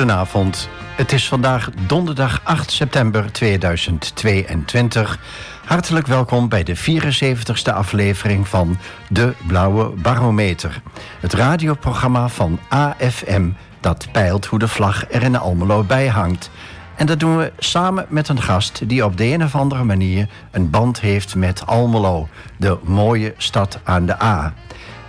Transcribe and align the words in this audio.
Goedenavond. 0.00 0.68
Het 0.96 1.12
is 1.12 1.28
vandaag 1.28 1.70
donderdag 1.86 2.40
8 2.44 2.70
september 2.70 3.32
2022. 3.32 5.18
Hartelijk 5.64 6.06
welkom 6.06 6.48
bij 6.48 6.62
de 6.62 6.76
74ste 6.76 7.74
aflevering 7.74 8.48
van 8.48 8.78
De 9.08 9.34
Blauwe 9.46 9.88
Barometer. 9.88 10.82
Het 11.20 11.32
radioprogramma 11.32 12.28
van 12.28 12.58
AFM 12.68 13.50
dat 13.80 14.08
peilt 14.12 14.46
hoe 14.46 14.58
de 14.58 14.68
vlag 14.68 15.10
er 15.10 15.22
in 15.22 15.36
Almelo 15.36 15.82
bij 15.84 16.08
hangt. 16.08 16.50
En 16.96 17.06
dat 17.06 17.20
doen 17.20 17.36
we 17.36 17.52
samen 17.58 18.06
met 18.08 18.28
een 18.28 18.42
gast 18.42 18.88
die 18.88 19.04
op 19.04 19.16
de 19.16 19.24
een 19.24 19.42
of 19.44 19.54
andere 19.54 19.84
manier 19.84 20.28
een 20.50 20.70
band 20.70 21.00
heeft 21.00 21.34
met 21.34 21.66
Almelo, 21.66 22.28
de 22.56 22.78
mooie 22.82 23.34
stad 23.36 23.80
aan 23.84 24.06
de 24.06 24.22
A. 24.22 24.54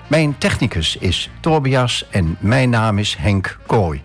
Mijn 0.08 0.38
technicus 0.38 0.98
is 0.98 1.30
Tobias 1.40 2.06
en 2.10 2.38
mijn 2.40 2.70
naam 2.70 2.98
is 2.98 3.16
Henk 3.20 3.58
Kooi. 3.66 4.02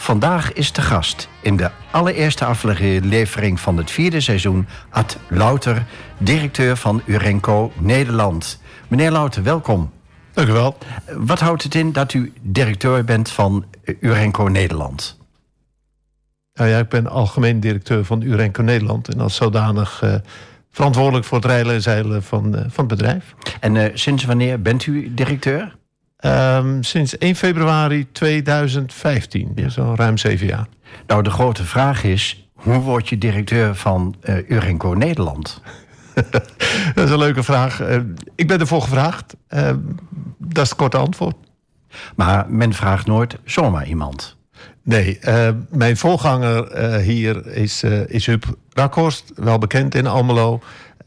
Vandaag 0.00 0.52
is 0.52 0.72
de 0.72 0.82
gast 0.82 1.28
in 1.40 1.56
de 1.56 1.70
allereerste 1.90 2.44
aflevering 2.44 3.60
van 3.60 3.76
het 3.76 3.90
vierde 3.90 4.20
seizoen 4.20 4.66
Ad 4.90 5.18
Louter, 5.28 5.84
directeur 6.18 6.76
van 6.76 7.02
Urenco 7.06 7.72
Nederland. 7.78 8.60
Meneer 8.88 9.10
Louter, 9.10 9.42
welkom. 9.42 9.90
Dank 10.32 10.48
u 10.48 10.52
wel. 10.52 10.78
Wat 11.16 11.40
houdt 11.40 11.62
het 11.62 11.74
in 11.74 11.92
dat 11.92 12.12
u 12.12 12.32
directeur 12.40 13.04
bent 13.04 13.30
van 13.30 13.64
Urenco 14.00 14.44
Nederland? 14.44 15.18
Nou 16.54 16.70
ja, 16.70 16.78
ik 16.78 16.88
ben 16.88 17.06
algemeen 17.06 17.60
directeur 17.60 18.04
van 18.04 18.22
Urenco 18.22 18.62
Nederland 18.62 19.08
en 19.08 19.20
als 19.20 19.36
zodanig 19.36 20.02
uh, 20.04 20.14
verantwoordelijk 20.70 21.24
voor 21.26 21.38
het 21.38 21.46
rijden 21.46 21.72
en 21.72 21.82
zeilen 21.82 22.22
van, 22.22 22.46
uh, 22.46 22.60
van 22.68 22.86
het 22.86 22.98
bedrijf. 22.98 23.34
En 23.60 23.74
uh, 23.74 23.84
sinds 23.94 24.24
wanneer 24.24 24.62
bent 24.62 24.86
u 24.86 25.14
directeur? 25.14 25.78
Um, 26.26 26.82
sinds 26.82 27.18
1 27.18 27.36
februari 27.36 28.06
2015, 28.12 29.52
ja. 29.54 29.68
zo 29.68 29.94
ruim 29.96 30.18
zeven 30.18 30.46
jaar. 30.46 30.66
Nou, 31.06 31.22
de 31.22 31.30
grote 31.30 31.64
vraag 31.64 32.04
is: 32.04 32.48
hoe 32.54 32.78
word 32.78 33.08
je 33.08 33.18
directeur 33.18 33.74
van 33.74 34.14
uh, 34.24 34.50
Urenco 34.50 34.88
Nederland? 34.92 35.60
dat 36.94 37.04
is 37.04 37.10
een 37.10 37.18
leuke 37.18 37.42
vraag. 37.42 37.80
Uh, 37.80 37.96
ik 38.34 38.46
ben 38.46 38.60
ervoor 38.60 38.82
gevraagd. 38.82 39.36
Uh, 39.50 39.70
dat 40.38 40.64
is 40.64 40.68
het 40.68 40.78
korte 40.78 40.96
antwoord. 40.96 41.36
Maar 42.16 42.46
men 42.48 42.72
vraagt 42.72 43.06
nooit 43.06 43.38
zomaar 43.44 43.86
iemand. 43.86 44.36
Nee, 44.82 45.18
mijn 45.70 45.96
voorganger 45.96 46.98
hier 46.98 47.46
is, 47.46 47.82
is 48.06 48.26
Huub 48.26 48.44
Rakhorst, 48.72 49.32
wel 49.34 49.58
bekend 49.58 49.94
in 49.94 50.06
Almelo. 50.06 50.60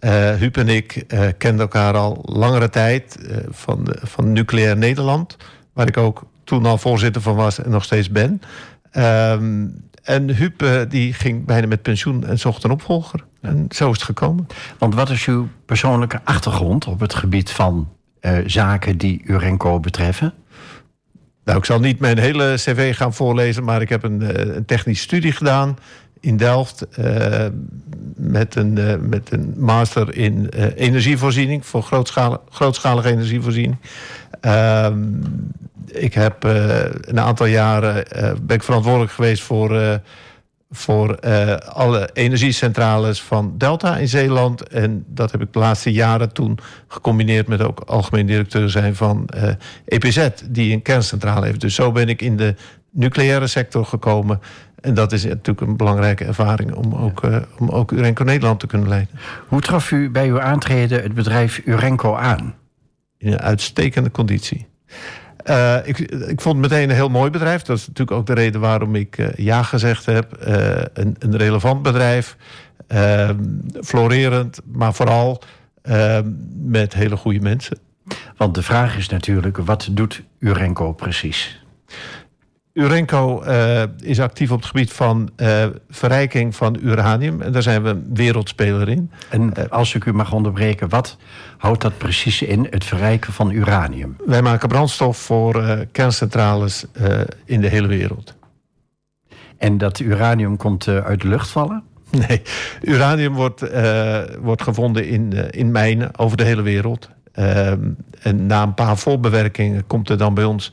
Uh, 0.03 0.33
Huub 0.33 0.57
en 0.57 0.67
ik 0.69 1.03
uh, 1.07 1.27
kenden 1.37 1.61
elkaar 1.61 1.93
al 1.93 2.21
langere 2.25 2.69
tijd 2.69 3.17
uh, 3.21 3.37
van, 3.49 3.87
van 4.01 4.31
Nucleair 4.31 4.77
Nederland, 4.77 5.37
waar 5.73 5.87
ik 5.87 5.97
ook 5.97 6.23
toen 6.43 6.65
al 6.65 6.77
voorzitter 6.77 7.21
van 7.21 7.35
was 7.35 7.63
en 7.63 7.69
nog 7.69 7.83
steeds 7.83 8.09
ben. 8.09 8.41
Ehm, 8.91 9.67
en 10.03 10.29
Huub 10.29 10.85
die 10.89 11.13
ging 11.13 11.45
bijna 11.45 11.67
met 11.67 11.81
pensioen 11.81 12.25
en 12.25 12.39
zocht 12.39 12.63
een 12.63 12.71
opvolger. 12.71 13.23
En 13.41 13.65
zo 13.69 13.85
is 13.85 13.95
het 13.95 14.03
gekomen. 14.03 14.47
Want 14.77 14.95
wat 14.95 15.09
is 15.09 15.25
uw 15.25 15.47
persoonlijke 15.65 16.19
achtergrond 16.23 16.87
op 16.87 16.99
het 16.99 17.13
gebied 17.13 17.51
van 17.51 17.89
zaken 18.45 18.97
die 18.97 19.21
Urenco 19.25 19.79
betreffen? 19.79 20.33
Nou, 21.43 21.57
ik 21.57 21.65
zal 21.65 21.79
niet 21.79 21.99
mijn 21.99 22.17
hele 22.17 22.53
cv 22.55 22.95
gaan 22.95 23.13
voorlezen, 23.13 23.63
maar 23.63 23.81
ik 23.81 23.89
heb 23.89 24.03
een, 24.03 24.55
een 24.55 24.65
technische 24.65 25.03
studie 25.03 25.31
gedaan 25.31 25.77
in 26.23 26.37
Delft 26.37 26.85
uh, 26.99 27.45
met, 28.15 28.55
een, 28.55 28.77
uh, 28.77 28.95
met 28.99 29.31
een 29.31 29.53
master 29.57 30.15
in 30.15 30.49
uh, 30.55 30.65
energievoorziening 30.75 31.65
voor 31.65 31.83
grootschalig, 31.83 32.39
grootschalige 32.49 33.09
energievoorziening. 33.09 33.77
Ehm, 34.41 35.03
ik 35.87 36.13
heb 36.13 36.43
een 37.01 37.19
aantal 37.19 37.45
jaren 37.45 38.05
ben 38.41 38.55
ik 38.55 38.63
verantwoordelijk 38.63 39.11
geweest 39.11 39.43
voor, 39.43 39.99
voor 40.71 41.19
alle 41.59 42.09
energiecentrales 42.13 43.21
van 43.21 43.53
Delta 43.57 43.97
in 43.97 44.07
Zeeland. 44.07 44.67
En 44.67 45.05
dat 45.07 45.31
heb 45.31 45.41
ik 45.41 45.53
de 45.53 45.59
laatste 45.59 45.91
jaren 45.91 46.33
toen 46.33 46.57
gecombineerd 46.87 47.47
met 47.47 47.61
ook 47.61 47.79
algemeen 47.79 48.25
directeur 48.25 48.69
zijn 48.69 48.95
van 48.95 49.29
EPZ, 49.85 50.27
die 50.49 50.73
een 50.73 50.81
kerncentrale 50.81 51.45
heeft. 51.45 51.61
Dus 51.61 51.75
zo 51.75 51.91
ben 51.91 52.09
ik 52.09 52.21
in 52.21 52.37
de 52.37 52.55
nucleaire 52.91 53.47
sector 53.47 53.85
gekomen. 53.85 54.39
En 54.83 54.93
dat 54.93 55.11
is 55.11 55.23
natuurlijk 55.25 55.67
een 55.67 55.77
belangrijke 55.77 56.25
ervaring 56.25 56.73
om 56.73 56.95
ook, 56.95 57.23
uh, 57.23 57.37
om 57.57 57.69
ook 57.69 57.91
Urenco 57.91 58.23
Nederland 58.23 58.59
te 58.59 58.67
kunnen 58.67 58.87
leiden. 58.87 59.19
Hoe 59.47 59.61
trof 59.61 59.91
u 59.91 60.09
bij 60.09 60.27
uw 60.27 60.41
aantreden 60.41 61.03
het 61.03 61.13
bedrijf 61.13 61.61
Urenco 61.65 62.15
aan? 62.15 62.55
In 63.17 63.31
een 63.31 63.41
uitstekende 63.41 64.11
conditie. 64.11 64.67
Uh, 65.45 65.75
ik, 65.83 65.99
ik 65.99 66.41
vond 66.41 66.61
het 66.61 66.71
meteen 66.71 66.89
een 66.89 66.95
heel 66.95 67.09
mooi 67.09 67.29
bedrijf. 67.29 67.61
Dat 67.61 67.77
is 67.77 67.87
natuurlijk 67.87 68.17
ook 68.17 68.25
de 68.25 68.33
reden 68.33 68.61
waarom 68.61 68.95
ik 68.95 69.17
uh, 69.17 69.27
ja 69.35 69.63
gezegd 69.63 70.05
heb. 70.05 70.37
een, 70.93 71.15
een 71.19 71.37
relevant 71.37 71.81
bedrijf. 71.81 72.37
florerend, 73.83 74.59
maar 74.73 74.93
vooral 74.93 75.41
met 76.55 76.93
hele 76.93 77.17
goede 77.17 77.39
mensen. 77.39 77.77
Want 78.37 78.55
de 78.55 78.63
vraag 78.63 78.97
is 78.97 79.09
natuurlijk, 79.09 79.57
wat 79.57 79.87
doet 79.91 80.23
Urenco 80.39 80.93
precies? 80.93 81.63
Urenco 82.73 83.43
uh, 83.43 83.83
is 83.99 84.19
actief 84.19 84.51
op 84.51 84.57
het 84.57 84.65
gebied 84.65 84.93
van 84.93 85.29
uh, 85.37 85.65
verrijking 85.89 86.55
van 86.55 86.77
uranium. 86.81 87.41
En 87.41 87.51
daar 87.51 87.61
zijn 87.61 87.83
we 87.83 87.89
een 87.89 88.09
wereldspeler 88.13 88.89
in. 88.89 89.11
En 89.29 89.69
als 89.69 89.95
ik 89.95 90.05
u 90.05 90.13
mag 90.13 90.31
onderbreken, 90.31 90.89
wat 90.89 91.17
houdt 91.57 91.81
dat 91.81 91.97
precies 91.97 92.41
in, 92.41 92.67
het 92.69 92.85
verrijken 92.85 93.33
van 93.33 93.51
uranium? 93.51 94.15
Wij 94.25 94.41
maken 94.41 94.67
brandstof 94.67 95.17
voor 95.17 95.85
kerncentrales 95.91 96.85
in 97.45 97.61
de 97.61 97.67
hele 97.67 97.87
wereld. 97.87 98.35
En 99.57 99.77
dat 99.77 99.99
uranium 99.99 100.57
komt 100.57 100.87
uit 100.87 101.21
de 101.21 101.27
lucht 101.27 101.49
vallen? 101.49 101.83
Nee, 102.27 102.41
uranium 102.81 103.33
wordt, 103.33 103.65
wordt 104.41 104.61
gevonden 104.61 105.07
in, 105.07 105.51
in 105.51 105.71
mijnen 105.71 106.17
over 106.17 106.37
de 106.37 106.43
hele 106.43 106.61
wereld. 106.61 107.09
Ehm, 107.33 107.89
en 108.21 108.45
na 108.45 108.63
een 108.63 108.73
paar 108.73 108.97
voorbewerkingen 108.97 109.87
komt 109.87 110.09
er 110.09 110.17
dan 110.17 110.33
bij 110.33 110.43
ons 110.43 110.71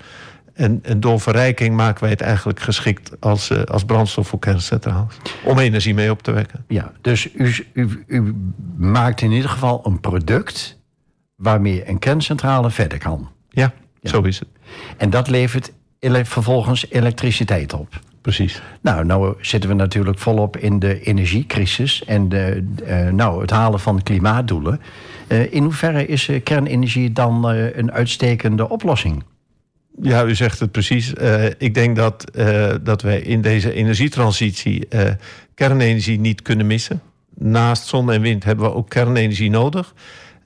en, 0.61 0.79
en, 0.83 1.01
door 1.01 1.21
verrijking 1.21 1.77
maken 1.77 2.01
wij 2.01 2.11
het 2.11 2.21
eigenlijk 2.21 2.61
geschikt 2.61 3.21
als, 3.21 3.51
uh, 3.51 3.63
als 3.63 3.85
brandstof 3.85 4.29
voor 4.29 4.39
kerncentrales. 4.39 5.17
Om 5.45 5.59
energie 5.59 5.95
mee 5.95 6.11
op 6.11 6.23
te 6.23 6.31
wekken. 6.31 6.65
Ja, 6.69 6.93
dus 7.01 7.29
u, 7.35 7.55
u, 7.73 8.05
u 8.07 8.35
maakt 8.77 9.21
in 9.21 9.33
ieder 9.33 9.51
geval 9.51 9.81
een 9.85 10.01
product 10.01 10.79
waarmee 11.37 11.89
een 11.89 11.99
kerncentrale 11.99 12.71
verder 12.71 12.99
kan. 12.99 13.29
Ja, 13.49 13.73
ja. 14.01 14.11
zo 14.11 14.23
is 14.23 14.39
het. 14.39 14.49
En 14.97 15.11
dat 15.11 15.29
levert 15.29 15.73
ele 15.99 16.25
vervolgens 16.25 16.91
elektriciteit 16.91 17.73
op. 17.73 18.01
Precies. 18.21 18.63
Nou, 18.81 19.05
nou 19.05 19.35
zitten 19.41 19.71
we 19.71 19.77
natuurlijk 19.77 20.19
volop 20.19 20.57
in 20.57 20.79
de 20.79 21.01
energiecrisis 21.01 22.05
en 22.05 22.29
de, 22.29 22.67
uh, 22.87 23.09
nou, 23.09 23.41
het 23.41 23.51
halen 23.51 23.81
van 23.81 24.03
klimaatdoelen. 24.03 24.81
Uh, 25.29 25.53
in 25.53 25.63
hoeverre 25.63 26.07
is 26.07 26.31
kernenergie 26.45 27.13
dan 27.13 27.49
een 27.49 27.93
uitstekende 27.93 28.69
oplossing? 28.69 29.23
Ja, 30.03 30.25
u 30.25 30.35
zegt 30.35 30.61
het 30.61 30.71
precies. 30.71 31.15
Uh, 31.15 31.45
ik 31.45 31.75
denk 31.75 31.97
dat, 31.97 32.25
uh, 32.35 32.75
dat 32.83 33.03
wij 33.03 33.21
in 33.21 33.41
deze 33.41 33.73
energietransitie 33.73 34.87
uh, 34.91 35.03
kernenergie 35.55 36.21
niet 36.21 36.43
kunnen 36.43 36.67
missen. 36.67 37.03
Naast 37.35 37.87
zon 37.87 38.13
en 38.13 38.21
wind 38.21 38.45
hebben 38.45 38.65
we 38.65 38.75
ook 38.75 38.89
kernenergie 38.89 39.51
nodig. 39.51 39.95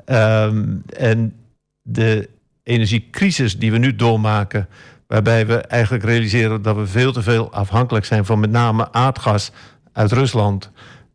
Um, 0.06 0.82
en 0.96 1.34
de 1.82 2.28
energiecrisis 2.62 3.58
die 3.58 3.72
we 3.72 3.78
nu 3.78 3.96
doormaken, 3.96 4.68
waarbij 5.06 5.46
we 5.46 5.56
eigenlijk 5.56 6.04
realiseren 6.04 6.62
dat 6.62 6.76
we 6.76 6.86
veel 6.86 7.12
te 7.12 7.22
veel 7.22 7.52
afhankelijk 7.52 8.04
zijn 8.04 8.24
van 8.24 8.40
met 8.40 8.50
name 8.50 8.92
aardgas 8.92 9.52
uit 9.92 10.12
Rusland, 10.12 10.70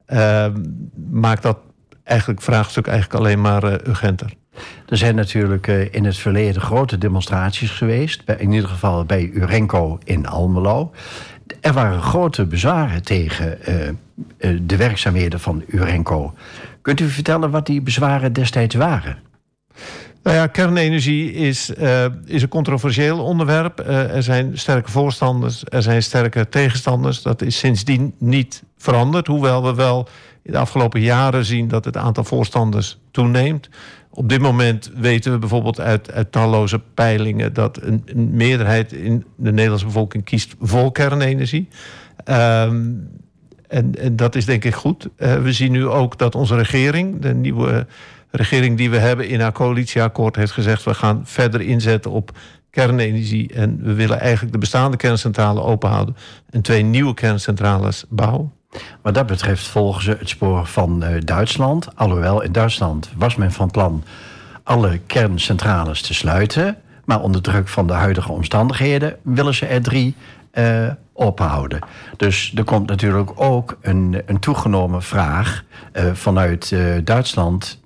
ehm, 0.05 0.63
maakt 1.11 1.43
dat 1.43 1.57
eigenlijk 2.03 2.41
vraagstuk 2.41 2.87
eigenlijk 2.87 3.19
alleen 3.19 3.41
maar 3.41 3.87
urgenter. 3.87 4.33
Er 4.85 4.97
zijn 4.97 5.15
natuurlijk 5.15 5.67
uh, 5.67 5.93
in 5.93 6.05
het 6.05 6.17
verleden 6.17 6.61
grote 6.61 6.97
demonstraties 6.97 7.71
geweest. 7.71 8.23
In 8.37 8.51
ieder 8.51 8.69
geval 8.69 9.05
bij 9.05 9.29
Urenco 9.33 9.99
in 10.03 10.27
Almelo. 10.27 10.91
Er 11.61 11.73
waren 11.73 12.01
grote 12.01 12.45
bezwaren 12.45 13.03
tegen 13.03 13.57
uh, 13.69 13.87
uh, 13.87 14.59
de 14.61 14.75
werkzaamheden 14.75 15.39
van 15.39 15.63
Urenco. 15.67 16.33
Kunt 16.81 16.99
u 16.99 17.09
vertellen 17.09 17.51
wat 17.51 17.65
die 17.65 17.81
bezwaren 17.81 18.33
destijds 18.33 18.75
waren? 18.75 19.17
Nou 20.23 20.35
ja, 20.35 20.47
kernenergie 20.47 21.33
is, 21.33 21.69
is 22.25 22.41
een 22.41 22.47
controversieel 22.49 23.23
onderwerp. 23.23 23.79
er 23.87 24.23
zijn 24.23 24.57
sterke 24.57 24.91
voorstanders, 24.91 25.63
er 25.69 25.81
zijn 25.81 26.03
sterke 26.03 26.49
tegenstanders. 26.49 27.21
Dat 27.21 27.41
is 27.41 27.57
sindsdien 27.57 28.13
niet 28.17 28.63
veranderd. 28.77 29.27
Hoewel 29.27 29.63
we 29.63 29.73
wel 29.73 30.07
in 30.41 30.51
de 30.51 30.57
afgelopen 30.57 31.01
jaren 31.01 31.45
zien 31.45 31.67
dat 31.67 31.85
het 31.85 31.97
aantal 31.97 32.23
voorstanders 32.23 32.97
toeneemt. 33.11 33.69
Op 34.11 34.29
dit 34.29 34.41
moment 34.41 34.91
weten 34.95 35.31
we 35.31 35.37
bijvoorbeeld 35.37 35.79
uit, 35.79 36.11
talloze 36.29 36.79
peilingen 36.93 37.53
dat 37.53 37.81
een, 37.81 38.03
meerderheid 38.31 38.93
in 38.93 39.25
de 39.35 39.51
Nederlandse 39.51 39.85
bevolking 39.85 40.23
kiest 40.23 40.55
voor 40.59 40.91
kernenergie. 40.91 41.67
Um, 42.25 43.09
en, 43.67 43.95
en, 43.95 44.15
dat 44.15 44.35
is 44.35 44.45
denk 44.45 44.63
ik 44.63 44.75
goed. 44.75 45.07
Uh, 45.17 45.41
we 45.41 45.53
zien 45.53 45.71
nu 45.71 45.87
ook 45.87 46.17
dat 46.17 46.35
onze 46.35 46.55
regering, 46.55 47.21
de 47.21 47.33
nieuwe 47.33 47.87
regering 48.31 48.77
die 48.77 48.89
we 48.89 48.97
hebben 48.97 49.27
in 49.27 49.39
haar 49.39 49.51
coalitieakkoord 49.51 50.35
heeft 50.35 50.51
gezegd... 50.51 50.83
we 50.83 50.93
gaan 50.93 51.21
verder 51.25 51.61
inzetten 51.61 52.11
op 52.11 52.37
kernenergie. 52.69 53.53
En 53.53 53.79
we 53.83 53.93
willen 53.93 54.19
eigenlijk 54.19 54.51
de 54.53 54.59
bestaande 54.59 54.97
kerncentrale 54.97 55.61
openhouden... 55.61 56.15
en 56.49 56.61
twee 56.61 56.83
nieuwe 56.83 57.13
kerncentrales 57.13 58.05
bouwen. 58.09 58.51
Wat 59.01 59.13
dat 59.13 59.25
betreft 59.25 59.67
volgen 59.67 60.03
ze 60.03 60.15
het 60.19 60.29
spoor 60.29 60.65
van 60.65 61.03
uh, 61.03 61.09
Duitsland. 61.23 61.95
Alhoewel 61.95 62.41
in 62.41 62.51
Duitsland 62.51 63.09
was 63.15 63.35
men 63.35 63.51
van 63.51 63.71
plan 63.71 64.03
alle 64.63 64.97
kerncentrales 64.97 66.01
te 66.01 66.13
sluiten. 66.13 66.77
Maar 67.05 67.21
onder 67.21 67.41
druk 67.41 67.67
van 67.67 67.87
de 67.87 67.93
huidige 67.93 68.31
omstandigheden 68.31 69.17
willen 69.21 69.53
ze 69.53 69.65
er 69.65 69.81
drie 69.81 70.15
uh, 70.53 70.87
ophouden. 71.13 71.79
Dus 72.17 72.51
er 72.55 72.63
komt 72.63 72.87
natuurlijk 72.87 73.31
ook 73.35 73.77
een, 73.81 74.21
een 74.25 74.39
toegenomen 74.39 75.03
vraag 75.03 75.63
uh, 75.93 76.13
vanuit 76.13 76.75
Duitsland 77.03 77.79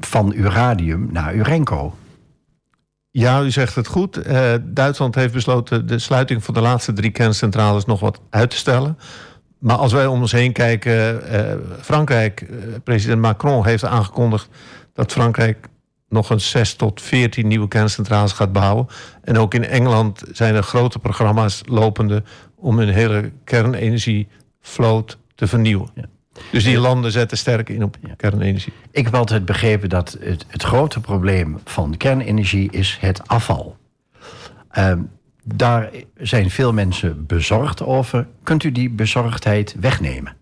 van 0.00 0.32
uranium 0.36 1.08
naar 1.12 1.34
Urenco. 1.34 1.94
Ja, 3.10 3.42
u 3.42 3.50
zegt 3.50 3.74
het 3.74 3.86
goed. 3.86 4.22
Duitsland 4.62 5.14
heeft 5.14 5.32
besloten 5.32 5.86
de 5.86 5.98
sluiting 5.98 6.44
van 6.44 6.54
de 6.54 6.60
laatste 6.60 6.92
drie 6.92 7.10
kerncentrales 7.10 7.84
nog 7.84 8.00
wat 8.00 8.20
uit 8.30 8.50
te 8.50 8.56
stellen. 8.56 8.98
Maar 9.60 9.76
als 9.76 9.92
wij 9.92 10.06
om 10.06 10.20
ons 10.20 10.32
heen 10.32 10.52
kijken, 10.52 11.22
uh, 11.32 11.52
Frankrijk, 11.80 12.40
uh, 12.40 12.56
president 12.84 13.20
Macron 13.20 13.66
heeft 13.66 13.84
aangekondigd 13.84 14.48
dat 14.94 15.12
Frankrijk 15.12 15.68
nog 16.08 16.30
een 16.30 16.40
6 16.40 16.74
tot 16.74 17.02
14 17.02 17.46
nieuwe 17.46 17.68
kerncentrales 17.68 18.32
gaat 18.32 18.52
bouwen. 18.52 18.86
En 19.22 19.38
ook 19.38 19.54
in 19.54 19.64
Engeland 19.64 20.22
zijn 20.32 20.54
er 20.54 20.62
grote 20.62 20.98
programma's 20.98 21.62
lopende 21.66 22.22
om 22.56 22.78
hun 22.78 22.88
hele 22.88 23.32
kernenergievloot 23.44 25.18
te 25.34 25.46
vernieuwen. 25.46 25.90
Ja. 25.94 26.04
Dus 26.52 26.64
die 26.64 26.78
landen 26.78 27.12
zetten 27.12 27.38
sterk 27.38 27.68
in 27.68 27.82
op 27.82 27.96
kernenergie. 28.16 28.72
Ik 28.90 29.04
heb 29.04 29.14
altijd 29.14 29.44
begrepen 29.44 29.88
dat 29.88 30.16
het, 30.20 30.44
het 30.48 30.62
grote 30.62 31.00
probleem 31.00 31.58
van 31.64 31.96
kernenergie 31.96 32.70
is 32.70 32.98
het 33.00 33.28
afval. 33.28 33.76
Uh, 34.78 34.92
daar 35.54 35.90
zijn 36.16 36.50
veel 36.50 36.72
mensen 36.72 37.26
bezorgd 37.26 37.82
over. 37.82 38.26
Kunt 38.42 38.64
u 38.64 38.72
die 38.72 38.90
bezorgdheid 38.90 39.76
wegnemen? 39.80 40.36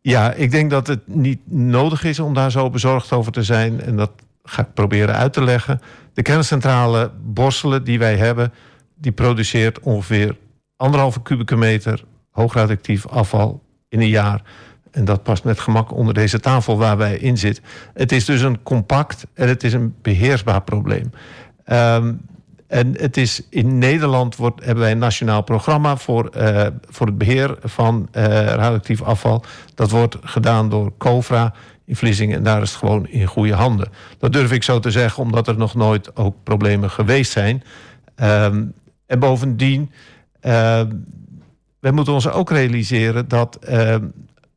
Ja, 0.00 0.32
ik 0.32 0.50
denk 0.50 0.70
dat 0.70 0.86
het 0.86 1.00
niet 1.06 1.40
nodig 1.44 2.04
is 2.04 2.18
om 2.18 2.34
daar 2.34 2.50
zo 2.50 2.70
bezorgd 2.70 3.12
over 3.12 3.32
te 3.32 3.42
zijn. 3.42 3.80
En 3.80 3.96
dat 3.96 4.10
ga 4.42 4.62
ik 4.62 4.74
proberen 4.74 5.14
uit 5.14 5.32
te 5.32 5.44
leggen. 5.44 5.80
De 6.14 6.22
kerncentrale 6.22 7.10
Borselen 7.22 7.84
die 7.84 7.98
wij 7.98 8.16
hebben, 8.16 8.52
die 8.94 9.12
produceert 9.12 9.80
ongeveer 9.80 10.36
anderhalve 10.76 11.22
kubieke 11.22 11.56
meter 11.56 12.04
hoogradioactief 12.30 13.06
afval 13.06 13.62
in 13.88 14.00
een 14.00 14.08
jaar. 14.08 14.42
En 14.90 15.04
dat 15.04 15.22
past 15.22 15.44
met 15.44 15.60
gemak 15.60 15.92
onder 15.92 16.14
deze 16.14 16.40
tafel 16.40 16.78
waar 16.78 16.96
wij 16.96 17.16
in 17.16 17.38
zitten. 17.38 17.64
Het 17.94 18.12
is 18.12 18.24
dus 18.24 18.40
een 18.40 18.62
compact 18.62 19.26
en 19.34 19.48
het 19.48 19.64
is 19.64 19.72
een 19.72 19.94
beheersbaar 20.02 20.62
probleem. 20.62 21.10
Um, 21.66 22.20
en 22.72 22.94
het 23.00 23.16
is 23.16 23.42
in 23.48 23.78
Nederland 23.78 24.36
wordt, 24.36 24.64
hebben 24.64 24.82
wij 24.82 24.92
een 24.92 24.98
nationaal 24.98 25.42
programma 25.42 25.96
voor, 25.96 26.30
uh, 26.36 26.66
voor 26.88 27.06
het 27.06 27.18
beheer 27.18 27.56
van 27.62 28.08
uh, 28.12 28.24
radioactief 28.44 29.02
afval. 29.02 29.44
Dat 29.74 29.90
wordt 29.90 30.16
gedaan 30.20 30.68
door 30.68 30.92
COVRA 30.98 31.54
in 31.84 31.96
Vlissingen 31.96 32.36
en 32.36 32.42
daar 32.42 32.62
is 32.62 32.70
het 32.70 32.78
gewoon 32.78 33.06
in 33.06 33.26
goede 33.26 33.54
handen. 33.54 33.88
Dat 34.18 34.32
durf 34.32 34.52
ik 34.52 34.62
zo 34.62 34.78
te 34.78 34.90
zeggen, 34.90 35.22
omdat 35.22 35.48
er 35.48 35.56
nog 35.56 35.74
nooit 35.74 36.16
ook 36.16 36.36
problemen 36.42 36.90
geweest 36.90 37.32
zijn. 37.32 37.62
Um, 38.22 38.72
en 39.06 39.18
bovendien, 39.18 39.90
uh, 40.42 40.80
we 41.80 41.90
moeten 41.90 42.12
ons 42.12 42.28
ook 42.28 42.50
realiseren 42.50 43.28
dat 43.28 43.58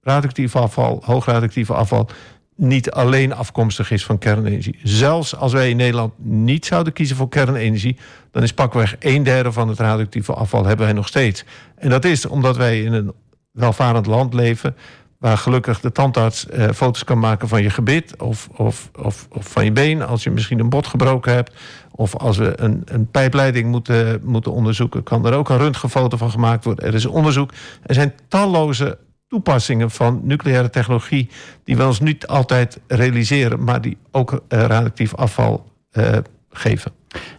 radioactief 0.01 0.55
afval, 0.55 1.01
hoogradioactief 1.05 1.71
afval, 1.71 2.09
niet 2.55 2.91
alleen 2.91 3.33
afkomstig 3.33 3.91
is 3.91 4.05
van 4.05 4.17
kernenergie. 4.17 4.79
Zelfs 4.83 5.35
als 5.35 5.53
wij 5.53 5.69
in 5.69 5.77
Nederland 5.77 6.13
niet 6.17 6.65
zouden 6.65 6.93
kiezen 6.93 7.15
voor 7.15 7.29
kernenergie, 7.29 7.97
dan 8.31 8.43
is 8.43 8.53
pakweg 8.53 8.95
een 8.99 9.23
derde 9.23 9.51
van 9.51 9.67
het 9.67 9.79
radioactieve 9.79 10.33
afval 10.33 10.65
hebben 10.65 10.85
wij 10.85 10.95
nog 10.95 11.07
steeds. 11.07 11.43
En 11.75 11.89
dat 11.89 12.05
is 12.05 12.25
omdat 12.25 12.57
wij 12.57 12.81
in 12.81 12.93
een 12.93 13.13
welvarend 13.51 14.05
land 14.05 14.33
leven, 14.33 14.75
waar 15.17 15.37
gelukkig 15.37 15.79
de 15.79 15.91
tandarts 15.91 16.47
eh, 16.47 16.69
foto's 16.69 17.03
kan 17.03 17.19
maken 17.19 17.47
van 17.47 17.61
je 17.61 17.69
gebit 17.69 18.21
of, 18.21 18.49
of, 18.55 18.89
of, 19.01 19.27
of, 19.31 19.47
van 19.47 19.65
je 19.65 19.71
been 19.71 20.01
als 20.01 20.23
je 20.23 20.31
misschien 20.31 20.59
een 20.59 20.69
bot 20.69 20.87
gebroken 20.87 21.33
hebt. 21.33 21.53
Of 21.91 22.15
als 22.15 22.37
we 22.37 22.53
een, 22.55 22.81
een 22.85 23.11
pijpleiding 23.11 23.71
moeten, 23.71 24.21
moeten 24.23 24.51
onderzoeken, 24.51 25.03
kan 25.03 25.25
er 25.25 25.33
ook 25.33 25.49
een 25.49 25.57
röntgenfoto 25.57 26.17
van 26.17 26.31
gemaakt 26.31 26.63
worden. 26.63 26.85
Er 26.85 26.93
is 26.93 27.05
onderzoek. 27.05 27.51
Er 27.83 27.93
zijn 27.93 28.13
talloze 28.27 28.97
toepassingen 29.27 29.91
van 29.91 30.19
nucleaire 30.23 30.69
technologie 30.69 31.29
die 31.63 31.77
we 31.77 31.85
ons 31.85 31.99
niet 31.99 32.27
altijd 32.27 32.79
realiseren, 32.87 33.63
maar 33.63 33.81
die 33.81 33.97
ook 34.11 34.31
uh, 34.31 34.39
radioactief 34.47 35.15
afval 35.15 35.71
uh, 35.91 36.17
geven. 36.49 36.91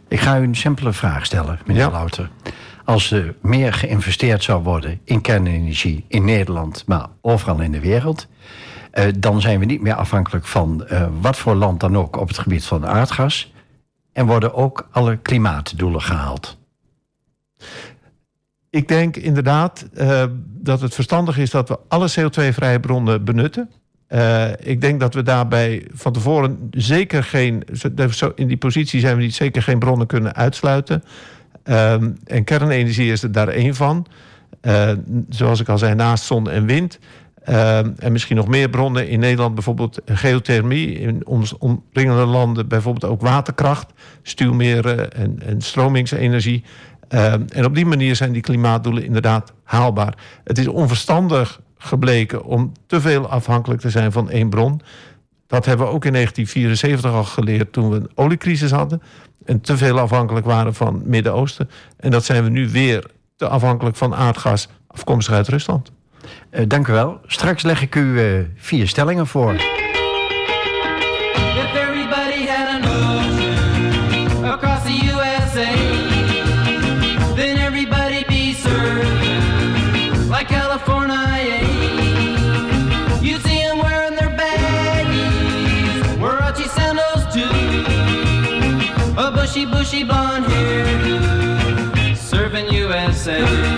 Ik 0.09 0.21
ga 0.21 0.39
u 0.39 0.43
een 0.43 0.57
simpele 0.57 0.93
vraag 0.93 1.27
stellen, 1.27 1.59
meneer 1.67 1.83
ja. 1.83 1.91
Louter. 1.91 2.31
Als 2.85 3.11
er 3.11 3.35
meer 3.43 3.73
geïnvesteerd 3.73 4.43
zou 4.43 4.63
worden 4.63 5.01
in 5.05 5.21
kernenergie 5.21 6.05
in 6.09 6.25
Nederland, 6.25 6.85
maar 6.87 7.07
overal 7.21 7.61
in 7.61 7.73
de 7.73 7.81
wereld, 7.81 8.27
uh, 8.95 9.05
dan 9.19 9.41
zijn 9.41 9.59
we 9.59 9.65
niet 9.65 9.83
meer 9.83 9.95
afhankelijk 9.95 10.47
van 10.47 10.87
wat 11.21 11.37
voor 11.37 11.55
land 11.55 11.81
dan 11.81 11.97
ook 11.97 12.17
op 12.17 12.29
het 12.29 12.39
gebied 12.39 12.65
van 12.65 12.87
aardgas. 12.87 13.53
En 14.13 14.27
worden 14.27 14.55
ook 14.55 14.89
alle 14.91 15.17
klimaatdoelen 15.17 16.03
gehaald. 16.03 16.59
Ik 18.77 18.89
denk 18.89 19.17
inderdaad 19.17 19.87
uh, 19.95 20.25
dat 20.41 20.81
het 20.81 20.95
verstandig 20.95 21.39
is 21.39 21.51
dat 21.51 21.69
we 21.69 21.79
alle 21.89 22.11
CO2-vrije 22.11 22.81
bronnen 22.81 23.25
benutten. 23.25 23.71
Uh, 24.09 24.49
ik 24.59 24.81
denk 24.81 25.01
dat 25.01 25.15
we 25.15 25.23
daarbij 25.23 25.87
van 25.93 26.13
tevoren 26.13 26.69
zeker 26.71 27.25
geen. 27.25 27.65
In 28.35 28.47
die 28.47 28.57
positie 28.57 29.01
zijn 29.01 29.17
we 29.17 29.23
niet 29.23 29.35
zeker 29.35 29.63
geen 29.63 29.79
bronnen 29.79 30.07
kunnen 30.07 30.35
uitsluiten. 30.35 31.05
Uh, 31.65 31.93
en 32.25 32.45
kernenergie 32.45 33.13
is 33.13 33.23
er 33.23 33.33
daar 33.33 33.49
één 33.49 33.75
van. 33.75 34.07
Uh, 34.63 34.91
zoals 35.29 35.61
ik 35.61 35.69
al 35.69 35.79
zei, 35.79 35.95
naast 35.95 36.25
zon 36.25 36.51
en 36.51 36.67
wind. 36.67 36.99
en 37.45 38.13
misschien 38.13 38.37
nog 38.37 38.49
meer 38.49 38.71
bronnen 38.71 39.09
in 39.09 39.21
Nederland, 39.21 39.55
bijvoorbeeld 39.55 40.01
geothermie. 40.05 40.99
In 40.99 41.27
ons 41.27 41.59
omringende 41.59 42.27
landen 42.27 42.69
bijvoorbeeld 42.69 43.13
ook 43.13 43.21
waterkracht, 43.21 43.93
stuwmeren 44.23 45.13
en, 45.13 45.43
en 45.47 45.61
stromingsenergie. 45.61 46.65
Uh, 47.11 47.33
en 47.33 47.65
op 47.65 47.75
die 47.75 47.87
manier 47.87 48.17
zijn 48.17 48.33
die 48.33 48.43
klimaatdoelen 48.43 49.05
inderdaad 49.05 49.53
haalbaar. 49.63 50.15
Het 50.45 50.59
is 50.59 50.69
onverstandig 50.69 51.61
gebleken 51.79 52.45
om 52.45 52.73
te 52.87 53.01
veel 53.01 53.29
afhankelijk 53.29 53.81
te 53.81 53.91
zijn 53.91 54.13
van 54.13 54.31
één 54.31 54.51
bron. 54.51 54.81
Dat 55.47 55.65
hebben 55.65 55.87
we 55.87 55.93
ook 55.93 56.05
in 56.05 56.13
1974 56.13 57.13
al 57.13 57.25
geleerd 57.25 57.73
toen 57.73 57.91
we 57.91 57.97
een 57.97 58.11
oliecrisis 58.15 58.71
hadden. 58.71 59.03
En 59.45 59.61
te 59.61 59.77
veel 59.77 59.99
afhankelijk 59.99 60.47
waren 60.47 60.75
van 60.75 61.03
Midden-Oosten. 61.05 61.71
En 61.97 62.11
dat 62.11 62.25
zijn 62.25 62.45
we 62.45 62.51
nu 62.51 62.69
weer 62.69 63.07
te 63.37 63.49
afhankelijk 63.49 63.97
van 63.97 64.15
aardgas 64.15 64.69
afkomstig 64.87 65.35
uit 65.35 65.49
Rusland. 65.49 65.93
Uh, 66.51 66.61
dank 66.69 66.89
u 66.89 66.93
wel. 66.93 67.21
Straks 67.27 67.63
leg 67.63 67.83
ik 67.83 67.95
u 67.95 68.01
uh, 68.01 68.45
vier 68.57 68.89
stellingen 68.89 69.27
voor. 69.27 69.55
USA. 93.39 93.76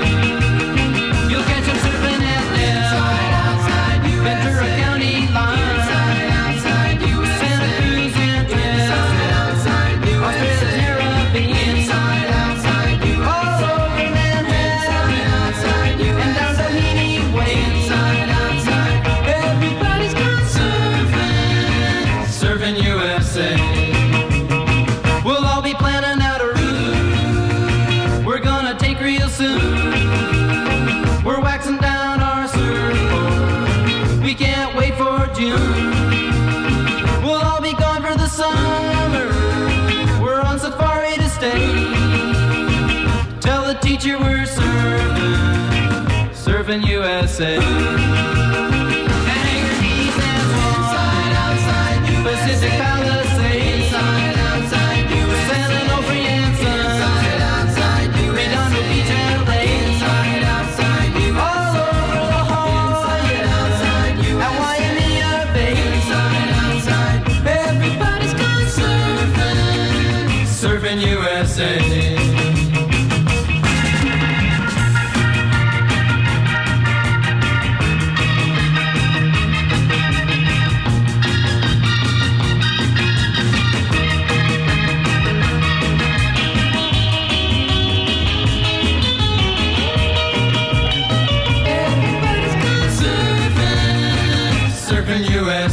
USA. 47.38 48.08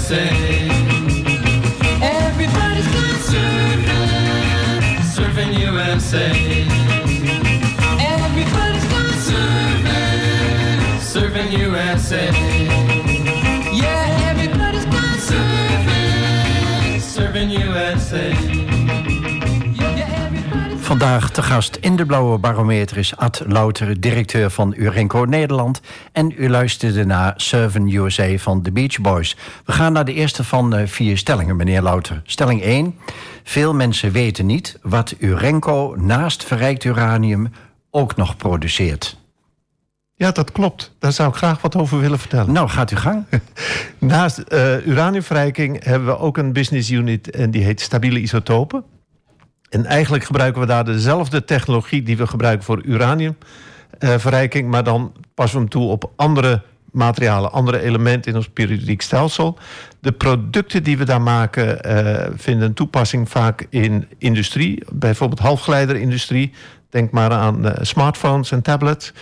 USA. 0.05 0.27
Everybody's 1.99 2.87
gone 2.93 3.19
surfing, 3.29 4.99
surfing 5.15 5.51
USA. 5.59 6.29
Everybody's 8.13 8.85
gone 8.93 9.17
surfing, 9.27 10.79
surfing 11.11 11.49
USA. 11.57 12.54
Vandaag 20.95 21.29
te 21.29 21.41
gast 21.41 21.75
in 21.75 21.95
de 21.95 22.05
Blauwe 22.05 22.37
Barometer 22.37 22.97
is 22.97 23.17
Ad 23.17 23.41
Louter, 23.47 23.99
directeur 23.99 24.49
van 24.49 24.73
Urenco 24.77 25.23
Nederland. 25.23 25.81
En 26.11 26.33
u 26.37 26.49
luisterde 26.49 27.05
naar 27.05 27.33
Surfen 27.35 27.95
USA 27.95 28.37
van 28.37 28.61
The 28.61 28.71
Beach 28.71 29.01
Boys. 29.01 29.37
We 29.65 29.71
gaan 29.71 29.93
naar 29.93 30.05
de 30.05 30.13
eerste 30.13 30.43
van 30.43 30.75
eh, 30.75 30.87
vier 30.87 31.17
stellingen, 31.17 31.55
meneer 31.55 31.81
Louter. 31.81 32.21
Stelling 32.23 32.61
1. 32.61 32.95
Veel 33.43 33.73
mensen 33.73 34.11
weten 34.11 34.45
niet 34.45 34.79
wat 34.81 35.15
Urenco 35.17 35.95
naast 35.97 36.43
verrijkt 36.43 36.83
uranium 36.83 37.51
ook 37.89 38.15
nog 38.15 38.37
produceert. 38.37 39.17
Ja, 40.13 40.31
dat 40.31 40.51
klopt. 40.51 40.95
Daar 40.99 41.11
zou 41.11 41.29
ik 41.29 41.35
graag 41.35 41.61
wat 41.61 41.75
over 41.75 41.99
willen 41.99 42.19
vertellen. 42.19 42.53
Nou, 42.53 42.69
gaat 42.69 42.91
u 42.91 42.95
gang. 42.95 43.25
Naast 43.99 44.37
eh, 44.37 44.87
uraniumverrijking 44.87 45.83
hebben 45.83 46.07
we 46.07 46.17
ook 46.17 46.37
een 46.37 46.53
business 46.53 46.89
unit 46.89 47.29
en 47.29 47.51
die 47.51 47.63
heet 47.63 47.81
stabiele 47.81 48.19
isotopen. 48.19 48.83
En 49.75 49.85
eigenlijk 49.85 50.23
gebruiken 50.23 50.61
we 50.61 50.67
daar 50.67 50.85
dezelfde 50.85 51.43
technologie 51.43 52.03
die 52.03 52.17
we 52.17 52.27
gebruiken 52.27 52.65
voor 52.65 52.81
uraniumverrijking, 52.83 54.69
maar 54.69 54.83
dan 54.83 55.13
passen 55.33 55.55
we 55.55 55.61
hem 55.61 55.71
toe 55.71 55.89
op 55.89 56.11
andere 56.15 56.61
materialen, 56.91 57.51
andere 57.51 57.81
elementen 57.81 58.31
in 58.31 58.37
ons 58.37 58.49
periodiek 58.49 59.01
stelsel. 59.01 59.57
De 59.99 60.11
producten 60.11 60.83
die 60.83 60.97
we 60.97 61.05
daar 61.05 61.21
maken 61.21 61.81
eh, 61.83 62.31
vinden 62.35 62.73
toepassing 62.73 63.29
vaak 63.29 63.67
in 63.69 64.07
industrie, 64.17 64.83
bijvoorbeeld 64.91 65.39
halfgeleiderindustrie. 65.39 66.53
Denk 66.89 67.11
maar 67.11 67.31
aan 67.31 67.67
eh, 67.67 67.83
smartphones 67.83 68.51
en 68.51 68.61
tablets. 68.61 69.13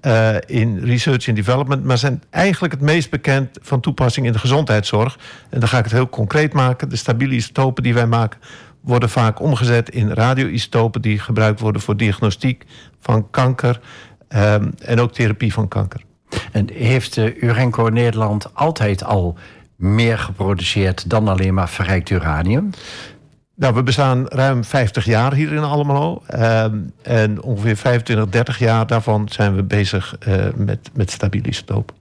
eh, 0.00 0.36
in 0.46 0.78
research 0.78 1.28
and 1.28 1.36
development, 1.36 1.84
maar 1.84 1.98
zijn 1.98 2.22
eigenlijk 2.30 2.72
het 2.72 2.82
meest 2.82 3.10
bekend 3.10 3.58
van 3.62 3.80
toepassing 3.80 4.26
in 4.26 4.32
de 4.32 4.38
gezondheidszorg. 4.38 5.18
En 5.50 5.60
dan 5.60 5.68
ga 5.68 5.78
ik 5.78 5.84
het 5.84 5.92
heel 5.92 6.08
concreet 6.08 6.52
maken. 6.52 6.88
De 6.88 6.96
stabiele 6.96 7.34
isotopen 7.34 7.82
die 7.82 7.94
wij 7.94 8.06
maken 8.06 8.40
worden 8.82 9.08
vaak 9.08 9.40
omgezet 9.40 9.90
in 9.90 10.10
radioisotopen 10.10 11.02
die 11.02 11.18
gebruikt 11.18 11.60
worden 11.60 11.82
voor 11.82 11.96
diagnostiek 11.96 12.64
van 13.00 13.30
kanker 13.30 13.80
ehm, 14.28 14.70
en 14.78 15.00
ook 15.00 15.12
therapie 15.12 15.52
van 15.52 15.68
kanker. 15.68 16.00
En 16.52 16.68
heeft 16.72 17.16
eh, 17.16 17.42
Urenco 17.42 17.88
Nederland 17.88 18.54
altijd 18.54 19.04
al 19.04 19.38
meer 19.76 20.18
geproduceerd 20.18 21.10
dan 21.10 21.28
alleen 21.28 21.54
maar 21.54 21.68
verrijkt 21.68 22.10
uranium? 22.10 22.70
Nou, 23.54 23.74
we 23.74 23.82
bestaan 23.82 24.26
ruim 24.28 24.64
50 24.64 25.04
jaar 25.04 25.34
hier 25.34 25.52
in 25.52 25.62
Almelo. 25.62 26.22
Ehm, 26.26 26.76
en 27.02 27.42
ongeveer 27.42 27.76
25, 27.76 28.28
30 28.28 28.58
jaar 28.58 28.86
daarvan 28.86 29.28
zijn 29.28 29.56
we 29.56 29.62
bezig 29.62 30.16
eh, 30.18 30.44
met, 30.56 30.90
met 30.92 31.10
stabiele 31.10 31.48
isotopen. 31.48 31.96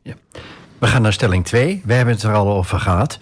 We 0.77 0.87
gaan 0.87 1.01
naar 1.01 1.13
stelling 1.13 1.45
2. 1.45 1.81
We 1.85 1.93
hebben 1.93 2.13
het 2.13 2.23
er 2.23 2.33
al 2.33 2.49
over 2.49 2.79
gehad. 2.79 3.19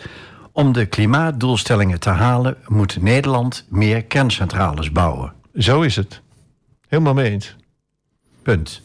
Om 0.51 0.71
de 0.71 0.85
klimaatdoelstellingen 0.85 1.99
te 1.99 2.09
halen, 2.09 2.57
moet 2.67 3.01
Nederland 3.01 3.65
meer 3.69 4.03
kerncentrales 4.03 4.91
bouwen. 4.91 5.33
Zo 5.53 5.81
is 5.81 5.95
het. 5.95 6.21
Helemaal 6.87 7.13
mee 7.13 7.31
eens. 7.31 7.55
Punt. 8.41 8.81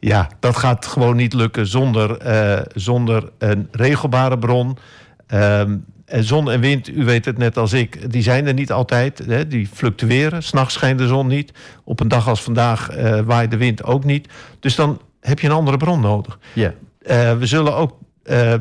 Ja, 0.00 0.28
dat 0.40 0.56
gaat 0.56 0.86
gewoon 0.86 1.16
niet 1.16 1.32
lukken 1.32 1.66
zonder, 1.66 2.18
eh, 2.18 2.60
zonder 2.74 3.30
een 3.38 3.68
regelbare 3.70 4.38
bron. 4.38 4.78
Ehm, 5.26 5.76
en 6.04 6.24
zon 6.24 6.50
en 6.50 6.60
wind, 6.60 6.88
u 6.88 7.04
weet 7.04 7.24
het 7.24 7.38
net 7.38 7.56
als 7.56 7.72
ik, 7.72 8.12
die 8.12 8.22
zijn 8.22 8.46
er 8.46 8.54
niet 8.54 8.72
altijd. 8.72 9.18
Hè, 9.18 9.46
die 9.46 9.66
fluctueren. 9.66 10.42
S'nachts 10.42 10.74
schijnt 10.74 10.98
de 10.98 11.06
zon 11.06 11.26
niet. 11.26 11.52
Op 11.84 12.00
een 12.00 12.08
dag 12.08 12.28
als 12.28 12.42
vandaag 12.42 12.88
eh, 12.88 13.20
waait 13.20 13.50
de 13.50 13.56
wind 13.56 13.84
ook 13.84 14.04
niet. 14.04 14.28
Dus 14.60 14.74
dan 14.74 15.00
heb 15.20 15.40
je 15.40 15.46
een 15.46 15.54
andere 15.54 15.76
bron 15.76 16.00
nodig. 16.00 16.38
Ja. 16.52 16.74
Eh, 17.02 17.38
we 17.38 17.46
zullen 17.46 17.76
ook 17.76 17.98
eh, 18.22 18.54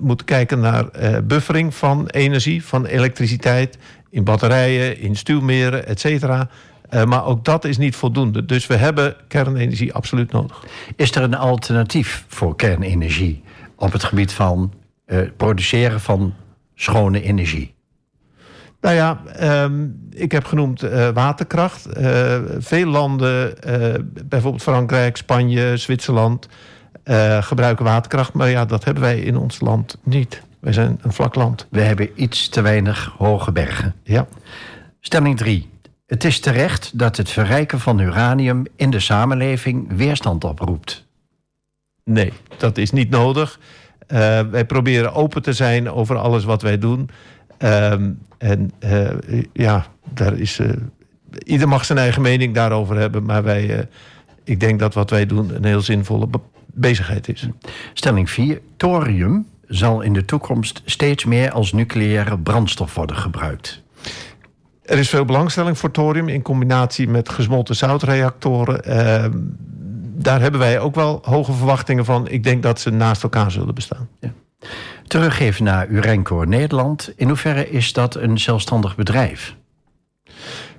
moeten 0.00 0.26
kijken 0.26 0.60
naar 0.60 0.88
eh, 0.88 1.16
buffering 1.24 1.74
van 1.74 2.06
energie, 2.06 2.64
van 2.64 2.86
elektriciteit... 2.86 3.78
in 4.10 4.24
batterijen, 4.24 4.98
in 4.98 5.16
stuwmeren, 5.16 5.86
et 5.86 6.00
cetera. 6.00 6.48
Maar 7.04 7.24
ook 7.24 7.44
dat 7.44 7.64
is 7.64 7.78
niet 7.78 7.96
voldoende. 7.96 8.44
Dus 8.44 8.66
we 8.66 8.74
hebben 8.74 9.16
kernenergie 9.28 9.92
absoluut 9.92 10.32
nodig. 10.32 10.64
Is 10.96 11.14
er 11.14 11.22
een 11.22 11.34
alternatief 11.34 12.24
voor 12.28 12.56
kernenergie 12.56 13.42
op 13.76 13.92
het 13.92 14.04
gebied 14.04 14.32
van 14.32 14.72
eh, 15.04 15.18
produceren 15.36 16.00
van 16.00 16.34
schone 16.74 17.22
energie? 17.22 17.74
Nou 18.80 18.94
ja, 18.94 19.22
ehm, 19.26 19.86
ik 20.10 20.32
heb 20.32 20.44
genoemd 20.44 20.80
waterkracht. 21.14 21.88
Veel 22.58 22.86
landen, 22.86 23.54
bijvoorbeeld 24.24 24.62
Frankrijk, 24.62 25.16
Spanje, 25.16 25.76
Zwitserland, 25.76 26.48
eh, 27.06 27.42
gebruiken 27.42 27.84
waterkracht. 27.84 28.32
Maar 28.32 28.50
ja, 28.50 28.64
dat 28.64 28.84
hebben 28.84 29.02
wij 29.02 29.18
in 29.18 29.36
ons 29.36 29.60
land 29.60 29.98
niet. 30.02 30.42
Wij 30.60 30.72
zijn 30.72 30.98
een 31.02 31.12
vlak 31.12 31.34
land. 31.34 31.66
We 31.70 31.80
hebben 31.80 32.10
iets 32.14 32.48
te 32.48 32.60
weinig 32.60 33.14
hoge 33.18 33.52
bergen. 33.52 33.94
Ja. 34.02 34.26
Stelling 35.00 35.36
3. 35.36 35.68
Het 36.06 36.24
is 36.24 36.40
terecht 36.40 36.98
dat 36.98 37.16
het 37.16 37.30
verrijken 37.30 37.80
van 37.80 37.98
uranium 37.98 38.62
in 38.76 38.90
de 38.90 39.00
samenleving 39.00 39.96
weerstand 39.96 40.44
oproept. 40.44 41.06
Nee, 42.04 42.32
dat 42.56 42.78
is 42.78 42.90
niet 42.90 43.10
nodig. 43.10 43.60
Eh, 44.06 44.40
wij 44.40 44.64
proberen 44.64 45.14
open 45.14 45.42
te 45.42 45.52
zijn 45.52 45.90
over 45.90 46.16
alles 46.16 46.44
wat 46.44 46.62
wij 46.62 46.78
doen. 46.78 47.10
Ehm, 47.58 48.10
en 48.38 48.70
eh, 48.78 49.08
ja, 49.52 49.86
daar 50.12 50.38
is, 50.38 50.60
ieder 51.44 51.68
mag 51.68 51.84
zijn 51.84 51.98
eigen 51.98 52.22
mening 52.22 52.54
daarover 52.54 52.96
hebben. 52.96 53.24
Maar 53.24 53.42
wij, 53.42 53.88
ik 54.44 54.60
denk 54.60 54.78
dat 54.78 54.94
wat 54.94 55.10
wij 55.10 55.26
doen 55.26 55.54
een 55.54 55.64
heel 55.64 55.80
zinvolle 55.82 56.28
bezigheid 56.76 57.28
is. 57.28 57.48
Stelling 57.92 58.30
4. 58.30 58.60
Thorium 58.76 59.46
zal 59.68 60.00
in 60.00 60.12
de 60.12 60.24
toekomst 60.24 60.82
steeds 60.84 61.24
meer 61.24 61.50
als 61.50 61.72
nucleaire 61.72 62.38
brandstof 62.38 62.94
worden 62.94 63.16
gebruikt. 63.16 63.82
Er 64.82 64.98
is 64.98 65.08
veel 65.08 65.24
belangstelling 65.24 65.78
voor 65.78 65.90
thorium 65.90 66.28
in 66.28 66.42
combinatie 66.42 67.08
met 67.08 67.28
gesmolten 67.28 67.76
zoutreactoren. 67.76 68.84
Ehm, 68.84 69.32
daar 70.18 70.40
hebben 70.40 70.60
wij 70.60 70.80
ook 70.80 70.94
wel 70.94 71.20
hoge 71.22 71.52
verwachtingen 71.52 72.04
van. 72.04 72.28
Ik 72.28 72.44
denk 72.44 72.62
dat 72.62 72.80
ze 72.80 72.90
naast 72.90 73.22
elkaar 73.22 73.50
zullen 73.50 73.74
bestaan. 73.74 74.08
Teruggeven 75.06 75.64
naar 75.64 75.88
Urenco 75.88 76.44
Nederland. 76.46 77.12
In 77.16 77.28
hoeverre 77.28 77.70
is 77.70 77.92
dat 77.92 78.14
een 78.14 78.38
zelfstandig 78.38 78.96
bedrijf? 78.96 79.56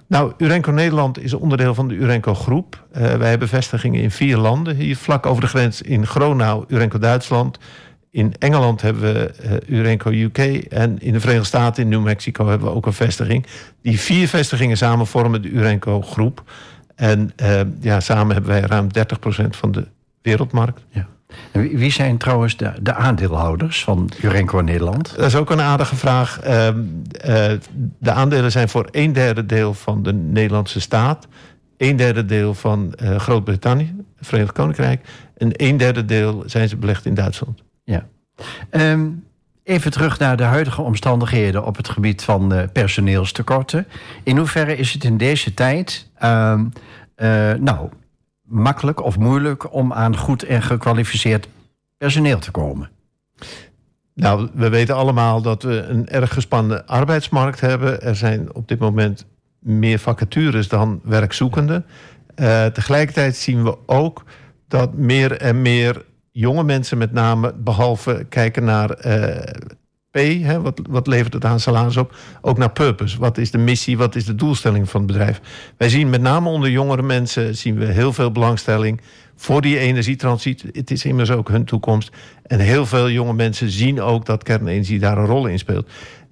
Nou, 0.07 0.33
Urenco 0.37 0.71
Nederland 0.71 1.19
is 1.19 1.33
onderdeel 1.33 1.73
van 1.73 1.87
de 1.87 1.93
Urenco 1.93 2.33
Groep. 2.33 2.85
Eh, 2.91 3.15
wij 3.15 3.29
hebben 3.29 3.47
vestigingen 3.47 4.01
in 4.01 4.11
vier 4.11 4.37
landen. 4.37 4.75
Hier 4.75 4.97
vlak 4.97 5.25
over 5.25 5.41
de 5.41 5.47
grens 5.47 5.81
in 5.81 6.07
Gronau, 6.07 6.65
Urenco 6.67 6.99
Duitsland. 6.99 7.59
In 8.11 8.33
Engeland 8.39 8.81
hebben 8.81 9.01
we 9.01 9.31
eh, 9.31 9.77
Urenco 9.77 10.11
UK. 10.11 10.37
En 10.69 10.99
in 10.99 11.13
de 11.13 11.19
Verenigde 11.19 11.47
Staten, 11.47 11.83
in 11.83 11.89
New 11.89 12.03
Mexico, 12.03 12.47
hebben 12.47 12.67
we 12.67 12.73
ook 12.73 12.85
een 12.85 12.93
vestiging. 12.93 13.45
Die 13.81 13.99
vier 13.99 14.27
vestigingen 14.27 14.77
samen 14.77 15.07
vormen 15.07 15.41
de 15.41 15.49
Urenco 15.49 16.01
Groep. 16.01 16.43
En 16.95 17.31
eh, 17.35 17.61
ja, 17.79 17.99
samen 17.99 18.33
hebben 18.33 18.51
wij 18.51 18.61
ruim 18.61 18.87
30% 18.87 19.47
van 19.49 19.71
de 19.71 19.87
wereldmarkt. 20.21 20.85
Ja. 20.89 21.07
Wie- 21.51 21.91
zijn 21.91 22.17
trouwens 22.17 22.57
de, 22.57 22.73
de 22.81 22.93
aandeelhouders 22.93 23.83
van 23.83 24.09
Urenco 24.21 24.59
Nederland? 24.59 25.15
Dat 25.15 25.25
is 25.25 25.35
ook 25.35 25.49
een 25.49 25.61
aardige 25.61 25.95
vraag. 25.95 26.39
Ehm, 26.39 26.79
eh, 27.21 27.51
de 27.99 28.11
aandelen 28.11 28.51
zijn 28.51 28.69
voor 28.69 28.87
een 28.91 29.13
derde 29.13 29.45
deel 29.45 29.73
van 29.73 30.03
de 30.03 30.13
Nederlandse 30.13 30.79
staat, 30.81 31.27
een 31.77 31.95
derde 31.95 32.25
deel 32.25 32.53
van 32.53 32.93
eh, 32.93 33.15
Groot-Brittannië, 33.15 33.95
het 34.17 34.27
Verenigd 34.27 34.53
Koninkrijk, 34.53 35.07
en 35.37 35.49
een 35.53 35.77
derde 35.77 36.05
deel 36.05 36.43
zijn 36.45 36.69
ze 36.69 36.75
belegd 36.75 37.05
in 37.05 37.13
Duitsland. 37.13 37.63
Ja. 37.83 38.07
Ehm, 38.69 39.07
even 39.63 39.91
terug 39.91 40.19
naar 40.19 40.37
de 40.37 40.43
huidige 40.43 40.81
omstandigheden 40.81 41.65
op 41.65 41.77
het 41.77 41.89
gebied 41.89 42.23
van 42.23 42.53
eh, 42.53 42.63
personeelstekorten. 42.73 43.87
In 44.23 44.37
hoeverre 44.37 44.77
is 44.77 44.93
het 44.93 45.03
in 45.03 45.17
deze 45.17 45.53
tijd 45.53 46.09
ehm, 46.15 46.65
eh, 47.15 47.53
nou, 47.53 47.89
makkelijk 48.47 49.03
of 49.03 49.17
moeilijk 49.17 49.73
om 49.73 49.93
aan 49.93 50.17
goed 50.17 50.43
en 50.43 50.61
gekwalificeerd 50.61 51.47
personeel 51.97 52.39
te 52.39 52.51
komen? 52.51 52.89
Nou, 54.13 54.49
we 54.53 54.69
weten 54.69 54.95
allemaal 54.95 55.41
dat 55.41 55.63
we 55.63 55.81
een 55.81 56.07
erg 56.07 56.33
gespannen 56.33 56.87
arbeidsmarkt 56.87 57.59
hebben. 57.59 58.01
Er 58.01 58.15
zijn 58.15 58.55
op 58.55 58.67
dit 58.67 58.79
moment 58.79 59.25
meer 59.59 59.99
vacatures 59.99 60.67
dan 60.67 61.01
werkzoekenden. 61.03 61.85
Eh, 62.35 62.65
tegelijkertijd 62.65 63.35
zien 63.35 63.63
we 63.63 63.77
ook 63.85 64.23
dat 64.67 64.93
meer 64.93 65.37
en 65.37 65.61
meer 65.61 66.05
jonge 66.31 66.63
mensen 66.63 66.97
met 66.97 67.11
name, 67.11 67.53
behalve 67.53 68.25
kijken 68.29 68.63
naar 68.63 68.89
eh, 68.89 69.53
hè, 70.25 70.61
wat, 70.61 70.81
wat 70.89 71.07
levert 71.07 71.33
het 71.33 71.45
aan 71.45 71.59
salaris 71.59 71.97
op, 71.97 72.15
ook 72.41 72.57
naar 72.57 72.71
purpose. 72.71 73.19
Wat 73.19 73.37
is 73.37 73.51
de 73.51 73.57
missie, 73.57 73.97
wat 73.97 74.15
is 74.15 74.25
de 74.25 74.35
doelstelling 74.35 74.89
van 74.89 75.01
het 75.01 75.11
bedrijf? 75.11 75.41
Wij 75.77 75.89
zien 75.89 76.09
met 76.09 76.21
name 76.21 76.49
onder 76.49 76.69
jongere 76.69 77.01
mensen 77.01 77.55
zien 77.55 77.77
we 77.77 77.85
heel 77.85 78.13
veel 78.13 78.31
belangstelling 78.31 79.01
voor 79.35 79.61
die 79.61 79.77
energietransitie. 79.77 80.69
Het 80.71 80.91
is 80.91 81.05
immers 81.05 81.31
ook 81.31 81.49
hun 81.49 81.65
toekomst. 81.65 82.11
En 82.43 82.59
heel 82.59 82.85
veel 82.85 83.09
jonge 83.09 83.33
mensen 83.33 83.69
zien 83.69 84.01
ook 84.01 84.25
dat 84.25 84.43
kernenergie 84.43 84.99
daar 84.99 85.17
een 85.17 85.25
rol 85.25 85.47
in 85.47 85.59
speelt. 85.59 85.89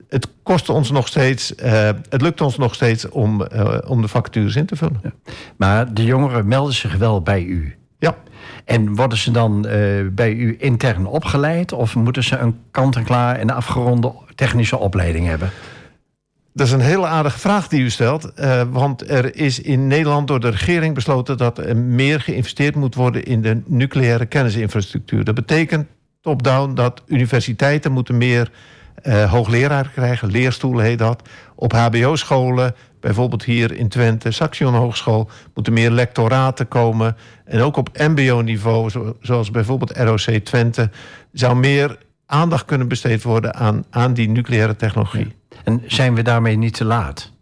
Het 0.10 0.28
kost 0.44 0.70
ons 0.70 0.92
nog 0.92 1.08
steeds, 1.08 1.56
eh, 1.56 1.90
het 2.10 2.22
lukt 2.22 2.42
ons 2.42 2.58
nog 2.58 2.76
steeds 2.76 3.10
om, 3.10 3.44
eh, 3.44 3.78
om 3.88 4.02
de 4.02 4.08
vacatures 4.08 4.56
in 4.56 4.66
te 4.66 4.76
vullen. 4.76 5.02
Maar 5.58 5.94
de 5.94 6.04
jongeren 6.04 6.48
melden 6.48 6.74
zich 6.74 6.96
wel 6.98 7.22
bij 7.22 7.44
u. 7.44 7.76
En 8.66 8.96
worden 8.96 9.18
ze 9.18 9.32
dan 9.32 9.68
eh, 9.68 9.80
bij 10.12 10.34
u 10.34 10.56
intern 10.60 11.06
opgeleid? 11.06 11.74
Of 11.74 11.96
moeten 11.96 12.24
ze 12.24 12.38
een 12.38 12.60
kant-en-klaar 12.72 13.36
en 13.36 13.50
afgeronde 13.50 14.12
technische 14.36 14.78
opleiding 14.78 15.28
hebben? 15.28 15.50
Dat 16.54 16.68
is 16.68 16.74
een 16.74 16.80
hele 16.80 17.06
aardige 17.06 17.40
vraag 17.40 17.68
die 17.68 17.82
u 17.82 17.90
stelt. 17.90 18.34
eh, 18.34 18.62
want 18.72 19.10
er 19.10 19.36
is 19.36 19.62
in 19.62 19.88
Nederland 19.88 20.28
door 20.28 20.40
de 20.40 20.50
regering 20.50 20.94
besloten 20.94 21.38
dat 21.38 21.58
er 21.58 21.78
meer 21.78 22.22
geïnvesteerd 22.22 22.76
moet 22.76 22.96
worden 22.96 23.26
in 23.26 23.42
de 23.42 23.62
nucleaire 23.66 24.26
kennisinfrastructuur. 24.26 25.24
Dat 25.24 25.36
betekent 25.36 25.88
top-down 26.22 26.74
dat 26.74 27.02
universiteiten 27.08 27.92
moeten 27.92 28.18
meer 28.18 28.52
eh 29.02 29.32
hoogleraar 29.32 29.90
krijgen, 29.90 30.32
leerstoelen 30.32 30.86
heet 30.86 31.00
dat. 31.00 31.30
Op 31.56 31.72
HBO-scholen, 31.74 32.76
bijvoorbeeld 33.00 33.44
hier 33.44 33.72
in 33.76 33.90
Twente, 33.90 34.32
Saxion 34.32 34.74
Hogeschool, 34.74 35.30
moeten 35.54 35.74
meer 35.74 35.92
lectoraten 35.92 36.68
komen. 36.68 37.16
En 37.46 37.62
ook 37.62 37.76
op 37.78 37.90
MBO-niveau, 37.98 38.90
zo- 38.90 39.18
zoals 39.22 39.52
bijvoorbeeld 39.52 39.98
ROC 39.98 40.20
Twente, 40.44 40.90
zou 41.32 41.56
meer 41.56 41.98
aandacht 42.26 42.66
kunnen 42.66 42.88
besteed 42.88 43.24
worden 43.24 43.56
aan, 43.56 43.86
aan 43.90 44.14
die 44.14 44.30
nucleaire 44.30 44.76
technologie. 44.76 45.36
En 45.64 45.84
zijn 45.88 46.16
we 46.16 46.22
daarmee 46.22 46.58
niet 46.58 46.74
te 46.74 46.86
laat? 46.86 47.34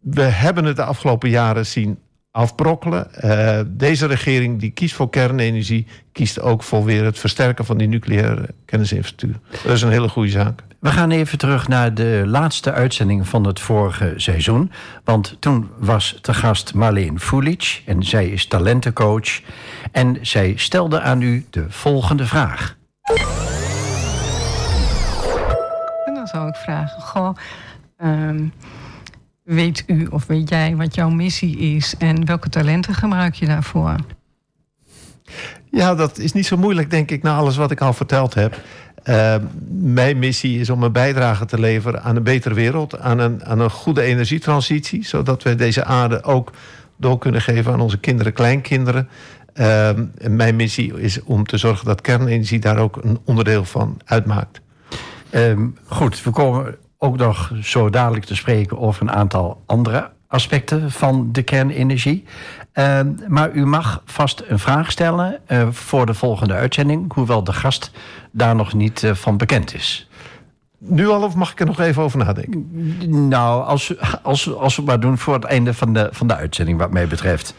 we 0.00 0.22
hebben 0.22 0.64
het 0.64 0.76
de 0.76 0.84
afgelopen 0.84 1.30
jaren 1.30 1.66
zien 1.66 1.98
afbrokkelen. 2.30 3.14
Eh, 3.14 3.60
deze 3.66 4.06
regering 4.06 4.60
die 4.60 4.70
kiest 4.70 4.94
voor 4.94 5.10
kernenergie, 5.10 5.86
kiest 6.12 6.40
ook 6.40 6.62
voor 6.62 6.84
weer 6.84 7.04
het 7.04 7.18
versterken 7.18 7.64
van 7.64 7.78
die 7.78 7.88
nucleaire 7.88 8.48
kennisinfrastructuur. 8.64 9.40
Dat 9.62 9.72
is 9.72 9.82
een 9.82 9.90
hele 9.90 10.08
goede 10.08 10.30
zaak. 10.30 10.62
We 10.78 10.90
gaan 10.90 11.10
even 11.10 11.38
terug 11.38 11.68
naar 11.68 11.94
de 11.94 12.22
laatste 12.26 12.72
uitzending 12.72 13.28
van 13.28 13.46
het 13.46 13.60
vorige 13.60 14.12
seizoen. 14.16 14.72
Want 15.04 15.36
toen 15.38 15.70
was 15.78 16.18
te 16.20 16.34
gast 16.34 16.74
Marleen 16.74 17.20
Fulic 17.20 17.82
en 17.86 18.02
zij 18.02 18.28
is 18.28 18.46
talentencoach. 18.46 19.40
En 19.92 20.18
zij 20.20 20.52
stelde 20.56 21.00
aan 21.00 21.22
u 21.22 21.46
de 21.50 21.66
volgende 21.68 22.26
vraag. 22.26 22.76
En 26.04 26.14
dan 26.14 26.26
zou 26.26 26.48
ik 26.48 26.54
vragen: 26.54 27.02
Goh, 27.02 27.36
ehm, 27.96 28.46
weet 29.48 29.84
u 29.86 30.06
of 30.06 30.26
weet 30.26 30.48
jij 30.48 30.76
wat 30.76 30.94
jouw 30.94 31.08
missie 31.08 31.58
is 31.58 31.94
en 31.98 32.24
welke 32.24 32.48
talenten 32.48 32.94
gebruik 32.94 33.34
je 33.34 33.46
daarvoor? 33.46 33.96
Ja, 35.70 35.94
dat 35.94 36.18
is 36.18 36.32
niet 36.32 36.46
zo 36.46 36.56
moeilijk, 36.56 36.90
denk 36.90 37.10
ik, 37.10 37.22
na 37.22 37.36
alles 37.36 37.56
wat 37.56 37.70
ik 37.70 37.80
al 37.80 37.92
verteld 37.92 38.34
heb. 38.34 38.60
Eh, 39.02 39.36
mijn 39.70 40.18
missie 40.18 40.60
is 40.60 40.70
om 40.70 40.82
een 40.82 40.92
bijdrage 40.92 41.44
te 41.44 41.60
leveren 41.60 42.02
aan 42.02 42.16
een 42.16 42.22
betere 42.22 42.54
wereld, 42.54 42.98
aan 42.98 43.18
een, 43.18 43.44
aan 43.44 43.60
een 43.60 43.70
goede 43.70 44.02
energietransitie, 44.02 45.04
zodat 45.04 45.42
we 45.42 45.54
deze 45.54 45.84
aarde 45.84 46.22
ook 46.22 46.52
door 46.96 47.18
kunnen 47.18 47.40
geven 47.40 47.72
aan 47.72 47.80
onze 47.80 47.98
kinderen, 47.98 48.32
kleinkinderen. 48.32 49.08
Eh, 49.52 49.88
en 49.88 50.36
mijn 50.36 50.56
missie 50.56 51.00
is 51.00 51.22
om 51.22 51.46
te 51.46 51.56
zorgen 51.56 51.86
dat 51.86 52.00
kernenergie 52.00 52.58
daar 52.58 52.78
ook 52.78 52.96
een 52.96 53.18
onderdeel 53.24 53.64
van 53.64 54.00
uitmaakt. 54.04 54.60
Ehm, 55.30 55.66
goed, 55.84 56.22
we 56.22 56.30
komen 56.30 56.76
ook 56.98 57.16
nog 57.16 57.52
zo 57.62 57.90
dadelijk 57.90 58.24
te 58.24 58.36
spreken 58.36 58.78
over 58.78 59.02
een 59.02 59.12
aantal 59.12 59.62
andere 59.66 60.10
aspecten 60.28 60.90
van 60.90 61.28
de 61.32 61.42
kernenergie. 61.42 62.24
Ehm, 62.72 63.12
maar 63.26 63.52
u 63.52 63.66
mag 63.66 64.02
vast 64.04 64.42
een 64.46 64.58
vraag 64.58 64.90
stellen 64.90 65.38
eh, 65.46 65.68
voor 65.70 66.06
de 66.06 66.14
volgende 66.14 66.54
uitzending, 66.54 67.12
hoewel 67.12 67.44
de 67.44 67.52
gast 67.52 67.90
daar 68.30 68.54
nog 68.54 68.72
niet 68.72 69.02
eh, 69.02 69.14
van 69.14 69.36
bekend 69.36 69.74
is. 69.74 70.08
Nu 70.78 71.08
al 71.08 71.22
of 71.22 71.34
mag 71.34 71.52
ik 71.52 71.60
er 71.60 71.66
nog 71.66 71.80
even 71.80 72.02
over 72.02 72.18
nadenken? 72.18 72.68
Nou, 73.28 73.64
als, 73.64 73.94
als, 74.22 74.54
als 74.54 74.76
we 74.76 74.80
het 74.80 74.90
maar 74.90 75.00
doen 75.00 75.18
voor 75.18 75.34
het 75.34 75.44
einde 75.44 75.74
van 75.74 75.92
de, 75.92 76.08
van 76.12 76.26
de 76.26 76.34
uitzending, 76.34 76.78
wat 76.78 76.90
mij 76.90 77.06
betreft. 77.06 77.54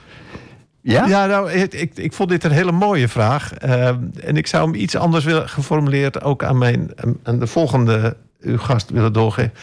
Ja? 0.82 1.06
Ja, 1.06 1.25
nou, 1.25 1.52
ik, 1.52 1.73
ik, 1.73 1.97
ik 1.97 2.13
vond 2.13 2.30
dit 2.30 2.43
een 2.43 2.52
hele 2.52 2.71
mooie 2.71 3.08
vraag. 3.08 3.54
Eh, 3.54 3.88
en 4.23 4.38
ik 4.38 4.47
zou 4.47 4.71
hem 4.71 4.82
iets 4.82 4.95
anders 4.95 5.25
willen 5.25 5.49
geformuleerd 5.49 6.23
ook 6.23 6.43
aan, 6.43 6.58
mijn, 6.58 6.91
aan 7.23 7.39
de 7.39 7.47
volgende 7.47 8.17
uw 8.41 8.58
gast 8.58 8.89
willen 8.89 9.13
doorgeven. 9.13 9.54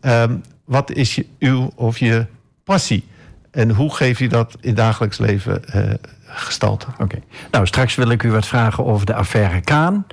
Eh, 0.00 0.24
wat 0.64 0.90
is 0.90 1.14
je, 1.14 1.26
uw 1.38 1.70
of 1.74 1.98
je 1.98 2.26
passie? 2.64 3.04
En 3.50 3.70
hoe 3.70 3.94
geef 3.94 4.18
je 4.18 4.28
dat 4.28 4.56
in 4.60 4.74
dagelijks 4.74 5.18
leven 5.18 5.64
eh, 5.64 5.94
gestalte? 6.26 6.86
Oké. 6.98 7.18
Nou, 7.50 7.66
straks 7.66 7.94
wil 7.94 8.10
ik 8.10 8.22
u 8.22 8.30
wat 8.30 8.46
vragen 8.46 8.84
over 8.84 9.06
de 9.06 9.14
affaire 9.14 9.60
Kaan. 9.60 10.06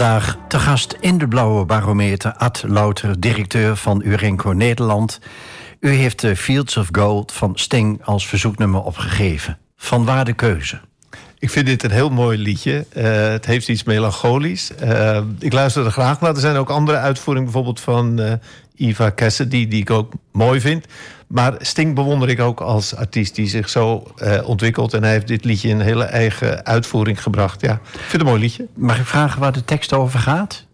Vandaag 0.00 0.36
te 0.48 0.58
gast 0.58 0.96
in 1.00 1.18
de 1.18 1.28
Blauwe 1.28 1.64
Barometer 1.64 2.32
Ad 2.32 2.64
Louter, 2.66 3.20
directeur 3.20 3.76
van 3.76 4.02
Urenco 4.04 4.50
Nederland. 4.50 5.20
U 5.80 5.90
heeft 5.90 6.20
de 6.20 6.36
Fields 6.36 6.76
of 6.76 6.88
Gold 6.92 7.32
van 7.32 7.52
Sting 7.54 8.04
als 8.04 8.26
verzoeknummer 8.26 8.82
opgegeven. 8.82 9.58
Van 9.76 10.04
waar 10.04 10.24
de 10.24 10.32
keuze? 10.32 10.80
Ik 11.38 11.50
vind 11.50 11.66
dit 11.66 11.82
een 11.82 11.90
heel 11.90 12.10
mooi 12.10 12.38
liedje. 12.38 12.86
Eh, 12.88 13.28
het 13.28 13.46
heeft 13.46 13.68
iets 13.68 13.84
melancholisch. 13.84 14.74
Eh, 14.74 15.20
ik 15.38 15.52
luister 15.52 15.84
er 15.84 15.90
graag 15.90 16.20
naar. 16.20 16.34
Er 16.34 16.40
zijn 16.40 16.56
ook 16.56 16.70
andere 16.70 16.98
uitvoeringen, 16.98 17.44
bijvoorbeeld 17.44 17.80
van 17.80 18.20
eh, 18.20 18.32
Eva 18.76 19.12
Cassidy, 19.14 19.68
die 19.68 19.80
ik 19.80 19.90
ook 19.90 20.12
mooi 20.32 20.60
vind. 20.60 20.86
Maar 21.30 21.54
Sting 21.58 21.94
bewonder 21.94 22.28
ik 22.28 22.40
ook 22.40 22.60
als 22.60 22.96
artiest 22.96 23.34
die 23.34 23.48
zich 23.48 23.68
zo 23.68 24.12
eh, 24.16 24.48
ontwikkelt. 24.48 24.94
En 24.94 25.02
hij 25.02 25.12
heeft 25.12 25.26
dit 25.26 25.44
liedje 25.44 25.68
in 25.68 25.80
een 25.80 25.86
hele 25.86 26.04
eigen 26.04 26.66
uitvoering 26.66 27.22
gebracht. 27.22 27.60
Ja, 27.60 27.72
ik 27.72 27.90
vind 27.90 28.12
het 28.12 28.20
een 28.20 28.26
mooi 28.26 28.40
liedje. 28.40 28.66
Mag 28.74 28.98
ik 28.98 29.06
vragen 29.06 29.40
waar 29.40 29.52
de 29.52 29.64
tekst 29.64 29.92
over 29.92 30.18
gaat? 30.18 30.66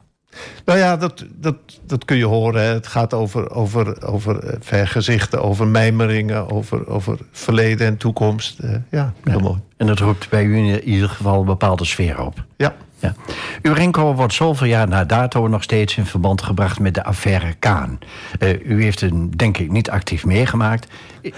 Nou 0.65 0.79
ja, 0.79 0.97
dat, 0.97 1.25
dat, 1.35 1.57
dat 1.87 2.05
kun 2.05 2.17
je 2.17 2.25
horen. 2.25 2.63
hè. 2.63 2.73
Het 2.73 2.87
gaat 2.87 3.15
over, 3.15 3.51
over, 3.51 4.07
over 4.07 4.39
eh, 4.39 4.57
vergezichten, 4.61 5.43
over 5.43 5.67
mijmeringen, 5.67 6.51
over, 6.51 6.87
over 6.89 7.19
verleden 7.33 7.87
en 7.87 7.97
toekomst. 7.97 8.59
Eh, 8.59 8.71
ja, 8.91 9.13
heel 9.25 9.41
mooi. 9.41 9.61
En 9.77 9.87
dat 9.87 9.99
roept 9.99 10.29
bij 10.29 10.45
u 10.45 10.57
in 10.57 10.83
ieder 10.83 11.09
geval 11.09 11.41
een 11.41 11.47
bepaalde 11.47 11.85
sfeer 11.85 12.21
op. 12.21 12.45
Ja. 12.57 12.75
Ja. 12.99 13.15
Urenco 13.63 14.15
wordt 14.15 14.33
zoveel 14.35 14.67
jaar 14.67 14.89
na 14.89 15.05
dato 15.05 15.47
nog 15.49 15.63
steeds 15.63 15.97
in 15.97 16.07
verband 16.07 16.43
gebracht 16.43 16.79
met 16.79 16.95
de 16.95 17.05
affaire 17.05 17.55
Kaan. 17.59 17.99
Eh, 18.39 18.67
u 18.67 18.83
heeft 18.83 19.01
hem 19.01 19.37
denk 19.37 19.59
ik 19.59 19.71
niet 19.71 19.91
actief 19.91 20.25
meegemaakt. 20.25 20.87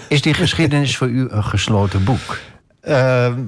Is 0.07 0.21
die 0.21 0.33
geschiedenis 0.33 0.97
voor 0.97 1.07
u 1.07 1.27
een 1.29 1.43
gesloten 1.43 2.03
boek? 2.03 2.37
Ehm, 2.81 3.39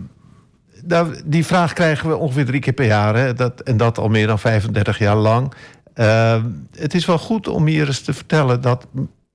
die 1.26 1.46
vraag 1.46 1.74
krijgen 1.74 2.10
we 2.10 2.16
ongeveer 2.18 2.46
drie 2.46 2.60
keer 2.60 2.74
per 2.74 2.86
jaar. 2.86 3.16
Hè? 3.16 3.34
Dat, 3.34 3.62
en 3.62 3.78
dat 3.78 3.98
al 3.98 4.10
meer 4.10 4.28
dan 4.28 4.40
35 4.40 4.98
jaar 4.98 5.16
lang. 5.16 5.54
Ehm, 5.94 6.46
het 6.76 6.94
is 6.94 7.06
wel 7.06 7.18
goed 7.18 7.48
om 7.48 7.66
hier 7.66 7.88
eens 7.88 8.02
te 8.02 8.14
vertellen 8.14 8.62
dat 8.62 8.88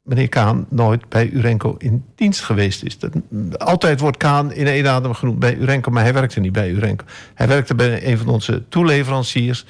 meneer 0.02 0.28
Kaan 0.28 0.66
nooit 0.70 1.08
bij 1.08 1.28
Urenco 1.28 1.74
in 1.78 2.04
dienst 2.14 2.40
geweest 2.40 2.82
is. 2.82 2.98
Dat, 2.98 3.12
altijd 3.58 4.00
wordt 4.00 4.16
Kaan 4.16 4.52
in 4.52 4.66
één 4.66 4.88
adem 4.88 5.14
genoemd 5.14 5.38
bij 5.38 5.54
Urenco, 5.54 5.90
maar 5.90 6.02
hij 6.02 6.12
werkte 6.12 6.40
niet 6.40 6.52
bij 6.52 6.70
Urenco. 6.70 7.04
Hij 7.34 7.48
werkte 7.48 7.74
bij 7.74 8.06
een 8.06 8.18
van 8.18 8.28
onze 8.28 8.68
toeleveranciers 8.68 9.64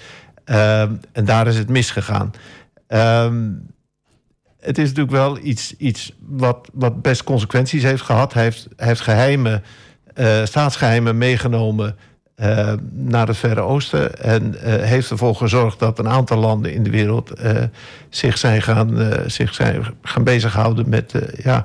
ehm, 0.44 0.92
en 1.12 1.24
daar 1.24 1.46
is 1.46 1.58
het 1.58 1.68
misgegaan. 1.68 2.30
Ehm, 2.86 3.50
het 4.60 4.78
is 4.78 4.88
natuurlijk 4.88 5.16
wel 5.16 5.38
iets, 5.42 5.76
iets 5.76 6.12
wat, 6.26 6.68
wat 6.72 7.02
best 7.02 7.24
consequenties 7.24 7.82
heeft 7.82 8.02
gehad. 8.02 8.32
Heeft, 8.32 8.68
hij 8.76 8.86
heeft 8.86 9.00
geheimen, 9.00 9.52
eh, 9.52 9.68
staatsgeheimen 10.44 11.18
meegenomen 11.18 11.96
eh, 12.37 12.72
naar 12.92 13.26
het 13.26 13.37
Verre 13.37 13.61
Oosten. 13.61 14.22
En 14.22 14.62
eh, 14.62 14.88
heeft 14.88 15.11
ervoor 15.11 15.35
gezorgd 15.35 15.79
dat 15.79 15.98
een 15.98 16.09
aantal 16.09 16.38
landen 16.38 16.72
in 16.72 16.83
de 16.83 16.90
wereld 16.90 17.31
eh, 17.31 17.62
zich, 18.09 18.38
zijn 18.38 18.62
gaan, 18.62 19.00
eh, 19.00 19.29
zich 19.29 19.55
zijn 19.55 19.85
gaan 20.02 20.24
bezighouden 20.24 20.88
met 20.88 21.14
eh, 21.14 21.44
ja, 21.44 21.64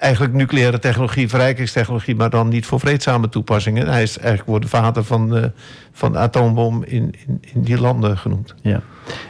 eigenlijk 0.00 0.34
nucleaire 0.34 0.78
technologie, 0.78 1.28
verrijkingstechnologie, 1.28 2.16
maar 2.16 2.30
dan 2.30 2.48
niet 2.48 2.66
voor 2.66 2.80
vreedzame 2.80 3.28
toepassingen. 3.28 3.86
Hij 3.86 4.02
is 4.02 4.18
eigenlijk 4.18 4.48
wordt 4.48 4.64
de 4.64 4.70
vader 4.70 5.04
van, 5.04 5.36
eh, 5.36 5.44
van 5.92 6.12
de 6.12 6.18
atoombom 6.18 6.84
in, 6.84 7.14
in, 7.26 7.42
in 7.54 7.62
die 7.62 7.80
landen 7.80 8.18
genoemd. 8.18 8.54
Ja. 8.62 8.82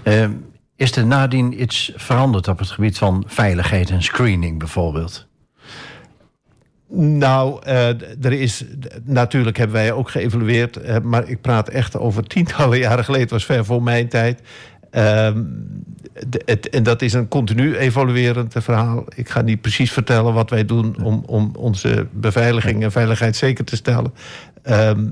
Eh, 0.02 0.28
is 0.76 0.96
er 0.96 1.06
nadien 1.06 1.62
iets 1.62 1.92
veranderd 1.96 2.48
op 2.48 2.58
het 2.58 2.70
gebied 2.70 2.98
van 2.98 3.24
veiligheid 3.26 3.90
en 3.90 4.02
screening 4.02 4.58
bijvoorbeeld? 4.58 5.28
Nou, 6.92 7.62
eh, 7.62 7.88
er 8.24 8.32
is, 8.32 8.64
natuurlijk 9.04 9.56
hebben 9.56 9.76
wij 9.76 9.92
ook 9.92 10.10
geëvalueerd, 10.10 10.76
eh, 10.76 10.96
maar 11.02 11.28
ik 11.28 11.40
praat 11.40 11.68
echt 11.68 11.96
over 11.96 12.24
tientallen 12.24 12.78
jaren 12.88 13.04
geleden, 13.04 13.28
was 13.28 13.44
ver 13.44 13.64
voor 13.64 13.82
mijn 13.82 14.08
tijd. 14.08 14.42
Ehm, 14.90 15.42
en 16.70 16.82
dat 16.82 17.02
is 17.02 17.12
een 17.12 17.28
continu 17.28 17.76
evaluerend 17.76 18.54
verhaal. 18.58 19.04
Ik 19.14 19.28
ga 19.28 19.40
niet 19.40 19.60
precies 19.60 19.92
vertellen 19.92 20.34
wat 20.34 20.50
wij 20.50 20.64
doen 20.64 21.02
om, 21.02 21.22
om 21.26 21.52
onze 21.56 22.06
beveiliging 22.12 22.82
en 22.82 22.92
veiligheid 22.92 23.36
zeker 23.36 23.64
te 23.64 23.76
stellen. 23.76 24.12
Ehm, 24.62 25.06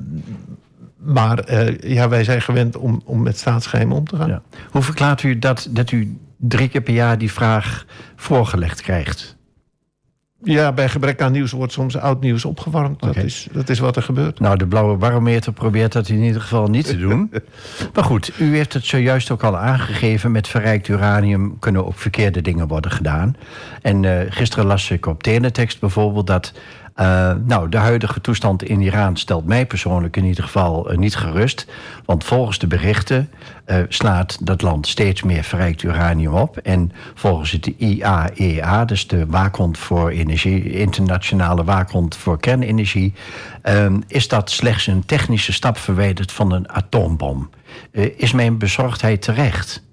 maar 0.96 1.38
eh, 1.38 1.78
ja, 1.94 2.08
wij 2.08 2.24
zijn 2.24 2.42
gewend 2.42 2.76
om, 2.76 3.02
om 3.04 3.22
met 3.22 3.38
staatsgeheimen 3.38 3.96
om 3.96 4.04
te 4.04 4.16
gaan. 4.16 4.42
Hoe 4.70 4.82
verklaart 4.82 5.22
u 5.22 5.38
dat, 5.38 5.68
dat 5.70 5.90
u 5.90 6.16
drie 6.36 6.68
keer 6.68 6.80
per 6.80 6.94
jaar 6.94 7.18
die 7.18 7.32
vraag 7.32 7.86
voorgelegd 8.16 8.80
krijgt? 8.80 9.37
Ja, 10.42 10.72
bij 10.72 10.88
gebrek 10.88 11.20
aan 11.20 11.32
nieuws 11.32 11.52
wordt 11.52 11.72
soms 11.72 11.96
oud 11.96 12.20
nieuws 12.20 12.44
opgewarmd. 12.44 13.00
Dat, 13.00 13.16
is, 13.16 13.48
dat 13.52 13.68
is 13.68 13.78
wat 13.78 13.96
er 13.96 14.02
gebeurt. 14.02 14.40
Nou, 14.40 14.56
de 14.56 14.66
blauwe 14.66 14.96
barometer 14.96 15.52
probeert 15.52 15.92
dat 15.92 16.08
in 16.08 16.22
ieder 16.22 16.40
geval 16.40 16.66
niet 16.66 16.86
te 16.86 16.98
doen. 16.98 17.30
maar 17.94 18.04
goed, 18.04 18.32
u 18.38 18.56
heeft 18.56 18.72
het 18.72 18.84
zojuist 18.84 19.30
ook 19.30 19.42
al 19.42 19.56
aangegeven. 19.56 20.32
Met 20.32 20.48
verrijkt 20.48 20.88
uranium 20.88 21.58
kunnen 21.58 21.86
ook 21.86 21.98
verkeerde 21.98 22.42
dingen 22.42 22.68
worden 22.68 22.90
gedaan. 22.90 23.36
En 23.82 24.04
eh, 24.04 24.32
gisteren 24.32 24.66
las 24.66 24.90
ik 24.90 25.06
op 25.06 25.22
Teletext 25.22 25.80
bijvoorbeeld 25.80 26.26
dat... 26.26 26.52
eh, 26.98 27.32
nou, 27.44 27.68
de 27.68 27.76
huidige 27.76 28.20
toestand 28.20 28.62
in 28.62 28.80
Iran 28.80 29.16
stelt 29.16 29.46
mij 29.46 29.66
persoonlijk 29.66 30.16
in 30.16 30.24
ieder 30.24 30.44
geval 30.44 30.90
eh, 30.90 30.98
niet 30.98 31.16
gerust. 31.16 31.66
Want 32.04 32.24
volgens 32.24 32.58
de 32.58 32.66
berichten 32.66 33.30
eh, 33.64 33.78
slaat 33.88 34.46
dat 34.46 34.62
land 34.62 34.86
steeds 34.86 35.22
meer 35.22 35.42
verrijkt 35.42 35.82
uranium 35.82 36.34
op. 36.34 36.56
En 36.56 36.92
volgens 37.14 37.50
het 37.50 37.66
IAEA, 37.66 38.84
dus 38.84 39.06
de 39.06 39.26
waakhond 39.26 39.78
voor 39.78 40.10
energie, 40.10 40.70
internationale 40.70 41.64
waakhond 41.64 42.16
voor 42.16 42.40
kernenergie, 42.40 43.14
ehm, 43.62 44.00
is 44.06 44.28
dat 44.28 44.50
slechts 44.50 44.86
een 44.86 45.04
technische 45.04 45.52
stap 45.52 45.78
verwijderd 45.78 46.32
van 46.32 46.52
een 46.52 46.72
atoombom. 46.72 47.50
Is 48.16 48.32
mijn 48.32 48.58
bezorgdheid 48.58 49.22
terecht? 49.22 49.87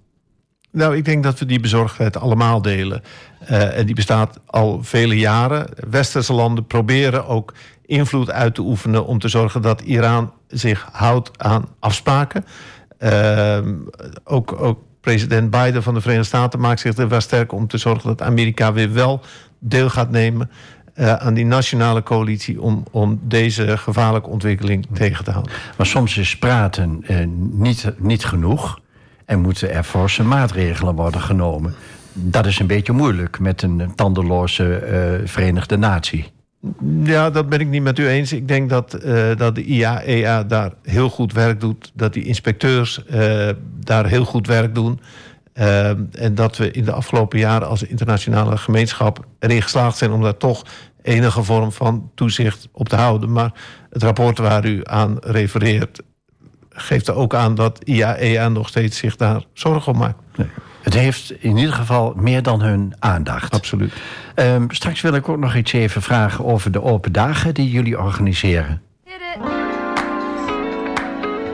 Nou, 0.75 0.95
ik 0.95 1.05
denk 1.05 1.23
dat 1.23 1.39
we 1.39 1.45
die 1.45 1.59
bezorgdheid 1.59 2.17
allemaal 2.17 2.61
delen. 2.61 3.01
Eh, 3.39 3.77
en 3.77 3.85
die 3.85 3.95
bestaat 3.95 4.39
al 4.45 4.83
vele 4.83 5.17
jaren. 5.17 5.67
Westerse 5.89 6.33
landen 6.33 6.65
proberen 6.65 7.27
ook 7.27 7.53
invloed 7.85 8.31
uit 8.31 8.55
te 8.55 8.61
oefenen 8.61 9.05
om 9.05 9.19
te 9.19 9.27
zorgen 9.27 9.61
dat 9.61 9.81
Iran 9.81 10.31
zich 10.47 10.87
houdt 10.91 11.31
aan 11.37 11.65
afspraken. 11.79 12.45
Ehm, 12.97 13.73
ook, 14.23 14.61
ook 14.61 14.79
president 15.01 15.49
Biden 15.49 15.83
van 15.83 15.93
de 15.93 16.01
Verenigde 16.01 16.27
Staten 16.27 16.59
maakt 16.59 16.79
zich 16.79 16.97
er 16.97 17.07
wel 17.07 17.21
sterk 17.21 17.51
om 17.51 17.67
te 17.67 17.77
zorgen 17.77 18.07
dat 18.07 18.21
Amerika 18.21 18.73
weer 18.73 18.93
wel 18.93 19.21
deel 19.59 19.89
gaat 19.89 20.11
nemen 20.11 20.49
eh, 20.93 21.13
aan 21.13 21.33
die 21.33 21.45
nationale 21.45 22.03
coalitie 22.03 22.61
om, 22.61 22.83
om 22.91 23.19
deze 23.21 23.77
gevaarlijke 23.77 24.29
ontwikkeling 24.29 24.87
tegen 24.93 25.23
te 25.23 25.31
houden. 25.31 25.53
Maar 25.77 25.87
soms 25.87 26.17
is 26.17 26.37
praten 26.37 27.03
eh, 27.07 27.17
niet, 27.51 27.91
niet 27.97 28.25
genoeg 28.25 28.83
en 29.25 29.41
moeten 29.41 29.71
er 29.71 29.83
forse 29.83 30.23
maatregelen 30.23 30.95
worden 30.95 31.21
genomen. 31.21 31.75
Dat 32.13 32.45
is 32.45 32.59
een 32.59 32.67
beetje 32.67 32.93
moeilijk 32.93 33.39
met 33.39 33.61
een 33.61 33.91
tandeloze 33.95 34.75
eh, 34.75 35.27
Verenigde 35.27 35.77
Natie. 35.77 36.33
Ja, 37.03 37.29
dat 37.29 37.49
ben 37.49 37.59
ik 37.59 37.67
niet 37.67 37.81
met 37.81 37.99
u 37.99 38.07
eens. 38.07 38.33
Ik 38.33 38.47
denk 38.47 38.69
dat, 38.69 38.93
eh, 38.93 39.35
dat 39.37 39.55
de 39.55 39.63
IAEA 39.63 40.43
daar 40.43 40.71
heel 40.83 41.09
goed 41.09 41.33
werk 41.33 41.59
doet. 41.59 41.91
Dat 41.93 42.13
die 42.13 42.23
inspecteurs 42.23 43.05
eh, 43.05 43.49
daar 43.79 44.05
heel 44.05 44.25
goed 44.25 44.47
werk 44.47 44.75
doen. 44.75 44.99
En 46.11 46.35
dat 46.35 46.57
we 46.57 46.71
in 46.71 46.85
de 46.85 46.91
afgelopen 46.91 47.39
jaren 47.39 47.67
als 47.67 47.83
internationale 47.83 48.57
gemeenschap 48.57 49.25
erin 49.39 49.61
geslaagd 49.61 49.97
zijn 49.97 50.11
om 50.11 50.21
daar 50.21 50.37
toch 50.37 50.63
enige 51.01 51.43
vorm 51.43 51.71
van 51.71 52.11
toezicht 52.15 52.67
op 52.71 52.89
te 52.89 52.95
houden. 52.95 53.31
Maar 53.31 53.51
het 53.89 54.03
rapport 54.03 54.37
waar 54.37 54.65
u 54.65 54.81
aan 54.83 55.17
refereert 55.21 56.01
geeft 56.75 57.07
er 57.07 57.15
ook 57.15 57.35
aan 57.35 57.55
dat 57.55 57.79
IAEA 57.83 58.49
nog 58.49 58.67
steeds 58.67 58.97
zich 58.97 59.15
daar 59.15 59.43
zorgen 59.53 59.91
om 59.91 59.97
maakt. 59.97 60.17
Het 60.81 60.93
heeft 60.93 61.31
in 61.39 61.57
ieder 61.57 61.73
geval 61.73 62.13
meer 62.15 62.43
dan 62.43 62.61
hun 62.61 62.93
aandacht. 62.99 63.53
Absoluut. 63.53 63.93
Ehm, 64.35 64.65
straks 64.69 65.01
wil 65.01 65.13
ik 65.13 65.29
ook 65.29 65.37
nog 65.37 65.55
iets 65.55 65.73
even 65.73 66.01
vragen 66.01 66.45
over 66.45 66.71
de 66.71 66.83
open 66.83 67.11
dagen 67.11 67.53
die 67.53 67.69
jullie 67.69 67.99
organiseren. 67.99 68.81
Hit 69.03 69.13
it. 69.35 69.41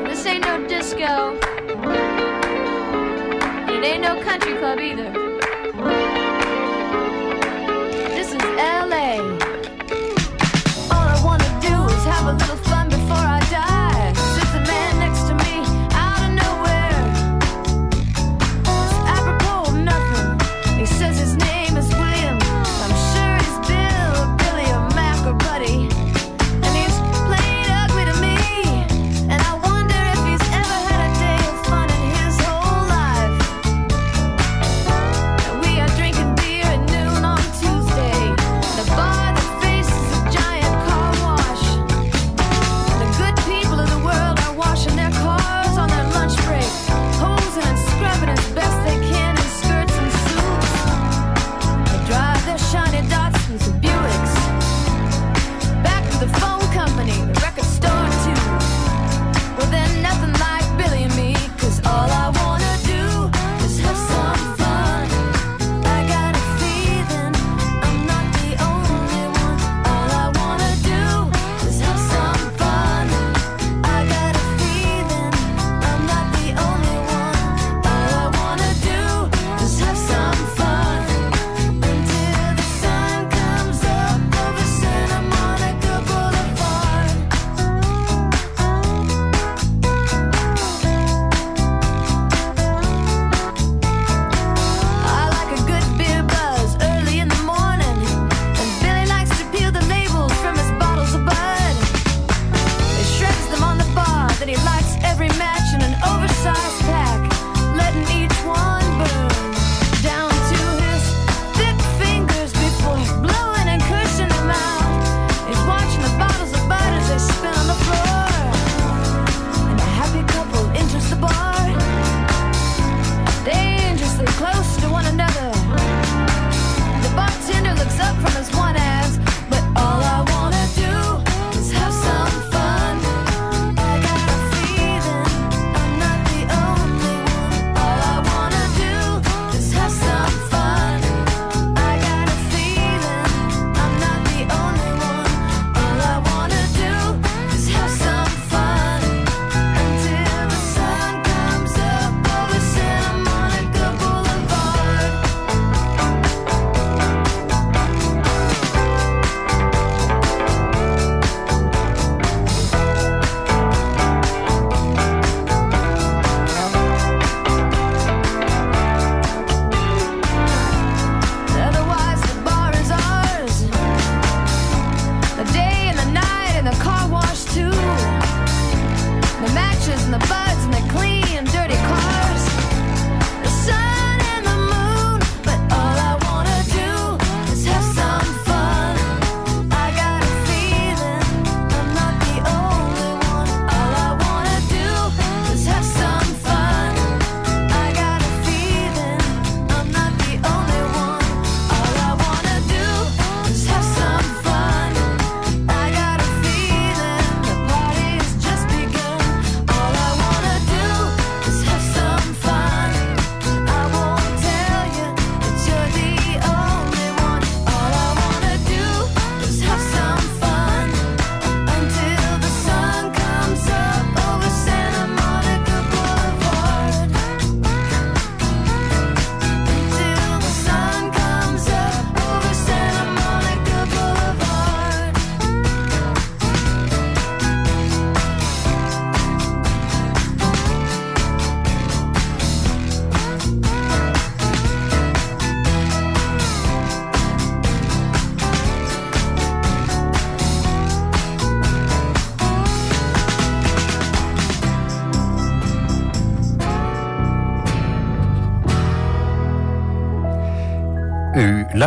This 0.09 0.25
ain't 0.25 0.45
no 0.45 0.67
disco. 0.67 1.33
It 3.73 3.83
ain't 3.83 4.01
no 4.01 4.19
country 4.27 4.55
club 4.59 4.79
either. 4.79 5.20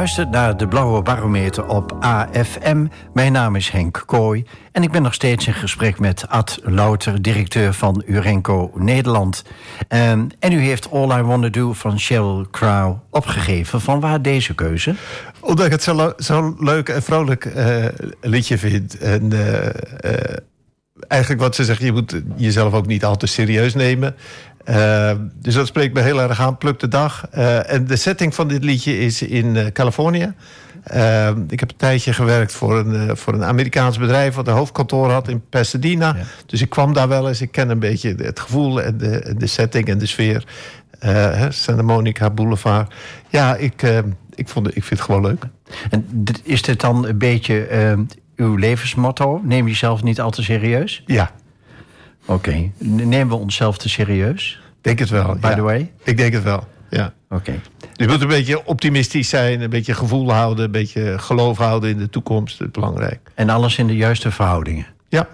Luistert 0.05 0.31
naar 0.31 0.57
de 0.57 0.69
Blauwe 0.69 1.03
Barometer 1.03 1.67
op 1.67 1.97
AFM. 2.01 2.87
Mijn 3.13 3.33
naam 3.33 3.57
is 3.57 3.71
Henk 3.71 4.03
Kooi 4.07 4.45
en 4.73 4.83
ik 4.83 4.91
ben 4.91 5.03
nog 5.03 5.15
steeds 5.15 5.47
in 5.47 5.55
gesprek 5.55 5.99
met 5.99 6.29
Ad 6.29 6.59
Louter, 6.63 7.23
directeur 7.23 7.73
van 7.73 8.03
Urenco 8.07 8.71
Nederland. 8.75 9.45
Ehm, 9.89 10.27
en 10.39 10.53
u 10.53 10.61
heeft 10.61 10.91
All 10.91 11.19
I 11.19 11.23
Wanna 11.23 11.49
Do 11.49 11.73
van 11.73 12.01
Sheryl 12.01 12.47
Crow 12.51 12.99
opgegeven. 13.11 13.81
Van 13.81 14.01
waar 14.01 14.23
deze 14.23 14.55
keuze? 14.55 14.95
Omdat 15.41 15.67
ik 15.67 15.73
het 15.73 15.83
zo, 15.83 16.13
zo 16.19 16.57
leuk 16.59 16.89
en 16.89 17.03
vrolijk 17.03 17.45
eh, 17.45 17.85
liedje 18.21 18.59
vind. 18.59 18.99
En 18.99 19.33
eh, 19.33 19.67
eh, 20.01 20.37
eigenlijk 21.09 21.43
wat 21.43 21.55
ze 21.55 21.65
zegt, 21.65 21.81
je 21.81 21.93
moet 21.93 22.23
jezelf 22.37 22.73
ook 22.73 22.87
niet 22.87 23.05
al 23.05 23.17
te 23.17 23.27
serieus 23.27 23.75
nemen. 23.75 24.15
Uh, 24.69 25.11
dus 25.35 25.55
dat 25.55 25.67
spreekt 25.67 25.95
me 25.95 26.01
heel 26.01 26.21
erg 26.21 26.41
aan. 26.41 26.59
Pluk 26.59 26.81
de 26.81 26.89
dag. 26.89 27.29
Uh, 27.35 27.73
en 27.73 27.87
de 27.87 27.97
setting 27.97 28.35
van 28.35 28.49
dit 28.49 28.65
liedje 28.65 28.99
is 28.99 29.23
in 29.23 29.55
uh, 29.55 29.67
Californië. 29.67 30.35
ik 31.49 31.61
heb 31.61 31.71
een 31.71 31.77
tijdje 31.77 32.13
gewerkt 32.13 32.53
voor 32.53 32.79
een, 32.79 33.17
voor 33.17 33.35
een 33.35 33.45
Amerikaans 33.45 33.99
bedrijf... 33.99 34.35
wat 34.35 34.49
een 34.49 34.55
hoofdkantoor 34.55 35.11
had 35.11 35.29
in 35.29 35.43
Pasadena. 35.49 36.15
Ja. 36.17 36.25
Dus 36.47 36.63
ik 36.63 36.71
kwam 36.71 36.93
daar 36.93 37.09
wel 37.09 37.29
eens. 37.29 37.41
Ik 37.41 37.53
ken 37.53 37.69
een 37.69 37.79
beetje 37.79 38.15
het 38.17 38.41
gevoel 38.41 38.83
en 38.83 38.99
de, 38.99 39.35
de 39.39 39.47
setting 39.47 39.89
en 39.89 39.99
de 39.99 40.07
sfeer. 40.07 40.45
Santa 41.49 41.83
Monica 41.83 42.31
Boulevard. 42.31 42.95
Ja, 43.29 43.57
ik, 43.57 43.83
ik, 44.35 44.49
vond, 44.49 44.67
ik 44.67 44.85
vind 44.85 44.91
het 44.91 45.01
gewoon 45.01 45.23
leuk. 45.23 45.45
En 45.91 46.25
is 46.43 46.63
dit 46.63 46.81
dan 46.81 47.07
een 47.07 47.19
beetje 47.19 47.69
uw 48.37 48.57
levensmotto? 48.57 49.41
Neem 49.43 49.67
jezelf 49.67 50.03
niet 50.03 50.21
al 50.21 50.31
te 50.31 50.43
serieus? 50.43 51.03
Ja. 51.07 51.31
Oké. 52.25 52.49
Okay. 52.49 52.73
Nemen 52.79 53.29
we 53.29 53.35
onszelf 53.35 53.79
te 53.79 53.89
serieus? 53.89 54.61
Denk 54.81 54.99
het 54.99 55.09
wel. 55.09 55.37
By 55.41 55.49
ja. 55.49 55.55
the 55.55 55.63
way? 55.63 55.93
Ik 56.03 56.17
denk 56.17 56.33
het 56.33 56.43
wel, 56.43 56.67
ja. 56.91 57.13
Oké. 57.29 57.35
Okay. 57.35 57.61
Je 57.93 58.09
moet 58.09 58.21
een 58.21 58.29
beetje 58.29 58.67
optimistisch 58.67 59.29
zijn, 59.29 59.61
een 59.61 59.71
beetje 59.71 59.95
gevoel 59.95 60.33
houden... 60.33 60.65
een 60.65 60.71
beetje 60.71 61.19
geloof 61.19 61.59
houden 61.59 61.91
in 61.91 61.99
de 61.99 62.11
toekomst, 62.11 62.59
dat 62.59 62.67
is 62.67 62.73
belangrijk. 62.73 63.31
En 63.35 63.49
alles 63.51 63.79
in 63.79 63.87
de 63.87 63.97
juiste 63.97 64.31
verhoudingen? 64.31 64.87
Ja. 65.09 65.29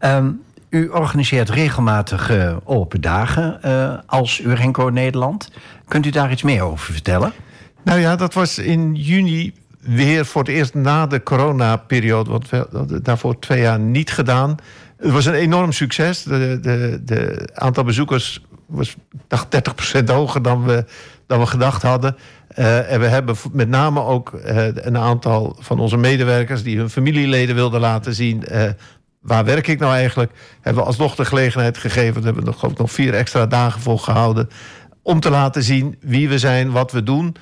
Um, 0.00 0.42
u 0.68 0.88
organiseert 0.88 1.50
regelmatig 1.50 2.30
uh, 2.30 2.56
open 2.64 3.00
dagen 3.00 3.60
uh, 3.64 3.94
als 4.06 4.40
Urenco 4.40 4.88
Nederland. 4.88 5.50
Kunt 5.88 6.06
u 6.06 6.10
daar 6.10 6.30
iets 6.30 6.42
meer 6.42 6.62
over 6.62 6.92
vertellen? 6.92 7.32
Nou 7.84 8.00
ja, 8.00 8.16
dat 8.16 8.34
was 8.34 8.58
in 8.58 8.94
juni 8.94 9.52
weer 9.78 10.26
voor 10.26 10.42
het 10.42 10.50
eerst 10.50 10.74
na 10.74 11.06
de 11.06 11.22
coronaperiode... 11.22 12.30
want 12.30 12.50
we 12.50 12.66
hadden 12.72 13.02
daarvoor 13.02 13.38
twee 13.38 13.60
jaar 13.60 13.78
niet 13.78 14.10
gedaan... 14.10 14.56
Het 14.96 15.12
was 15.12 15.24
een 15.24 15.34
enorm 15.34 15.72
succes. 15.72 16.22
De, 16.22 16.58
de, 16.62 17.00
de 17.04 17.48
aantal 17.54 17.84
bezoekers 17.84 18.42
was, 18.66 18.96
dacht, 19.28 19.46
30% 20.00 20.04
hoger 20.04 20.42
dan 20.42 20.64
we, 20.64 20.84
dan 21.26 21.38
we 21.38 21.46
gedacht 21.46 21.82
hadden. 21.82 22.16
Uh, 22.58 22.92
en 22.92 23.00
we 23.00 23.06
hebben 23.06 23.36
met 23.52 23.68
name 23.68 24.02
ook 24.02 24.32
uh, 24.32 24.66
een 24.74 24.98
aantal 24.98 25.56
van 25.60 25.78
onze 25.78 25.96
medewerkers... 25.96 26.62
die 26.62 26.78
hun 26.78 26.90
familieleden 26.90 27.54
wilden 27.54 27.80
laten 27.80 28.14
zien... 28.14 28.44
Uh, 28.52 28.62
waar 29.20 29.44
werk 29.44 29.66
ik 29.66 29.78
nou 29.78 29.94
eigenlijk? 29.94 30.32
Hebben 30.60 30.82
we 30.82 30.88
alsnog 30.88 31.14
de 31.14 31.24
gelegenheid 31.24 31.78
gegeven... 31.78 32.14
daar 32.14 32.24
hebben 32.24 32.44
we 32.44 32.50
nog, 32.50 32.64
ook 32.64 32.78
nog 32.78 32.92
vier 32.92 33.14
extra 33.14 33.46
dagen 33.46 33.80
voor 33.80 33.98
gehouden... 33.98 34.48
om 35.02 35.20
te 35.20 35.30
laten 35.30 35.62
zien 35.62 35.96
wie 36.00 36.28
we 36.28 36.38
zijn, 36.38 36.70
wat 36.70 36.92
we 36.92 37.02
doen... 37.02 37.36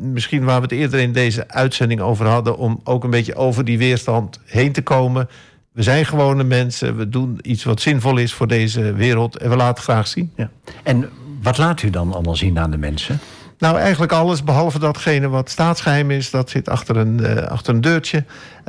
misschien 0.00 0.44
waar 0.44 0.56
we 0.56 0.62
het 0.62 0.72
eerder 0.72 1.00
in 1.00 1.12
deze 1.12 1.48
uitzending 1.48 2.00
over 2.00 2.26
hadden... 2.26 2.56
om 2.56 2.80
ook 2.84 3.04
een 3.04 3.10
beetje 3.10 3.34
over 3.34 3.64
die 3.64 3.78
weerstand 3.78 4.40
heen 4.44 4.72
te 4.72 4.82
komen... 4.82 5.28
We 5.74 5.82
zijn 5.82 6.06
gewone 6.06 6.44
mensen. 6.44 6.96
We 6.96 7.08
doen 7.08 7.38
iets 7.42 7.64
wat 7.64 7.80
zinvol 7.80 8.16
is 8.16 8.32
voor 8.32 8.46
deze 8.46 8.92
wereld. 8.92 9.36
En 9.36 9.50
we 9.50 9.56
laten 9.56 9.74
het 9.74 9.82
graag 9.82 10.06
zien. 10.06 10.32
Ja. 10.36 10.50
En 10.82 11.10
wat 11.42 11.58
laat 11.58 11.82
u 11.82 11.90
dan 11.90 12.12
allemaal 12.12 12.36
zien 12.36 12.58
aan 12.58 12.70
de 12.70 12.76
mensen? 12.76 13.18
Nou, 13.58 13.78
eigenlijk 13.78 14.12
alles 14.12 14.44
behalve 14.44 14.78
datgene 14.78 15.28
wat 15.28 15.50
staatsgeheim 15.50 16.10
is. 16.10 16.30
Dat 16.30 16.50
zit 16.50 16.68
achter 16.68 16.96
een, 16.96 17.20
uh, 17.20 17.36
achter 17.36 17.74
een 17.74 17.80
deurtje. 17.80 18.24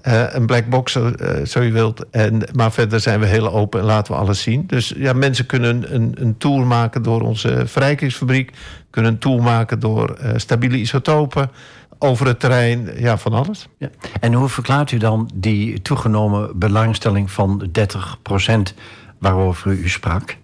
Uh, 0.08 0.34
een 0.34 0.46
black 0.46 0.70
box, 0.70 0.96
uh, 0.96 1.08
zo 1.46 1.62
je 1.62 1.72
wilt. 1.72 2.10
En, 2.10 2.42
maar 2.54 2.72
verder 2.72 3.00
zijn 3.00 3.20
we 3.20 3.26
heel 3.26 3.52
open 3.52 3.80
en 3.80 3.86
laten 3.86 4.14
we 4.14 4.20
alles 4.20 4.42
zien. 4.42 4.64
Dus 4.68 4.94
ja, 4.98 5.14
mensen 5.14 5.46
kunnen 5.46 5.96
een, 5.96 6.16
een 6.20 6.38
tour 6.38 6.66
maken 6.66 7.02
door 7.02 7.22
onze 7.22 7.64
verrijkingsfabriek. 7.66 8.52
Kunnen 8.90 9.12
een 9.12 9.20
tour 9.20 9.42
maken 9.42 9.80
door 9.80 10.18
stabiele 10.36 10.78
isotopen 10.78 11.52
over 12.00 12.28
het 12.28 12.40
terrein, 12.40 12.90
ja, 12.98 13.18
van 13.18 13.34
alles. 13.34 13.68
Ja. 13.78 13.90
En 14.20 14.34
hoe 14.34 14.50
verklaart 14.50 14.92
u 14.92 14.98
dan 14.98 15.30
die 15.34 15.82
toegenomen 15.82 16.60
belangstelling 16.60 17.32
van 17.32 17.70
30% 17.80 18.74
waarover 19.20 19.72
u 19.72 19.90
sprak? 19.90 20.38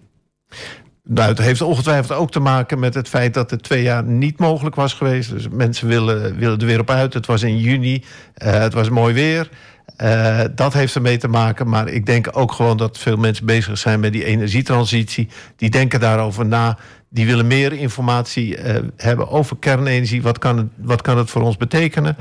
Nou, 1.03 1.29
het 1.29 1.37
heeft 1.37 1.61
ongetwijfeld 1.61 2.19
ook 2.19 2.31
te 2.31 2.39
maken 2.39 2.79
met 2.79 2.93
het 2.93 3.09
feit 3.09 3.33
dat 3.33 3.51
het 3.51 3.63
twee 3.63 3.83
jaar 3.83 4.03
niet 4.03 4.39
mogelijk 4.39 4.75
was 4.75 4.93
geweest. 4.93 5.29
Dus 5.29 5.47
mensen 5.49 5.87
willen, 5.87 6.37
willen 6.37 6.59
er 6.59 6.65
weer 6.65 6.79
op 6.79 6.89
uit. 6.89 7.13
Het 7.13 7.25
was 7.25 7.43
in 7.43 7.57
juni, 7.57 7.93
uh, 7.93 8.51
het 8.51 8.73
was 8.73 8.89
mooi 8.89 9.13
weer. 9.13 9.49
Uh, 9.97 10.41
dat 10.55 10.73
heeft 10.73 10.95
ermee 10.95 11.17
te 11.17 11.27
maken. 11.27 11.69
Maar 11.69 11.87
ik 11.87 12.05
denk 12.05 12.27
ook 12.31 12.51
gewoon 12.51 12.77
dat 12.77 12.97
veel 12.97 13.17
mensen 13.17 13.45
bezig 13.45 13.77
zijn 13.77 13.99
met 13.99 14.13
die 14.13 14.25
energietransitie. 14.25 15.29
Die 15.55 15.69
denken 15.69 15.99
daarover 15.99 16.45
na. 16.45 16.77
Die 17.09 17.25
willen 17.25 17.47
meer 17.47 17.73
informatie 17.73 18.57
uh, 18.57 18.75
hebben 18.97 19.29
over 19.29 19.57
kernenergie. 19.57 20.21
Wat 20.21 20.37
kan 20.37 20.57
het, 20.57 20.67
wat 20.75 21.01
kan 21.01 21.17
het 21.17 21.29
voor 21.29 21.41
ons 21.41 21.57
betekenen? 21.57 22.15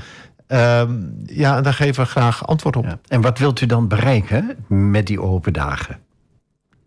Uh, 0.48 0.83
ja, 1.26 1.56
en 1.56 1.62
daar 1.62 1.74
geven 1.74 2.04
we 2.04 2.11
graag 2.11 2.46
antwoord 2.46 2.76
op. 2.76 2.85
Ja. 2.85 2.98
En 3.09 3.20
wat 3.20 3.38
wilt 3.38 3.61
u 3.61 3.66
dan 3.66 3.88
bereiken 3.88 4.56
met 4.68 5.06
die 5.06 5.22
open 5.22 5.52
dagen? 5.52 5.98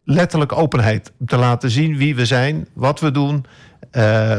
Letterlijk 0.03 0.51
openheid. 0.51 1.11
Te 1.25 1.37
laten 1.37 1.69
zien 1.69 1.97
wie 1.97 2.15
we 2.15 2.25
zijn, 2.25 2.67
wat 2.73 2.99
we 2.99 3.11
doen. 3.11 3.45
Uh, 3.91 4.35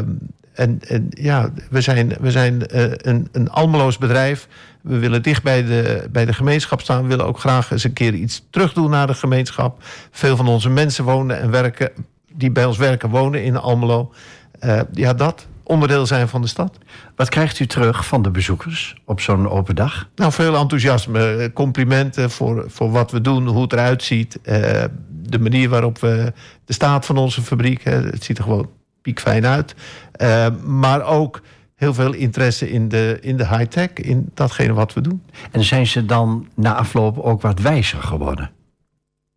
en, 0.54 0.80
en, 0.88 1.06
ja, 1.08 1.50
we 1.70 1.80
zijn, 1.80 2.12
we 2.20 2.30
zijn 2.30 2.54
uh, 2.54 2.84
een, 2.96 3.28
een 3.32 3.50
almeloos 3.50 3.98
bedrijf. 3.98 4.48
We 4.84 4.98
willen 4.98 5.22
dicht 5.22 5.42
bij 5.42 5.64
de, 5.64 6.08
bij 6.12 6.24
de 6.24 6.32
gemeenschap 6.32 6.80
staan. 6.80 7.02
We 7.02 7.08
willen 7.08 7.26
ook 7.26 7.38
graag 7.38 7.70
eens 7.70 7.84
een 7.84 7.92
keer 7.92 8.14
iets 8.14 8.46
terug 8.50 8.72
doen 8.72 8.90
naar 8.90 9.06
de 9.06 9.14
gemeenschap. 9.14 9.82
Veel 10.10 10.36
van 10.36 10.48
onze 10.48 10.70
mensen 10.70 11.04
wonen 11.04 11.40
en 11.40 11.50
werken, 11.50 11.90
die 12.32 12.50
bij 12.50 12.64
ons 12.64 12.76
werken, 12.76 13.08
wonen 13.08 13.44
in 13.44 13.56
Almelo. 13.56 14.12
Uh, 14.60 14.80
ja, 14.92 15.14
dat 15.14 15.46
onderdeel 15.62 16.06
zijn 16.06 16.28
van 16.28 16.40
de 16.40 16.46
stad. 16.46 16.78
Wat 17.16 17.28
krijgt 17.28 17.60
u 17.60 17.66
terug 17.66 18.06
van 18.06 18.22
de 18.22 18.30
bezoekers 18.30 18.96
op 19.04 19.20
zo'n 19.20 19.48
open 19.48 19.74
dag? 19.74 20.08
Nou, 20.14 20.32
veel 20.32 20.56
enthousiasme, 20.56 21.50
complimenten 21.54 22.30
voor, 22.30 22.64
voor 22.66 22.90
wat 22.90 23.10
we 23.10 23.20
doen, 23.20 23.46
hoe 23.46 23.62
het 23.62 23.72
eruit 23.72 24.02
ziet. 24.02 24.38
Uh, 24.42 24.84
de 25.08 25.38
manier 25.38 25.68
waarop 25.68 25.98
we 25.98 26.32
de 26.64 26.72
staat 26.72 27.06
van 27.06 27.16
onze 27.16 27.42
fabriek, 27.42 27.84
hè, 27.84 28.02
het 28.02 28.24
ziet 28.24 28.38
er 28.38 28.44
gewoon 28.44 28.70
piekfijn 29.02 29.46
uit. 29.46 29.74
Uh, 30.22 30.46
maar 30.64 31.02
ook 31.02 31.40
heel 31.74 31.94
veel 31.94 32.12
interesse 32.12 32.70
in 32.70 32.88
de, 32.88 33.18
in 33.20 33.36
de 33.36 33.48
high-tech, 33.48 33.92
in 33.92 34.30
datgene 34.34 34.72
wat 34.72 34.92
we 34.92 35.00
doen. 35.00 35.22
En 35.50 35.64
zijn 35.64 35.86
ze 35.86 36.04
dan 36.04 36.48
na 36.54 36.74
afloop 36.74 37.18
ook 37.18 37.42
wat 37.42 37.60
wijzer 37.60 38.02
geworden? 38.02 38.50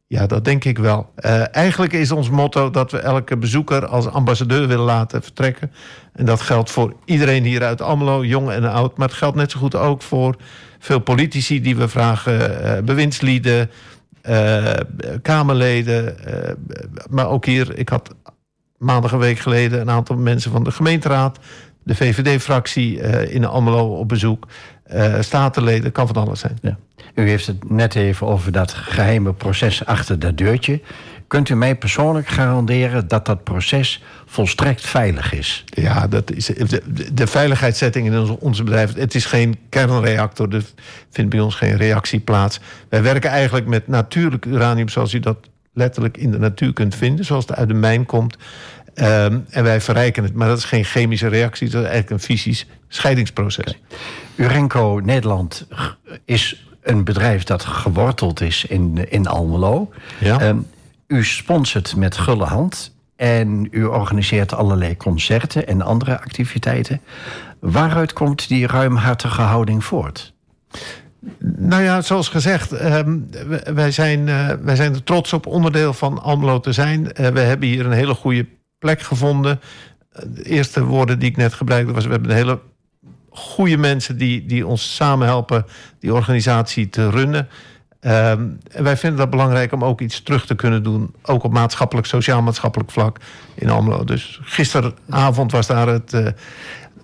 Ja, 0.10 0.28
dat 0.28 0.46
denk 0.46 0.64
ik 0.64 0.78
wel. 0.78 1.10
Uh, 1.20 1.56
eigenlijk 1.56 1.94
is 1.94 2.12
ons 2.12 2.30
motto 2.30 2.70
dat 2.70 2.92
we 2.92 2.98
elke 3.00 3.38
bezoeker 3.38 3.86
als 3.86 4.08
ambassadeur 4.08 4.68
willen 4.68 4.86
laten 4.86 5.24
vertrekken. 5.24 5.72
En 6.14 6.26
dat 6.26 6.42
geldt 6.42 6.72
voor 6.72 6.94
iedereen 7.06 7.44
hier 7.44 7.64
uit 7.64 7.82
Almelo, 7.82 8.26
jong 8.26 8.50
en 8.50 8.64
oud. 8.64 8.98
Maar 8.98 9.08
het 9.08 9.18
geldt 9.18 9.36
net 9.36 9.52
zo 9.52 9.60
goed 9.60 9.76
ook 9.76 10.02
voor 10.02 10.36
veel 10.80 11.00
politici 11.00 11.62
die 11.62 11.76
we 11.76 11.88
vragen, 11.88 12.64
uh, 12.64 12.84
bewindslieden, 12.84 13.70
uh, 14.30 14.74
Kamerleden. 15.22 16.16
maar 17.10 17.30
ook 17.30 17.46
hier, 17.46 17.78
ik 17.78 17.90
had 17.90 18.16
maandag 18.78 19.12
een 19.12 19.20
week 19.20 19.40
geleden 19.40 19.82
een 19.82 19.90
aantal 19.90 20.16
mensen 20.16 20.52
van 20.52 20.64
de 20.64 20.72
gemeenteraad, 20.72 21.40
de 21.88 21.96
VVD-fractie 21.96 23.00
in 23.30 23.46
Almelo 23.46 23.96
op 23.96 24.08
bezoek. 24.08 24.48
statenleden, 25.20 25.92
kan 25.92 26.08
van 26.08 26.16
alles 26.16 26.40
zijn. 26.40 26.58
Ja. 26.62 26.78
U 27.16 27.30
heeft 27.30 27.48
het 27.48 27.70
net 27.70 27.96
even 27.96 28.28
over 28.28 28.52
dat 28.52 28.74
geheime 28.74 29.34
proces 29.34 29.86
achter 29.86 30.20
dat 30.20 30.38
deurtje. 30.38 30.82
Kunt 31.28 31.50
u 31.50 31.56
mij 31.56 31.76
persoonlijk 31.76 32.28
garanderen 32.28 33.08
dat 33.08 33.26
dat 33.26 33.44
proces 33.44 34.04
volstrekt 34.26 34.82
veilig 34.82 35.34
is? 35.34 35.64
Ja, 35.66 36.08
dat 36.08 36.32
is 36.32 36.46
de, 36.46 36.82
de 37.14 37.28
veiligheidssetting 37.28 38.08
in 38.08 38.20
ons, 38.20 38.30
ons 38.30 38.64
bedrijf. 38.64 38.94
Het 38.94 39.16
is 39.16 39.26
geen 39.26 39.58
kernreactor, 39.70 40.56
er 40.56 40.64
vindt 41.10 41.30
bij 41.30 41.40
ons 41.40 41.56
geen 41.56 41.78
reactie 41.78 42.20
plaats. 42.20 42.60
Wij 42.90 43.04
werken 43.04 43.30
eigenlijk 43.30 43.68
met 43.68 43.88
natuurlijk 43.88 44.46
uranium 44.46 44.90
zoals 44.90 45.14
u 45.14 45.20
dat 45.20 45.38
letterlijk 45.74 46.18
in 46.18 46.32
de 46.32 46.40
natuur 46.40 46.74
kunt 46.74 46.96
vinden, 46.96 47.26
zoals 47.26 47.46
het 47.48 47.58
uit 47.58 47.68
de 47.68 47.74
mijn 47.74 48.06
komt. 48.06 48.38
Um, 49.00 49.45
en 49.50 49.64
wij 49.64 49.82
verrijken 49.82 50.24
het, 50.24 50.34
maar 50.34 50.48
dat 50.48 50.58
is 50.58 50.64
geen 50.64 50.84
chemische 50.84 51.28
reactie, 51.28 51.70
dat 51.70 51.84
is 51.84 51.89
eigenlijk 51.89 52.22
een 52.22 52.28
fysisch 52.28 52.66
scheidingsproces. 52.88 53.66
Okay. 53.66 53.82
Urenco 54.36 55.02
Nederland 55.04 55.68
is 56.26 56.68
een 56.82 57.04
bedrijf 57.04 57.43
dat 57.43 57.64
geworteld 57.64 58.41
is 58.41 58.66
in, 58.66 59.10
in 59.10 59.28
Almelo. 59.28 59.89
Ja. 60.20 60.48
Um, 60.48 60.68
u 61.08 61.26
sponsort 61.26 61.95
met 61.95 62.18
gulle 62.18 62.45
hand 62.45 62.95
en 63.16 63.68
u 63.72 63.86
organiseert 63.86 64.54
allerlei 64.54 64.98
concerten 64.98 65.68
en 65.68 65.82
andere 65.82 66.20
activiteiten. 66.20 67.02
Waaruit 67.60 68.14
komt 68.14 68.48
die 68.48 68.68
ruimhartige 68.68 69.41
houding 69.41 69.84
voort? 69.84 70.34
Nou 71.39 71.84
ja, 71.84 72.02
zoals 72.02 72.30
gezegd, 72.30 72.82
um, 72.84 73.30
wij, 73.74 73.91
zijn, 73.91 74.28
uh, 74.28 74.50
wij 74.62 74.76
zijn 74.76 74.93
er 74.93 75.04
trots 75.04 75.34
op 75.34 75.45
onderdeel 75.45 75.93
van 75.93 76.22
Almelo 76.22 76.60
te 76.60 76.72
zijn. 76.72 77.00
Uh, 77.00 77.28
we 77.28 77.39
hebben 77.39 77.68
hier 77.68 77.86
een 77.86 77.91
hele 77.91 78.14
goede 78.14 78.45
plek 78.80 79.02
gevonden. 79.02 79.60
De 80.28 80.44
eerste 80.44 80.84
woorden 80.84 81.20
die 81.20 81.30
ik 81.30 81.38
net 81.38 81.54
gebruikte 81.54 81.94
was... 81.94 82.06
we 82.06 82.12
hebben 82.12 82.30
een 82.30 82.36
hele 82.36 82.60
goede 83.30 83.78
mensen 83.78 84.18
die, 84.18 84.46
die 84.46 84.68
ons 84.68 84.96
samen 84.96 85.28
helpen 85.28 85.66
die 86.00 86.14
organisatie 86.14 86.90
te 86.90 87.10
runnen. 87.10 87.48
Ehm, 88.00 88.48
en 88.72 88.84
wij 88.84 88.98
vinden 88.98 89.20
dat 89.20 89.30
belangrijk 89.30 89.72
om 89.74 89.84
ook 89.84 90.02
iets 90.02 90.22
terug 90.22 90.46
te 90.46 90.56
kunnen 90.56 90.84
doen. 90.84 91.16
Ook 91.22 91.44
op 91.44 91.52
maatschappelijk, 91.54 92.08
sociaal-maatschappelijk 92.08 92.92
vlak 92.92 93.18
in 93.56 93.70
Almelo. 93.70 94.04
Dus 94.04 94.40
gisteravond 94.44 95.52
was 95.52 95.68
daar 95.68 95.88
het. 95.88 96.14
Uh, 96.14 96.28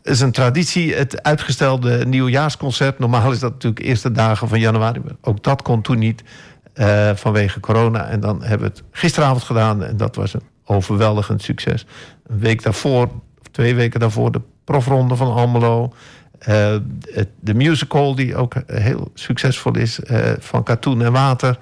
is 0.04 0.20
een 0.20 0.32
traditie, 0.32 0.94
het 0.94 1.24
uitgestelde 1.24 2.06
nieuwjaarsconcert. 2.06 3.00
Normaal 3.00 3.32
is 3.32 3.40
dat 3.40 3.52
natuurlijk 3.52 3.86
eerste 3.86 4.12
dagen 4.12 4.48
van 4.48 4.60
januari. 4.60 5.02
Ook 5.22 5.44
dat 5.44 5.62
kon 5.62 5.82
toen 5.82 6.00
niet 6.00 6.24
uh, 6.76 7.10
vanwege 7.16 7.60
corona. 7.60 8.08
En 8.08 8.20
dan 8.20 8.44
hebben 8.44 8.68
we 8.68 8.74
het 8.74 8.84
gisteravond 8.92 9.44
gedaan. 9.44 9.84
En 9.84 9.98
dat 9.98 10.16
was 10.16 10.34
een 10.34 10.42
overweldigend 10.66 11.42
succes. 11.42 11.86
Een 12.28 12.40
week 12.40 12.64
daarvoor, 12.64 13.04
of 13.42 13.48
twee 13.52 13.76
weken 13.76 14.00
daarvoor, 14.00 14.32
de 14.32 14.42
profronde 14.64 15.16
van 15.16 15.34
Almelo. 15.34 15.94
Uh, 16.50 16.76
de 17.40 17.54
musical, 17.54 18.16
die 18.16 18.36
ook 18.36 18.54
heel 18.66 19.12
succesvol 19.14 19.78
is, 19.78 20.00
uh, 20.00 20.32
van 20.40 20.64
Katoen 20.64 21.02
en 21.02 21.12
Water. 21.12 21.58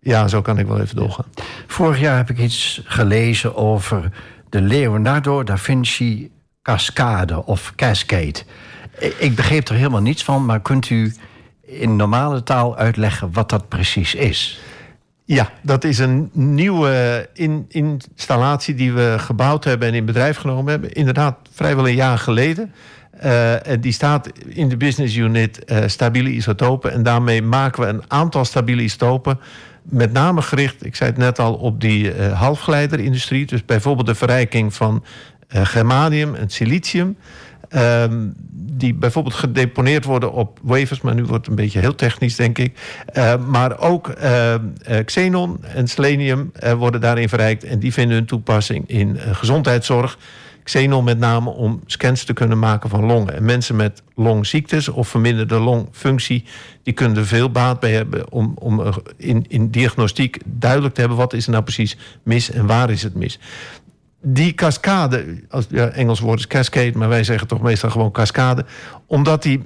Ja, 0.00 0.28
zo 0.28 0.42
kan 0.42 0.58
ik 0.58 0.66
wel 0.66 0.80
even 0.80 0.96
doorgaan. 0.96 1.26
Vorig 1.66 2.00
jaar 2.00 2.16
heb 2.16 2.30
ik 2.30 2.38
iets 2.38 2.80
gelezen 2.84 3.56
over 3.56 4.12
de 4.48 4.60
Leonardo 4.60 5.42
da 5.42 5.58
Vinci 5.58 6.30
Cascade 6.62 7.44
of 7.46 7.72
Cascade. 7.76 8.42
Ik 9.18 9.34
begreep 9.34 9.68
er 9.68 9.74
helemaal 9.74 10.00
niets 10.00 10.24
van, 10.24 10.44
maar 10.44 10.60
kunt 10.60 10.90
u 10.90 11.14
in 11.62 11.96
normale 11.96 12.42
taal 12.42 12.76
uitleggen 12.76 13.32
wat 13.32 13.50
dat 13.50 13.68
precies 13.68 14.14
is? 14.14 14.60
Ja, 15.28 15.50
dat 15.62 15.84
is 15.84 15.98
een 15.98 16.30
nieuwe 16.32 17.28
in, 17.34 17.64
installatie 17.68 18.74
die 18.74 18.92
we 18.92 19.14
gebouwd 19.18 19.64
hebben 19.64 19.88
en 19.88 19.94
in 19.94 20.04
bedrijf 20.04 20.36
genomen 20.36 20.70
hebben. 20.70 20.92
Inderdaad, 20.92 21.36
vrijwel 21.52 21.88
een 21.88 21.94
jaar 21.94 22.18
geleden. 22.18 22.72
Uh, 23.24 23.54
die 23.80 23.92
staat 23.92 24.30
in 24.46 24.68
de 24.68 24.76
business 24.76 25.16
unit 25.16 25.62
uh, 25.66 25.78
stabiele 25.86 26.30
isotopen. 26.30 26.92
En 26.92 27.02
daarmee 27.02 27.42
maken 27.42 27.82
we 27.82 27.88
een 27.88 28.02
aantal 28.08 28.44
stabiele 28.44 28.82
isotopen. 28.82 29.38
Met 29.82 30.12
name 30.12 30.42
gericht, 30.42 30.84
ik 30.84 30.96
zei 30.96 31.10
het 31.10 31.18
net 31.18 31.38
al, 31.38 31.54
op 31.54 31.80
die 31.80 32.16
uh, 32.16 32.40
halfgeleiderindustrie. 32.40 33.46
Dus 33.46 33.64
bijvoorbeeld 33.64 34.06
de 34.06 34.14
verrijking 34.14 34.74
van 34.74 35.04
germanium 35.48 36.34
en 36.34 36.50
silicium. 36.50 37.16
Ehm, 37.68 38.28
die 38.52 38.94
bijvoorbeeld 38.94 39.34
gedeponeerd 39.34 40.04
worden 40.04 40.32
op 40.32 40.58
wafers, 40.62 41.00
maar 41.00 41.14
nu 41.14 41.24
wordt 41.24 41.46
het 41.46 41.48
een 41.48 41.64
beetje 41.64 41.80
heel 41.80 41.94
technisch, 41.94 42.36
denk 42.36 42.58
ik. 42.58 42.78
maar 43.46 43.78
ook 43.78 44.14
xenon 45.04 45.64
en 45.64 45.88
selenium 45.88 46.52
worden 46.76 47.00
daarin 47.00 47.28
verrijkt. 47.28 47.64
En 47.64 47.78
die 47.78 47.92
vinden 47.92 48.16
hun 48.16 48.26
toepassing 48.26 48.88
in 48.88 49.18
gezondheidszorg. 49.18 50.18
Xenon 50.68 51.04
met 51.04 51.18
name 51.18 51.50
om 51.50 51.80
scans 51.86 52.24
te 52.24 52.32
kunnen 52.32 52.58
maken 52.58 52.90
van 52.90 53.04
longen. 53.04 53.34
En 53.34 53.44
mensen 53.44 53.76
met 53.76 54.02
longziektes 54.14 54.88
of 54.88 55.08
verminderde 55.08 55.58
longfunctie... 55.58 56.44
die 56.82 56.94
kunnen 56.94 57.16
er 57.16 57.26
veel 57.26 57.50
baat 57.50 57.80
bij 57.80 57.92
hebben 57.92 58.32
om, 58.32 58.52
om 58.58 58.92
in, 59.16 59.44
in 59.48 59.70
diagnostiek 59.70 60.38
duidelijk 60.44 60.94
te 60.94 61.00
hebben... 61.00 61.18
wat 61.18 61.32
is 61.32 61.44
er 61.44 61.50
nou 61.50 61.62
precies 61.62 61.96
mis 62.22 62.50
en 62.50 62.66
waar 62.66 62.90
is 62.90 63.02
het 63.02 63.14
mis. 63.14 63.38
Die 64.20 64.54
cascade, 64.54 65.44
als, 65.48 65.66
ja, 65.70 65.88
Engels 65.88 66.20
woord 66.20 66.38
is 66.38 66.46
cascade... 66.46 66.98
maar 66.98 67.08
wij 67.08 67.24
zeggen 67.24 67.48
toch 67.48 67.62
meestal 67.62 67.90
gewoon 67.90 68.10
cascade... 68.10 68.64
omdat 69.06 69.42
die 69.42 69.62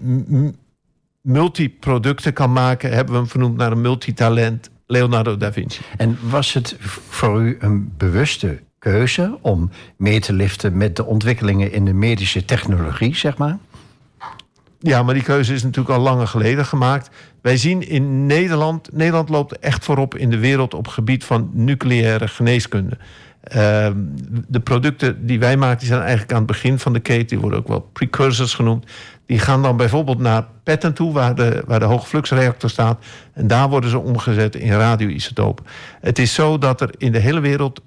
multiproducten 1.20 2.32
kan 2.32 2.53
maken... 2.53 2.92
hebben 2.92 3.12
we 3.12 3.20
hem 3.20 3.28
vernoemd 3.28 3.57
naar 3.57 3.72
een 3.72 3.80
multitalent 3.80 4.70
Leonardo 4.86 5.36
da 5.36 5.53
Vinci. 5.53 5.80
En 5.96 6.18
was 6.20 6.53
het 6.53 6.76
voor 7.09 7.42
u 7.42 7.57
een 7.61 7.92
bewuste 7.96 8.61
keuze 8.78 9.38
om 9.40 9.70
mee 9.96 10.20
te 10.20 10.32
liften 10.32 10.76
met 10.76 10.96
de 10.96 11.05
ontwikkelingen 11.05 11.72
in 11.72 11.84
de 11.84 11.92
medische 11.92 12.44
technologie, 12.44 13.16
zeg 13.16 13.36
maar? 13.36 13.59
Ja, 14.78 15.03
maar 15.03 15.14
die 15.14 15.22
keuze 15.22 15.55
is 15.55 15.62
natuurlijk 15.62 15.94
al 15.94 16.03
langer 16.03 16.26
geleden 16.26 16.66
gemaakt. 16.66 17.11
Wij 17.40 17.57
zien 17.57 17.88
in 17.88 18.26
Nederland, 18.26 18.92
Nederland 18.92 19.28
loopt 19.28 19.59
echt 19.59 19.84
voorop 19.84 20.16
in 20.16 20.30
de 20.30 20.38
wereld 20.38 20.74
op 20.74 20.84
het 20.84 20.94
gebied 20.94 21.24
van 21.24 21.50
nucleaire 21.53 22.28
geneeskunde. 22.28 22.98
Uh, 23.49 23.88
de 24.49 24.61
producten 24.61 25.26
die 25.26 25.38
wij 25.38 25.57
maken, 25.57 25.78
die 25.78 25.88
zijn 25.88 26.01
eigenlijk 26.01 26.32
aan 26.32 26.38
het 26.38 26.47
begin 26.47 26.78
van 26.78 26.93
de 26.93 27.01
keten. 27.01 27.26
Die 27.26 27.38
worden 27.38 27.59
ook 27.59 27.68
wel 27.68 27.80
precursors 27.93 28.55
genoemd. 28.55 28.86
Die 29.26 29.38
gaan 29.38 29.62
dan 29.62 29.76
bijvoorbeeld 29.76 30.18
naar 30.18 30.47
petten 30.62 30.95
toe, 30.95 31.12
waar 31.12 31.34
de, 31.34 31.62
waar 31.66 31.78
de 31.78 31.84
hoogfluxreactor 31.84 32.70
staat. 32.70 33.05
En 33.32 33.47
daar 33.47 33.68
worden 33.68 33.90
ze 33.90 33.99
omgezet 33.99 34.55
in 34.55 34.72
radioisotopen. 34.72 35.64
Het 36.01 36.18
is 36.18 36.34
zo 36.34 36.59
dat 36.59 36.80
er 36.80 36.90
in 36.99 37.12
de 37.12 37.18
hele 37.18 37.40
wereld 37.40 37.82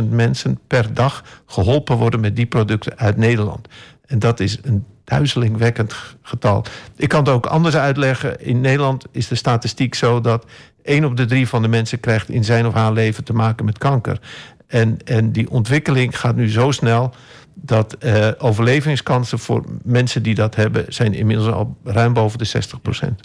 30.000 0.00 0.08
mensen 0.10 0.58
per 0.66 0.94
dag 0.94 1.24
geholpen 1.46 1.96
worden 1.96 2.20
met 2.20 2.36
die 2.36 2.46
producten 2.46 2.98
uit 2.98 3.16
Nederland. 3.16 3.68
En 4.06 4.18
dat 4.18 4.40
is 4.40 4.58
een 4.62 4.84
duizelingwekkend 5.04 5.94
getal. 6.22 6.64
Ik 6.96 7.08
kan 7.08 7.20
het 7.20 7.28
ook 7.28 7.46
anders 7.46 7.76
uitleggen. 7.76 8.40
In 8.40 8.60
Nederland 8.60 9.04
is 9.10 9.28
de 9.28 9.34
statistiek 9.34 9.94
zo 9.94 10.20
dat 10.20 10.46
één 10.82 11.04
op 11.04 11.16
de 11.16 11.24
drie 11.24 11.48
van 11.48 11.62
de 11.62 11.68
mensen 11.68 12.00
krijgt 12.00 12.28
in 12.28 12.44
zijn 12.44 12.66
of 12.66 12.74
haar 12.74 12.92
leven 12.92 13.24
te 13.24 13.32
maken 13.32 13.64
met 13.64 13.78
kanker. 13.78 14.20
En, 14.66 14.98
en 15.04 15.32
die 15.32 15.50
ontwikkeling 15.50 16.18
gaat 16.18 16.36
nu 16.36 16.50
zo 16.50 16.70
snel 16.70 17.14
dat 17.54 17.96
uh, 18.04 18.28
overlevingskansen 18.38 19.38
voor 19.38 19.64
mensen 19.82 20.22
die 20.22 20.34
dat 20.34 20.54
hebben... 20.54 20.84
zijn 20.88 21.14
inmiddels 21.14 21.48
al 21.48 21.76
ruim 21.84 22.12
boven 22.12 22.38
de 22.38 22.44
60 22.44 22.80
procent. 22.82 23.20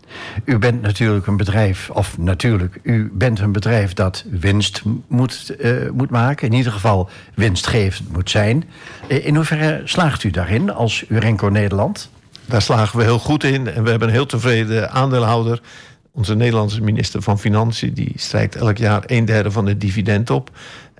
U 0.45 0.57
bent 0.57 0.81
natuurlijk 0.81 1.27
een 1.27 1.37
bedrijf, 1.37 1.89
of 1.89 2.17
natuurlijk... 2.17 2.79
u 2.83 3.11
bent 3.13 3.39
een 3.39 3.51
bedrijf 3.51 3.93
dat 3.93 4.25
winst 4.29 4.81
moet, 5.07 5.55
uh, 5.59 5.89
moet 5.89 6.09
maken. 6.09 6.47
In 6.47 6.53
ieder 6.53 6.71
geval 6.71 7.09
winstgevend 7.33 8.13
moet 8.13 8.29
zijn. 8.29 8.63
Uh, 9.07 9.25
in 9.25 9.35
hoeverre 9.35 9.81
slaagt 9.85 10.23
u 10.23 10.29
daarin 10.29 10.71
als 10.71 11.05
Urenco 11.07 11.47
Nederland? 11.47 12.09
Daar 12.45 12.61
slagen 12.61 12.97
we 12.97 13.03
heel 13.03 13.19
goed 13.19 13.43
in. 13.43 13.67
En 13.67 13.83
we 13.83 13.89
hebben 13.89 14.07
een 14.07 14.13
heel 14.13 14.25
tevreden 14.25 14.91
aandeelhouder... 14.91 15.61
Onze 16.11 16.35
Nederlandse 16.35 16.81
minister 16.81 17.21
van 17.21 17.39
Financiën... 17.39 17.93
die 17.93 18.13
strijkt 18.15 18.55
elk 18.55 18.77
jaar 18.77 19.03
een 19.05 19.25
derde 19.25 19.51
van 19.51 19.65
het 19.65 19.81
dividend 19.81 20.29
op... 20.29 20.51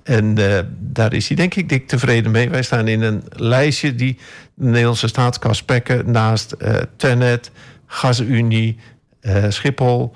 En 0.02 0.38
uh, 0.38 0.58
daar 0.78 1.12
is 1.12 1.28
hij 1.28 1.36
denk 1.36 1.54
ik 1.54 1.68
dik 1.68 1.88
tevreden 1.88 2.30
mee. 2.30 2.50
Wij 2.50 2.62
staan 2.62 2.88
in 2.88 3.02
een 3.02 3.22
lijstje 3.28 3.94
die 3.94 4.18
de 4.54 4.64
Nederlandse 4.64 5.08
staatskas 5.08 5.56
spekken... 5.56 6.10
naast 6.10 6.54
uh, 6.58 6.74
Tenet, 6.96 7.50
Gasunie, 7.86 8.78
uh, 9.22 9.44
Schiphol, 9.48 10.12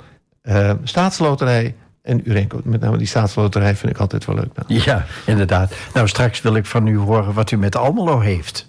Staatsloterij 0.85 1.74
en 2.03 2.30
Urenco. 2.30 2.61
Met 2.64 2.80
name 2.80 2.97
die 2.97 3.07
staatsloterij 3.07 3.76
vind 3.76 3.93
ik 3.93 3.99
altijd 3.99 4.24
wel 4.24 4.35
leuk. 4.35 4.51
Nou. 4.55 4.82
Ja, 4.85 5.07
inderdaad. 5.26 5.74
Nou, 5.95 6.09
straks 6.09 6.41
wil 6.41 6.55
ik 6.55 6.66
van 6.66 6.87
u 6.87 6.97
horen 6.97 7.32
wat 7.32 7.51
u 7.51 7.57
met 7.57 7.76
Almelo 7.76 8.20
heeft. 8.20 8.68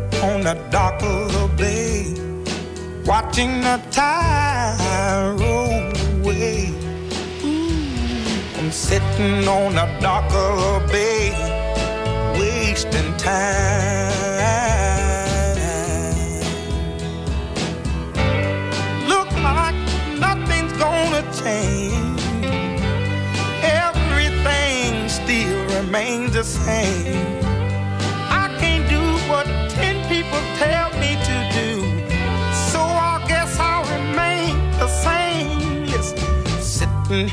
on 0.23 0.41
the 0.41 0.53
dock 0.69 1.01
of 1.01 1.31
the 1.33 1.47
bay, 1.57 2.13
watching 3.05 3.61
the 3.61 3.81
tide 3.89 5.35
roll 5.39 5.91
away. 6.19 6.69
Ooh, 7.43 8.59
I'm 8.59 8.71
sitting 8.71 9.47
on 9.47 9.73
the 9.73 9.87
dock 9.99 10.31
of 10.31 10.83
the 10.83 10.87
bay, 10.91 11.31
wasting 12.39 13.17
time. 13.17 14.11
Look 19.07 19.31
like 19.41 19.75
nothing's 20.19 20.73
gonna 20.73 21.23
change. 21.41 22.21
Everything 23.63 25.09
still 25.09 25.65
remains 25.77 26.33
the 26.33 26.43
same. 26.43 27.30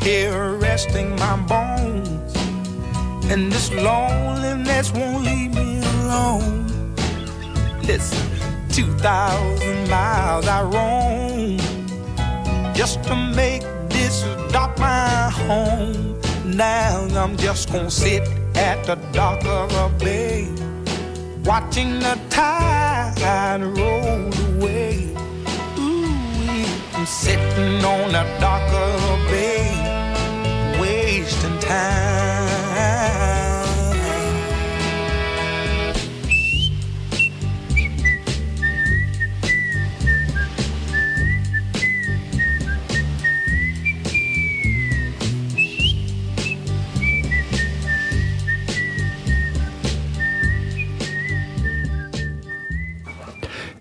Here 0.09 0.54
resting 0.54 1.14
my 1.16 1.36
bones, 1.42 2.34
and 3.30 3.52
this 3.52 3.72
loneliness 3.72 4.92
won't 4.92 5.24
leave 5.24 5.54
me 5.54 5.78
alone. 5.78 6.66
Listen, 7.82 8.26
two 8.70 8.90
thousand 8.98 9.88
miles 9.88 10.46
I 10.46 10.62
roam 10.62 11.59
just 12.74 13.02
to 13.04 13.14
make 13.14 13.62
this 13.88 14.22
dock 14.52 14.78
my 14.78 15.30
home. 15.30 16.20
Now 16.44 17.06
I'm 17.16 17.36
just 17.36 17.70
gonna 17.72 17.90
sit 17.90 18.22
at 18.56 18.84
the 18.84 18.96
dock 19.12 19.44
of 19.44 19.72
a 19.72 19.88
bay, 19.98 20.48
watching 21.44 21.98
the 22.00 22.18
tide 22.30 22.78
roll 23.76 24.30
away. 24.48 25.09
Ooh, 25.78 26.64
I'm 26.94 27.06
sitting 27.06 27.84
on 27.84 28.12
the 28.12 28.24
dock 28.40 28.68
of 28.72 29.04
a 29.04 29.16
bay, 29.30 30.80
wasting 30.80 31.59
time. 31.61 32.57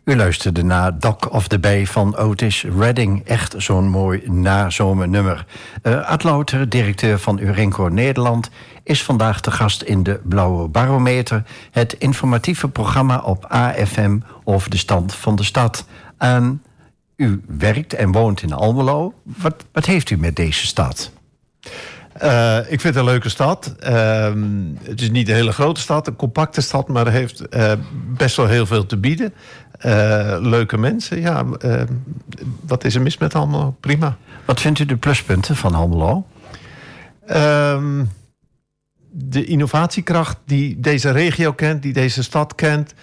U 0.08 0.16
luisterde 0.16 0.64
naar 0.64 1.00
Dock 1.00 1.34
of 1.34 1.48
the 1.48 1.60
Bay 1.60 1.86
van 1.86 2.16
Otis 2.16 2.66
Redding. 2.78 3.26
Echt 3.26 3.56
zo'n 3.58 3.90
mooi 3.90 4.22
nazomernummer. 4.30 5.46
Uh, 5.84 6.10
Ad 6.10 6.24
Louter, 6.24 6.70
directeur 6.70 7.20
van 7.20 7.40
Urenco 7.40 7.88
Nederland... 7.88 8.50
is 8.84 9.04
vandaag 9.04 9.42
te 9.42 9.52
gast 9.52 9.82
in 9.82 10.04
de 10.04 10.20
Blauwe 10.24 10.68
Barometer... 10.68 11.44
het 11.72 11.94
informatieve 11.94 12.68
programma 12.68 13.20
op 13.20 13.46
AFM 13.46 14.20
over 14.44 14.70
de 14.70 14.78
stand 14.78 15.16
van 15.16 15.36
de 15.36 15.44
stad. 15.44 15.86
U 17.16 17.42
werkt 17.48 17.94
en 17.94 18.12
woont 18.12 18.42
in 18.42 18.54
Almelo. 18.54 19.14
Wat, 19.24 19.66
wat 19.72 19.86
heeft 19.86 20.10
u 20.10 20.18
met 20.18 20.36
deze 20.36 20.66
stad? 20.66 21.12
Uh, 22.24 22.58
ik 22.58 22.82
vind 22.82 22.84
het 22.84 22.96
een 22.96 23.04
leuke 23.04 23.30
stad. 23.30 23.76
Uh, 23.84 24.32
het 24.84 25.02
is 25.02 25.12
niet 25.12 25.30
een 25.30 25.36
hele 25.36 25.52
grote 25.52 25.82
stad, 25.82 26.08
een 26.08 26.16
compacte 26.16 26.62
stad, 26.62 26.88
maar 26.88 27.08
heeft 27.08 27.44
uh, 27.50 27.72
best 28.18 28.36
wel 28.36 28.48
heel 28.48 28.66
veel 28.66 28.86
te 28.86 28.98
bieden. 28.98 29.34
Uh, 29.86 30.38
leuke 30.40 30.78
mensen, 30.78 31.22
ja. 31.22 31.46
wat 32.68 32.84
is 32.84 32.96
er 32.96 33.02
mis 33.02 33.18
met 33.18 33.36
Almelo? 33.36 33.76
Prima. 33.80 34.18
Wat 34.46 34.62
vindt 34.62 34.80
u 34.80 34.86
de 34.86 34.98
pluspunten 34.98 35.56
van 35.56 35.76
Almelo? 35.76 36.26
Ehm, 37.26 38.04
de 39.12 39.46
innovatiekracht 39.46 40.38
die 40.46 40.80
deze 40.80 41.12
regio 41.12 41.54
kent, 41.54 41.82
die 41.82 41.94
deze 41.94 42.24
stad 42.24 42.56
kent. 42.56 42.94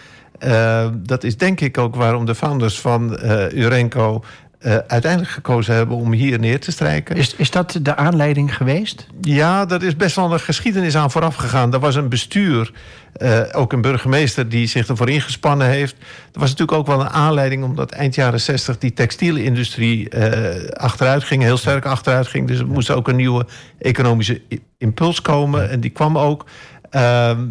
dat 0.97 1.25
is 1.25 1.37
denk 1.37 1.61
ik 1.61 1.79
ook 1.79 1.95
waarom 1.95 2.25
de 2.25 2.35
founders 2.35 2.81
van 2.81 3.19
Urenco 3.53 4.25
uh, 4.65 4.77
uiteindelijk 4.87 5.33
gekozen 5.33 5.75
hebben 5.75 5.97
om 5.97 6.13
hier 6.13 6.39
neer 6.39 6.61
te 6.61 6.71
strijken. 6.71 7.17
Is, 7.17 7.35
is 7.35 7.51
dat 7.51 7.79
de 7.83 7.97
aanleiding 7.97 8.57
geweest? 8.57 9.07
Ja, 9.21 9.69
er 9.69 9.83
is 9.83 9.97
best 9.97 10.17
wel 10.17 10.33
een 10.33 10.41
geschiedenis 10.41 10.97
aan 10.97 11.11
vooraf 11.11 11.35
gegaan. 11.35 11.73
Er 11.73 11.81
was 11.81 11.95
een 11.95 12.09
bestuur, 12.09 12.73
uh, 13.23 13.41
ook 13.53 13.73
een 13.73 13.81
burgemeester 13.81 14.49
die 14.49 14.67
zich 14.67 14.89
ervoor 14.89 15.11
ingespannen 15.11 15.67
heeft. 15.67 15.97
Er 16.33 16.41
was 16.41 16.51
natuurlijk 16.51 16.79
ook 16.79 16.87
wel 16.87 17.01
een 17.01 17.11
aanleiding 17.11 17.65
omdat 17.65 17.91
eind 17.91 18.15
jaren 18.15 18.41
60 18.41 18.79
die 18.79 18.93
textielindustrie 18.93 20.15
uh, 20.15 20.69
achteruit 20.71 21.25
ging, 21.25 21.43
heel 21.43 21.57
sterk 21.57 21.87
achteruit 21.87 22.27
ging. 22.27 22.49
Dus 22.49 22.59
er 22.59 22.67
moest 22.67 22.91
ook 22.91 23.09
een 23.09 23.17
nieuwe 23.17 23.47
economische 23.79 24.43
impuls 24.79 25.23
komen 25.23 25.71
en 25.71 25.81
die 25.81 25.91
kwam 25.91 26.19
ook. 26.19 26.47
Ehm, 26.91 27.47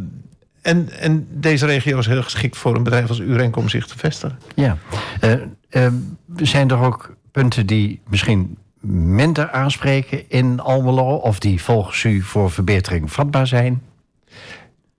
en, 0.62 0.90
en 1.00 1.28
deze 1.30 1.66
regio 1.66 1.98
is 1.98 2.06
heel 2.06 2.24
geschikt 2.24 2.58
voor 2.58 2.76
een 2.76 2.84
bedrijf 2.84 3.10
als 3.10 3.20
Urenco 3.20 3.60
om 3.60 3.70
zich 3.70 3.88
te 3.88 3.98
vestigen. 3.98 4.40
Ja. 4.56 4.78
Uh, 5.22 5.34
uh, 5.76 5.88
zijn 6.36 6.70
er 6.70 6.80
ook 6.80 7.16
punten 7.32 7.66
die 7.66 8.02
misschien 8.10 8.58
minder 9.16 9.52
aanspreken 9.52 10.30
in 10.30 10.60
Almelo... 10.60 11.16
of 11.16 11.40
die 11.40 11.62
volgens 11.62 12.04
u 12.04 12.22
voor 12.22 12.52
verbetering 12.52 13.12
vatbaar 13.12 13.48
zijn? 13.48 13.82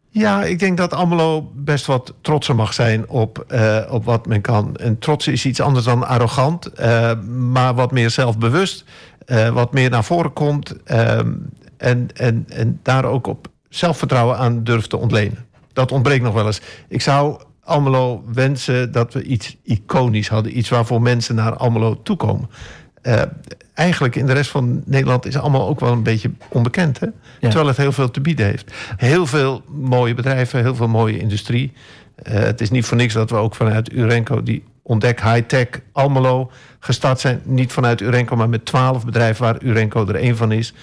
Ja, 0.08 0.44
ik 0.44 0.58
denk 0.58 0.76
dat 0.76 0.94
Almelo 0.94 1.50
best 1.54 1.86
wat 1.86 2.14
trotser 2.20 2.54
mag 2.54 2.74
zijn 2.74 3.08
op, 3.08 3.44
uh, 3.48 3.80
op 3.90 4.04
wat 4.04 4.26
men 4.26 4.40
kan. 4.40 4.76
En 4.76 4.98
trots 4.98 5.26
is 5.26 5.44
iets 5.46 5.60
anders 5.60 5.84
dan 5.84 6.06
arrogant, 6.06 6.70
maar 7.28 7.74
wat 7.74 7.92
meer 7.92 8.10
zelfbewust. 8.10 8.84
wat 9.52 9.72
meer 9.72 9.90
naar 9.90 10.04
voren 10.04 10.32
komt 10.32 10.82
ehm, 10.82 11.32
en, 11.76 12.08
en, 12.14 12.44
en 12.48 12.80
daar 12.82 13.04
ook 13.04 13.26
op 13.26 13.48
zelfvertrouwen 13.68 14.38
aan 14.38 14.64
durft 14.64 14.90
te 14.90 14.96
ontlenen 14.96 15.46
dat 15.74 15.92
ontbreekt 15.92 16.22
nog 16.22 16.34
wel 16.34 16.46
eens. 16.46 16.60
Ik 16.88 17.00
zou 17.00 17.40
Almelo 17.64 18.24
wensen 18.32 18.92
dat 18.92 19.12
we 19.12 19.22
iets 19.22 19.56
iconisch 19.62 20.28
hadden. 20.28 20.58
Iets 20.58 20.68
waarvoor 20.68 21.02
mensen 21.02 21.34
naar 21.34 21.56
Almelo 21.56 22.02
toekomen. 22.02 22.50
Uh, 23.02 23.22
eigenlijk 23.74 24.16
in 24.16 24.26
de 24.26 24.32
rest 24.32 24.50
van 24.50 24.82
Nederland 24.84 25.26
is 25.26 25.36
allemaal 25.36 25.68
ook 25.68 25.80
wel 25.80 25.92
een 25.92 26.02
beetje 26.02 26.30
onbekend. 26.48 27.00
Hè? 27.00 27.06
Terwijl 27.40 27.66
het 27.66 27.76
heel 27.76 27.92
veel 27.92 28.10
te 28.10 28.20
bieden 28.20 28.46
heeft. 28.46 28.72
Heel 28.96 29.26
veel 29.26 29.62
mooie 29.68 30.14
bedrijven, 30.14 30.60
heel 30.60 30.74
veel 30.74 30.88
mooie 30.88 31.18
industrie. 31.18 31.72
Uh, 32.22 32.34
het 32.34 32.60
is 32.60 32.70
niet 32.70 32.84
voor 32.84 32.96
niks 32.96 33.14
dat 33.14 33.30
we 33.30 33.36
ook 33.36 33.54
vanuit 33.54 33.92
Urenco 33.92 34.42
die 34.42 34.64
ontdek 34.82 35.22
high-tech 35.22 35.68
Almelo 35.92 36.50
gestart 36.78 37.20
zijn. 37.20 37.40
Niet 37.44 37.72
vanuit 37.72 38.00
Urenco, 38.00 38.36
maar 38.36 38.48
met 38.48 38.64
twaalf 38.64 39.04
bedrijven 39.04 39.42
waar 39.44 39.62
Urenco 39.62 40.06
er 40.06 40.14
één 40.14 40.36
van 40.36 40.52
is. 40.52 40.74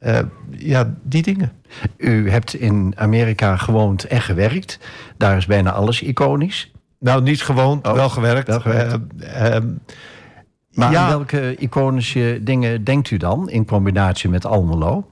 Uh, 0.00 0.18
ja, 0.50 0.94
die 1.02 1.22
dingen. 1.22 1.52
U 1.96 2.30
hebt 2.30 2.54
in 2.54 2.92
Amerika 2.96 3.56
gewoond 3.56 4.04
en 4.04 4.20
gewerkt. 4.20 4.78
Daar 5.16 5.36
is 5.36 5.46
bijna 5.46 5.72
alles 5.72 6.02
iconisch. 6.02 6.72
Nou, 6.98 7.22
niet 7.22 7.42
gewoond, 7.42 7.86
oh, 7.86 7.92
wel 7.92 8.08
gewerkt. 8.08 8.48
Wel 8.48 8.60
gewerkt. 8.60 8.98
Uh, 9.20 9.44
uh, 9.44 9.56
maar 10.72 10.92
ja. 10.92 11.02
aan 11.02 11.08
welke 11.08 11.56
iconische 11.56 12.40
dingen 12.42 12.84
denkt 12.84 13.10
u 13.10 13.16
dan 13.16 13.50
in 13.50 13.64
combinatie 13.64 14.30
met 14.30 14.46
Almelo? 14.46 15.08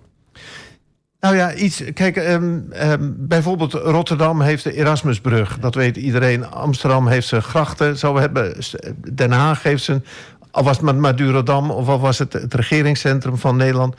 Nou 1.21 1.37
ja, 1.37 1.55
iets. 1.55 1.83
Kijk, 1.95 2.17
um, 2.17 2.73
um, 2.83 3.15
bijvoorbeeld 3.19 3.73
Rotterdam 3.73 4.41
heeft 4.41 4.65
de 4.65 4.73
Erasmusbrug. 4.73 5.59
Dat 5.59 5.75
weet 5.75 5.97
iedereen. 5.97 6.51
Amsterdam 6.51 7.09
heeft 7.09 7.27
zijn 7.27 7.43
grachten. 7.43 7.99
Zo 7.99 8.17
hebben 8.17 8.55
Den 9.15 9.33
Haag 9.33 9.63
heeft 9.63 9.85
zijn. 9.85 10.05
Al 10.51 10.65
was 10.65 10.81
het 10.81 10.97
Madurodam 10.97 11.71
of 11.71 11.89
al 11.89 12.01
was 12.01 12.19
het 12.19 12.33
het 12.33 12.55
regeringscentrum 12.55 13.37
van 13.37 13.57
Nederland 13.57 13.97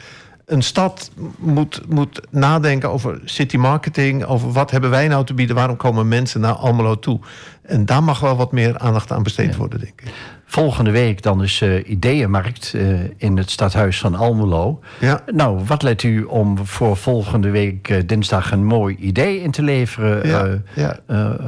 een 0.47 0.61
stad 0.61 1.11
moet, 1.37 1.81
moet 1.89 2.21
nadenken 2.29 2.91
over 2.91 3.21
city 3.25 3.57
marketing. 3.57 4.25
Over 4.25 4.51
wat 4.51 4.71
hebben 4.71 4.89
wij 4.89 5.07
nou 5.07 5.25
te 5.25 5.33
bieden? 5.33 5.55
Waarom 5.55 5.75
komen 5.75 6.07
mensen 6.07 6.41
naar 6.41 6.53
Almelo 6.53 6.99
toe? 6.99 7.19
En 7.61 7.85
daar 7.85 8.03
mag 8.03 8.19
wel 8.19 8.35
wat 8.35 8.51
meer 8.51 8.77
aandacht 8.77 9.11
aan 9.11 9.23
besteed 9.23 9.51
ja. 9.51 9.57
worden, 9.57 9.79
denk 9.79 10.01
ik. 10.01 10.11
Volgende 10.45 10.91
week 10.91 11.21
dan 11.21 11.43
is 11.43 11.61
uh, 11.61 11.89
Ideeënmarkt 11.89 12.73
uh, 12.75 12.99
in 13.17 13.37
het 13.37 13.49
stadhuis 13.49 13.99
van 13.99 14.15
Almelo. 14.15 14.79
Ja. 14.99 15.21
Nou, 15.25 15.63
wat 15.65 15.83
let 15.83 16.03
u 16.03 16.23
om 16.23 16.65
voor 16.65 16.97
volgende 16.97 17.49
week 17.49 17.89
uh, 17.89 17.97
dinsdag 18.05 18.51
een 18.51 18.65
mooi 18.65 18.95
idee 18.95 19.41
in 19.41 19.51
te 19.51 19.61
leveren 19.61 20.27
ja. 20.75 20.97
Ja. 21.07 21.39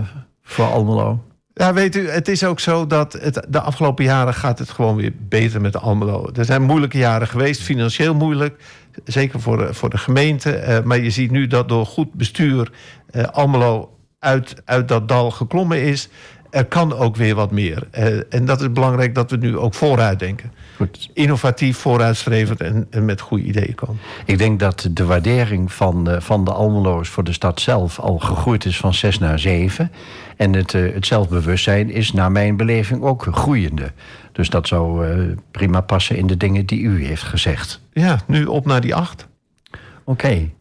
voor 0.43 0.65
Almelo? 0.65 1.23
Ja, 1.53 1.73
weet 1.73 1.95
u, 1.95 2.09
het 2.09 2.27
is 2.27 2.43
ook 2.43 2.59
zo 2.59 2.87
dat 2.87 3.13
het, 3.13 3.45
de 3.49 3.61
afgelopen 3.61 4.05
jaren 4.05 4.33
gaat 4.33 4.59
het 4.59 4.69
gewoon 4.69 4.95
weer 4.95 5.13
beter 5.15 5.61
met 5.61 5.81
Almelo. 5.81 6.29
Er 6.35 6.45
zijn 6.45 6.61
moeilijke 6.61 6.97
jaren 6.97 7.27
geweest, 7.27 7.61
financieel 7.61 8.15
moeilijk. 8.15 8.61
Zeker 9.03 9.39
voor 9.39 9.57
de, 9.57 9.73
voor 9.73 9.89
de 9.89 9.97
gemeente. 9.97 10.63
Uh, 10.67 10.79
maar 10.83 10.99
je 10.99 11.09
ziet 11.09 11.31
nu 11.31 11.47
dat 11.47 11.69
door 11.69 11.85
goed 11.85 12.13
bestuur 12.13 12.71
uh, 13.11 13.23
Almelo 13.23 13.97
uit, 14.19 14.55
uit 14.65 14.87
dat 14.87 15.07
dal 15.07 15.31
geklommen 15.31 15.81
is. 15.81 16.09
Er 16.49 16.65
kan 16.65 16.93
ook 16.93 17.15
weer 17.15 17.35
wat 17.35 17.51
meer. 17.51 17.87
Uh, 17.97 18.33
en 18.33 18.45
dat 18.45 18.61
is 18.61 18.71
belangrijk 18.71 19.15
dat 19.15 19.31
we 19.31 19.37
nu 19.37 19.57
ook 19.57 19.73
vooruit 19.73 20.19
denken. 20.19 20.51
Goed. 20.75 21.09
Innovatief, 21.13 21.77
vooruitstrevend 21.77 22.61
en, 22.61 22.87
en, 22.89 23.05
met 23.05 23.21
goede 23.21 23.43
ideeën 23.43 23.75
komen. 23.75 23.99
Ik 24.25 24.37
denk 24.37 24.59
dat 24.59 24.87
de 24.91 25.05
waardering 25.05 25.71
van 25.73 26.03
de, 26.03 26.21
van 26.21 26.43
de 26.43 26.51
Almelo's 26.51 27.09
voor 27.09 27.23
de 27.23 27.33
stad 27.33 27.61
zelf 27.61 27.99
al 27.99 28.17
gegroeid 28.17 28.65
is 28.65 28.77
van 28.77 28.93
6 28.93 29.19
naar 29.19 29.39
7. 29.39 29.91
En 30.39 30.53
het, 30.53 30.71
het 30.71 31.05
zelfbewustzijn 31.05 31.91
is 31.91 32.13
naar 32.13 32.31
mijn 32.31 32.57
beleving 32.57 33.01
ook 33.01 33.27
groeiende. 33.31 33.91
Dus 34.31 34.49
dat 34.49 34.67
zou 34.67 35.07
uh, 35.07 35.35
prima 35.51 35.81
passen 35.81 36.17
in 36.17 36.27
de 36.27 36.37
dingen 36.37 36.65
die 36.65 36.81
u 36.81 37.05
heeft 37.05 37.23
gezegd. 37.23 37.81
Ja, 37.93 38.19
nu 38.27 38.45
op 38.45 38.65
naar 38.65 38.81
die 38.81 38.95
acht. 38.95 39.27
Oké, 39.71 39.79
okay. 40.03 40.53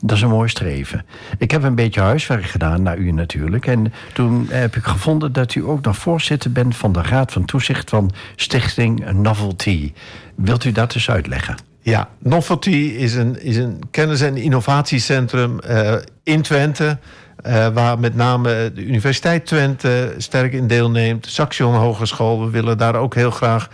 dat 0.00 0.16
is 0.16 0.22
een 0.22 0.28
mooi 0.28 0.48
streven. 0.48 1.04
Ik 1.38 1.50
heb 1.50 1.62
een 1.62 1.74
beetje 1.74 2.00
huiswerk 2.00 2.44
gedaan 2.44 2.82
naar 2.82 2.98
u 2.98 3.10
natuurlijk. 3.10 3.66
En 3.66 3.92
toen 4.12 4.46
heb 4.50 4.76
ik 4.76 4.84
gevonden 4.84 5.32
dat 5.32 5.54
u 5.54 5.64
ook 5.64 5.84
nog 5.84 5.96
voorzitter 5.96 6.52
bent 6.52 6.76
van 6.76 6.92
de 6.92 7.02
Raad 7.02 7.32
van 7.32 7.44
Toezicht 7.44 7.90
van 7.90 8.10
Stichting 8.36 9.10
Novelty. 9.12 9.92
Wilt 10.34 10.64
u 10.64 10.72
dat 10.72 10.94
eens 10.94 11.10
uitleggen? 11.10 11.56
Ja, 11.80 12.08
Novelty 12.18 12.94
is 12.98 13.14
een, 13.14 13.42
is 13.42 13.56
een 13.56 13.82
kennis- 13.90 14.20
en 14.20 14.36
innovatiecentrum 14.36 15.60
eh, 15.60 15.94
in 16.22 16.42
Twente. 16.42 16.98
Eh, 17.42 17.68
waar 17.68 17.98
met 17.98 18.14
name 18.14 18.72
de 18.74 18.84
Universiteit 18.84 19.46
Twente 19.46 20.14
sterk 20.18 20.52
in 20.52 20.66
deelneemt. 20.66 21.26
Saxion 21.26 21.74
Hogeschool, 21.74 22.44
we 22.44 22.50
willen 22.50 22.78
daar 22.78 22.94
ook 22.94 23.14
heel 23.14 23.30
graag 23.30 23.68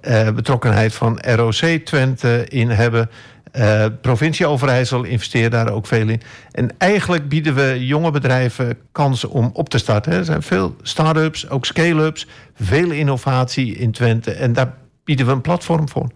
eh, 0.00 0.30
betrokkenheid 0.30 0.94
van 0.94 1.18
ROC 1.20 1.54
Twente 1.84 2.46
in 2.48 2.70
hebben. 2.70 3.10
Eh, 3.52 3.84
provincie 4.00 4.46
Overijssel 4.46 5.02
investeert 5.04 5.52
daar 5.52 5.70
ook 5.72 5.86
veel 5.86 6.08
in. 6.08 6.20
En 6.52 6.70
eigenlijk 6.78 7.28
bieden 7.28 7.54
we 7.54 7.86
jonge 7.86 8.10
bedrijven 8.10 8.78
kansen 8.92 9.30
om 9.30 9.50
op 9.52 9.68
te 9.68 9.78
starten. 9.78 10.12
Er 10.12 10.24
zijn 10.24 10.42
veel 10.42 10.76
start-ups, 10.82 11.48
ook 11.48 11.64
scale-ups, 11.66 12.26
veel 12.60 12.90
innovatie 12.90 13.76
in 13.76 13.92
Twente. 13.92 14.30
En 14.30 14.52
daar 14.52 14.74
bieden 15.04 15.26
we 15.26 15.32
een 15.32 15.40
platform 15.40 15.88
voor. 15.88 16.08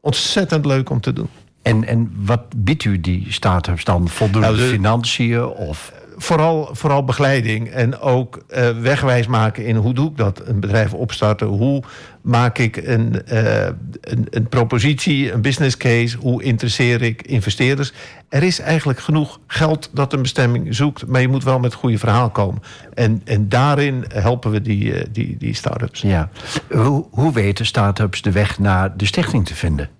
Ontzettend 0.00 0.66
leuk 0.66 0.90
om 0.90 1.00
te 1.00 1.12
doen. 1.12 1.28
En, 1.62 1.84
en 1.84 2.12
wat 2.16 2.40
biedt 2.56 2.84
u 2.84 3.00
die 3.00 3.26
start-ups 3.28 3.84
dan? 3.84 4.08
Voldoende 4.08 4.46
Nou, 4.46 4.58
de- 4.60 4.66
financiën? 4.68 5.44
Of... 5.44 5.92
Vooral, 6.16 6.68
vooral 6.72 7.04
begeleiding 7.04 7.68
en 7.68 7.98
ook 7.98 8.44
eh, 8.48 8.70
wegwijs 8.70 9.26
maken 9.26 9.66
in 9.66 9.76
hoe 9.76 9.94
doe 9.94 10.10
ik 10.10 10.16
dat, 10.16 10.42
een 10.44 10.60
bedrijf 10.60 10.94
opstarten. 10.94 11.46
Hoe 11.46 11.82
maak 12.20 12.58
ik 12.58 12.76
een, 12.76 13.26
eh, 13.26 13.64
een, 14.00 14.26
een 14.30 14.48
propositie, 14.48 15.32
een 15.32 15.40
business 15.40 15.76
case, 15.76 16.16
hoe 16.16 16.42
interesseer 16.42 17.02
ik 17.02 17.22
investeerders. 17.22 17.92
Er 18.28 18.42
is 18.42 18.60
eigenlijk 18.60 18.98
genoeg 18.98 19.40
geld 19.46 19.90
dat 19.92 20.12
een 20.12 20.22
bestemming 20.22 20.74
zoekt, 20.74 21.06
maar 21.06 21.20
je 21.20 21.28
moet 21.28 21.44
wel 21.44 21.58
met 21.58 21.70
het 21.70 21.80
goede 21.80 21.98
verhaal 21.98 22.30
komen. 22.30 22.62
En, 22.94 23.20
en 23.24 23.48
daarin 23.48 24.04
helpen 24.08 24.50
we 24.50 24.60
die, 24.60 24.94
eh, 24.94 25.06
die, 25.12 25.36
die 25.38 25.54
start-ups. 25.54 26.00
Ja. 26.00 26.30
Hoe, 26.70 27.06
hoe 27.10 27.32
weten 27.32 27.66
start-ups 27.66 28.22
de 28.22 28.32
weg 28.32 28.58
naar 28.58 28.96
de 28.96 29.06
stichting 29.06 29.46
te 29.46 29.54
vinden? 29.54 29.95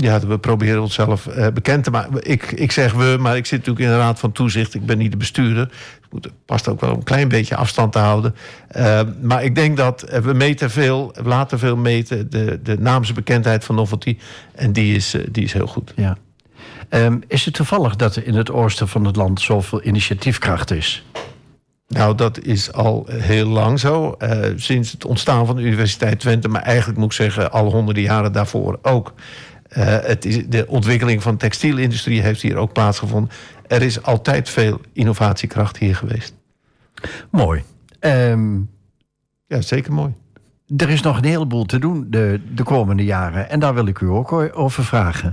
Ja, 0.00 0.20
we 0.20 0.38
proberen 0.38 0.82
onszelf 0.82 1.26
eh, 1.26 1.46
bekend 1.54 1.84
te 1.84 1.90
maken. 1.90 2.30
Ik, 2.30 2.52
ik 2.52 2.72
zeg 2.72 2.92
we, 2.92 3.16
maar 3.20 3.36
ik 3.36 3.46
zit 3.46 3.58
natuurlijk 3.58 3.86
in 3.86 3.92
de 3.92 4.00
raad 4.00 4.18
van 4.18 4.32
toezicht. 4.32 4.74
Ik 4.74 4.86
ben 4.86 4.98
niet 4.98 5.10
de 5.10 5.16
bestuurder. 5.16 5.70
Het 6.10 6.30
past 6.44 6.68
ook 6.68 6.80
wel 6.80 6.90
een 6.90 7.02
klein 7.02 7.28
beetje 7.28 7.56
afstand 7.56 7.92
te 7.92 7.98
houden. 7.98 8.34
Eh, 8.68 9.00
maar 9.22 9.44
ik 9.44 9.54
denk 9.54 9.76
dat 9.76 10.02
eh, 10.02 10.20
we 10.20 10.32
meten 10.32 10.70
veel, 10.70 11.14
we 11.14 11.28
laten 11.28 11.58
veel 11.58 11.76
meten. 11.76 12.30
De, 12.30 12.60
de 12.62 12.78
naamsbekendheid 12.78 13.64
van 13.64 13.74
Novelty. 13.74 14.18
En 14.54 14.72
die 14.72 14.94
is, 14.94 15.14
die 15.30 15.44
is 15.44 15.52
heel 15.52 15.66
goed. 15.66 15.92
Ja. 15.96 16.16
Ehm, 16.88 17.18
is 17.26 17.44
het 17.44 17.54
toevallig 17.54 17.96
dat 17.96 18.16
er 18.16 18.26
in 18.26 18.34
het 18.34 18.50
oosten 18.50 18.88
van 18.88 19.04
het 19.04 19.16
land 19.16 19.40
zoveel 19.40 19.84
initiatiefkracht 19.84 20.70
is? 20.70 21.04
Nou, 21.88 22.14
dat 22.14 22.40
is 22.40 22.72
al 22.72 23.06
heel 23.10 23.48
lang 23.48 23.80
zo. 23.80 24.16
Sinds 24.56 24.92
het 24.92 25.04
ontstaan 25.04 25.46
van 25.46 25.56
de 25.56 25.62
Universiteit 25.62 26.20
Twente, 26.20 26.48
maar 26.48 26.62
eigenlijk 26.62 26.98
moet 26.98 27.10
ik 27.10 27.16
zeggen, 27.16 27.52
al 27.52 27.70
honderden 27.70 28.02
jaren 28.02 28.32
daarvoor 28.32 28.78
ook. 28.82 29.14
Eh, 29.68 29.84
het 30.00 30.24
is, 30.24 30.46
de 30.46 30.66
ontwikkeling 30.66 31.22
van 31.22 31.32
de 31.32 31.38
textielindustrie 31.38 32.20
heeft 32.20 32.42
hier 32.42 32.56
ook 32.56 32.72
plaatsgevonden. 32.72 33.30
Er 33.66 33.82
is 33.82 34.02
altijd 34.02 34.48
veel 34.48 34.80
innovatiekracht 34.92 35.76
hier 35.76 35.96
geweest. 35.96 36.34
Mooi. 37.30 37.62
Ehm, 38.00 38.56
Ja, 39.46 39.60
zeker 39.60 39.92
mooi. 39.92 40.12
er 40.76 40.88
is 40.90 41.00
nog 41.02 41.16
een 41.16 41.24
heleboel 41.24 41.64
te 41.64 41.78
doen 41.78 42.06
de, 42.10 42.40
de 42.54 42.62
komende 42.62 43.04
jaren. 43.04 43.50
En 43.50 43.60
daar 43.60 43.74
wil 43.74 43.86
ik 43.86 44.00
u 44.00 44.06
ook 44.06 44.32
over 44.54 44.84
vragen. 44.84 45.32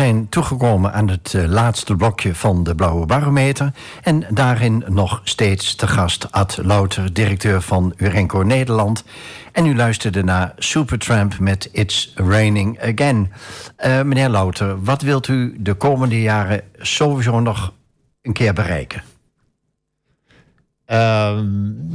Zijn 0.00 0.28
toegekomen 0.28 0.92
aan 0.92 1.08
het 1.08 1.34
eh, 1.34 1.44
laatste 1.44 1.96
blokje 1.96 2.34
van 2.34 2.64
de 2.64 2.74
Blauwe 2.74 3.06
Barometer. 3.06 3.72
En 4.02 4.24
daarin 4.30 4.84
nog 4.88 5.20
steeds 5.24 5.74
te 5.74 5.86
gast 5.86 6.32
Ad 6.32 6.58
Louter, 6.62 7.12
directeur 7.12 7.62
van 7.62 7.92
Urenco 7.96 8.38
Nederland. 8.38 9.04
En 9.52 9.66
u 9.66 9.76
luisterde 9.76 10.24
naar 10.24 10.52
Supertramp 10.58 11.38
met 11.38 11.68
It's 11.72 12.12
Raining 12.14 12.80
Again. 12.82 13.32
Eh, 13.76 14.02
meneer 14.02 14.28
Louter, 14.28 14.84
wat 14.84 15.02
wilt 15.02 15.28
u 15.28 15.56
de 15.58 15.74
komende 15.74 16.22
jaren 16.22 16.62
sowieso 16.78 17.40
nog 17.40 17.72
een 18.22 18.32
keer 18.32 18.52
bereiken? 18.52 19.02
Ehm, 20.84 21.46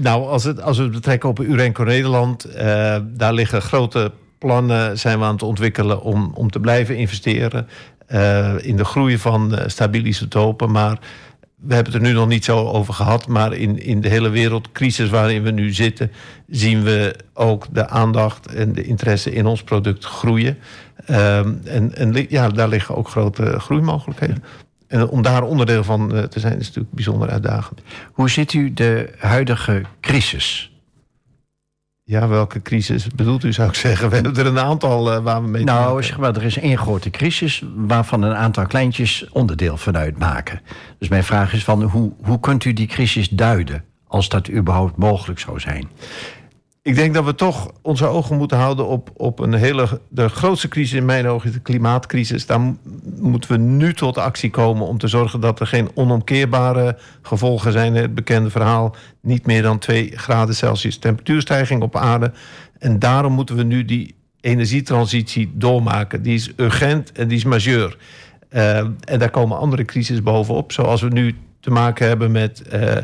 nou, 0.02 0.28
als, 0.28 0.44
het, 0.44 0.62
als 0.62 0.78
we 0.78 0.84
het 0.84 0.92
betrekken 0.92 1.30
op 1.30 1.40
Urenco 1.40 1.84
Nederland, 1.84 2.44
eh, 2.44 2.98
daar 3.04 3.34
liggen 3.34 3.62
grote 3.62 4.12
plannen 4.46 5.00
zijn 5.00 5.20
we 5.20 5.26
aan 5.26 5.34
het 5.34 5.44
ontwikkelen 5.44 6.02
om, 6.02 6.32
om 6.34 6.52
te 6.52 6.60
blijven 6.60 6.98
investeren 6.98 7.68
in 8.62 8.78
de 8.78 8.86
groei 8.86 9.18
van 9.18 9.56
eh, 9.56 9.68
stabiele 9.68 10.08
isotopen. 10.08 10.72
Maar 10.72 11.00
we 11.56 11.74
hebben 11.74 11.94
het 11.94 12.02
er 12.02 12.08
nu 12.08 12.16
nog 12.16 12.28
niet 12.28 12.46
zo 12.46 12.68
over 12.68 12.94
gehad. 12.94 13.28
Maar 13.28 13.54
in, 13.54 13.80
in 13.80 14.02
de 14.02 14.10
hele 14.10 14.30
wereldcrisis 14.30 15.10
waarin 15.10 15.44
we 15.44 15.52
nu 15.52 15.74
zitten, 15.74 16.12
zien 16.48 16.84
we 16.84 17.16
ook 17.34 17.66
de 17.72 17.90
aandacht 17.90 18.54
en 18.54 18.74
de 18.74 18.84
interesse 18.84 19.32
in 19.32 19.46
ons 19.46 19.64
product 19.64 20.06
groeien. 20.06 20.58
Ehm, 21.06 21.54
en 21.64 21.96
en 21.96 22.26
ja, 22.30 22.50
daar 22.50 22.68
liggen 22.68 22.96
ook 22.96 23.10
grote 23.10 23.60
groeimogelijkheden. 23.60 24.44
En 24.88 25.10
om 25.10 25.22
daar 25.22 25.44
onderdeel 25.44 25.84
van 25.84 26.16
eh, 26.16 26.24
te 26.24 26.40
zijn, 26.40 26.60
is 26.60 26.68
natuurlijk 26.68 26.94
bijzonder 26.94 27.30
uitdagend. 27.30 27.82
Hoe 28.12 28.30
ziet 28.30 28.54
u 28.54 28.74
de 28.74 29.10
huidige 29.18 29.82
crisis? 30.02 30.75
Ja, 32.08 32.28
welke 32.28 32.62
crisis 32.62 33.08
bedoelt 33.08 33.44
u, 33.44 33.54
zou 33.54 33.70
ik 33.70 33.76
zeggen? 33.76 34.10
We 34.10 34.16
hebben 34.16 34.36
er 34.36 34.46
een 34.46 34.60
aantal 34.60 35.12
eh, 35.12 35.24
waar 35.24 35.42
we 35.42 35.48
mee 35.48 35.64
te 35.64 35.72
maken 35.72 35.86
Nou, 35.88 36.04
zeg 36.04 36.18
maar, 36.18 36.36
er 36.36 36.44
is 36.44 36.58
één 36.58 36.78
grote 36.78 37.10
crisis 37.10 37.64
waarvan 37.76 38.22
een 38.22 38.36
aantal 38.36 38.66
kleintjes 38.66 39.30
onderdeel 39.32 39.78
van 39.78 39.98
uitmaken. 39.98 40.62
Dus 41.00 41.08
mijn 41.08 41.24
vraag 41.24 41.54
is 41.54 41.64
van 41.64 41.84
hoe, 41.84 42.14
hoe 42.24 42.40
kunt 42.40 42.66
u 42.66 42.74
die 42.74 42.88
crisis 42.88 43.30
duiden, 43.30 43.84
als 44.08 44.30
dat 44.30 44.50
überhaupt 44.50 44.98
mogelijk 44.98 45.40
zou 45.40 45.60
zijn? 45.60 45.90
Ik 46.86 46.96
denk 46.96 47.14
dat 47.14 47.26
we 47.26 47.36
toch 47.36 47.72
onze 47.82 48.06
ogen 48.06 48.38
moeten 48.38 48.58
houden 48.58 48.88
op, 48.88 49.10
op 49.14 49.40
een 49.40 49.54
hele. 49.54 50.02
De 50.10 50.30
grootste 50.30 50.68
crisis 50.68 50.98
in 50.98 51.06
mijn 51.06 51.28
ogen 51.28 51.48
is 51.48 51.54
de 51.56 51.62
klimaatcrisis. 51.62 52.46
Daar 52.46 52.62
mo- 52.62 52.78
moeten 53.20 53.52
we 53.52 53.58
nu 53.58 53.94
tot 53.94 54.18
actie 54.18 54.50
komen 54.50 54.88
om 54.88 54.98
te 54.98 55.08
zorgen 55.08 55.40
dat 55.40 55.60
er 55.60 55.68
geen 55.68 55.90
onomkeerbare 55.94 56.98
gevolgen 57.22 57.72
zijn. 57.72 57.96
Het 57.96 58.16
bekende 58.16 58.50
verhaal: 58.50 58.96
niet 59.22 59.46
meer 59.46 59.62
dan 59.62 59.80
2 59.80 60.12
graden 60.16 60.56
Celsius 60.56 60.98
temperatuurstijging 60.98 61.82
op 61.82 61.96
aarde. 61.96 62.32
En 62.80 63.00
daarom 63.00 63.34
moeten 63.34 63.56
we 63.56 63.64
nu 63.64 63.86
die 63.86 64.16
energietransitie 64.42 65.52
doormaken. 65.54 66.22
Die 66.22 66.36
is 66.36 66.54
urgent 66.56 67.12
en 67.12 67.28
die 67.28 67.38
is 67.38 67.44
majeur. 67.44 67.98
Eh, 68.50 68.78
en 68.78 69.20
daar 69.20 69.30
komen 69.30 69.58
andere 69.58 69.86
crises 69.86 70.24
bovenop, 70.24 70.72
zoals 70.72 71.02
we 71.02 71.10
nu 71.10 71.36
te 71.66 71.72
maken 71.72 72.08
hebben 72.08 72.32
met, 72.32 72.62
eh, 72.62 72.98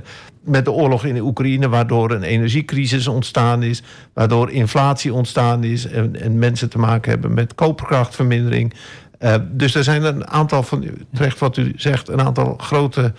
met 0.44 0.66
de 0.66 0.72
oorlog 0.72 1.06
in 1.06 1.14
de 1.14 1.22
Oekraïne, 1.22 1.70
waardoor 1.70 2.12
een 2.12 2.24
energiecrisis 2.24 3.08
ontstaan 3.08 3.64
is, 3.64 3.84
waardoor 4.14 4.52
inflatie 4.52 5.14
ontstaan 5.14 5.64
is 5.64 5.88
en, 5.88 6.22
en 6.22 6.40
mensen 6.40 6.70
te 6.70 6.78
maken 6.78 7.12
hebben 7.12 7.34
met 7.34 7.56
koopkrachtvermindering. 7.56 8.74
Eh, 9.18 9.36
dus 9.52 9.76
er 9.76 9.84
zijn 9.84 10.04
een 10.04 10.28
aantal 10.28 10.64
van, 10.64 10.86
terecht 11.14 11.40
wat 11.40 11.58
u 11.58 11.74
zegt, 11.76 12.10
een 12.10 12.22
aantal 12.22 12.56
grote 12.58 13.14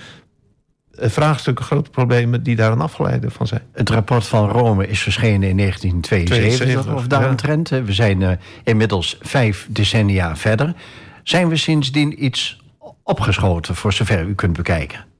eh, 0.92 1.08
vraagstukken, 1.08 1.64
grote 1.64 1.90
problemen 1.90 2.42
die 2.42 2.56
daar 2.56 2.72
een 2.72 2.80
afgeleide 2.80 3.30
van 3.30 3.46
zijn. 3.46 3.62
Het 3.72 3.90
rapport 3.90 4.26
van 4.26 4.48
Rome 4.48 4.86
is 4.88 5.02
verschenen 5.02 5.48
in 5.48 5.56
1972 5.56 6.56
72, 6.56 6.94
of 6.94 7.06
daaromtrent. 7.06 7.70
hè. 7.70 7.84
We 7.84 7.92
zijn 7.92 8.38
inmiddels 8.64 9.18
vijf 9.20 9.66
decennia 9.70 10.36
verder. 10.36 10.74
Zijn 11.22 11.48
we 11.48 11.56
sindsdien 11.56 12.24
iets 12.24 12.60
opgeschoten, 13.02 13.74
voor 13.74 13.92
zover 13.92 14.22
u 14.26 14.34
kunt 14.34 14.56
bekijken? 14.56 15.10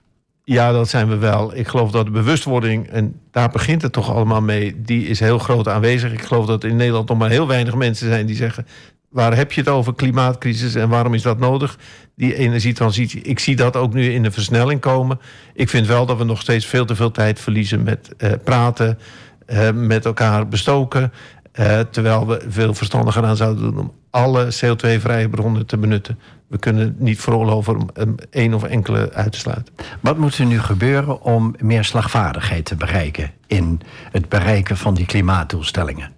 Ja, 0.45 0.73
dat 0.73 0.89
zijn 0.89 1.09
we 1.09 1.17
wel. 1.17 1.57
Ik 1.57 1.69
geloof 1.69 1.91
dat 1.91 2.05
de 2.05 2.11
bewustwording, 2.11 2.89
en 2.89 3.21
daar 3.31 3.51
begint 3.51 3.83
het 3.83 3.93
toch 3.93 4.11
allemaal 4.11 4.43
mee, 4.43 4.83
die 4.83 5.07
is 5.07 5.21
heel 5.21 5.39
groot 5.39 5.69
aanwezig. 5.69 6.13
Ik 6.13 6.23
geloof 6.23 6.47
dat 6.47 6.65
in 6.65 6.77
Nederland 6.77 7.09
nog 7.09 7.19
maar 7.19 7.31
heel 7.31 7.47
weinig 7.47 7.75
mensen 7.75 8.09
zijn 8.09 8.27
die 8.27 8.37
zeggen: 8.37 8.67
waar 9.09 9.37
heb 9.37 9.53
je 9.53 9.61
het 9.61 9.71
over 9.71 9.95
klimaatcrisis 9.95 10.75
en 10.75 10.89
waarom 10.89 11.15
is 11.15 11.23
dat 11.23 11.39
nodig? 11.39 11.79
Die 12.17 12.35
energietransitie. 12.35 13.23
Ik 13.23 13.39
zie 13.39 13.57
dat 13.57 13.77
ook 13.77 13.93
nu 13.93 14.13
in 14.13 14.23
de 14.23 14.31
versnelling 14.31 14.81
komen. 14.81 15.21
Ik 15.55 15.69
vind 15.69 15.87
wel 15.87 16.07
dat 16.07 16.19
we 16.19 16.25
nog 16.25 16.41
steeds 16.41 16.67
veel 16.67 16.85
te 16.85 16.95
veel 16.95 17.11
tijd 17.11 17.41
verliezen 17.41 17.83
met 17.83 18.17
eh, 18.17 18.33
praten, 18.45 18.99
eh, 19.47 19.71
met 19.71 20.05
elkaar 20.05 20.49
bestoken. 20.49 21.13
Eh, 21.53 21.81
terwijl 21.81 22.27
we 22.27 22.45
veel 22.49 22.75
verstandiger 22.75 23.25
aan 23.25 23.37
zouden 23.37 23.63
doen 23.63 23.79
om 23.79 23.93
alle 24.11 24.47
CO2-vrije 24.47 25.29
bronnen 25.29 25.67
te 25.67 25.77
benutten. 25.77 26.19
We 26.47 26.59
kunnen 26.59 26.97
niet 26.99 27.21
veroorloven 27.21 27.77
om 27.77 27.89
één 28.31 28.55
of 28.55 28.63
enkele 28.63 29.13
uit 29.13 29.33
te 29.33 29.39
sluiten. 29.39 29.75
Wat 30.01 30.19
moet 30.19 30.39
er 30.39 30.47
nu 30.47 30.61
gebeuren 30.61 31.23
om 31.23 31.55
meer 31.59 31.85
slagvaardigheid 31.85 32.65
te 32.65 32.77
bereiken 32.77 33.31
in 33.47 33.81
het 34.11 34.29
bereiken 34.29 34.77
van 34.77 34.95
die 34.95 35.07
klimaatdoelstellingen? 35.07 36.13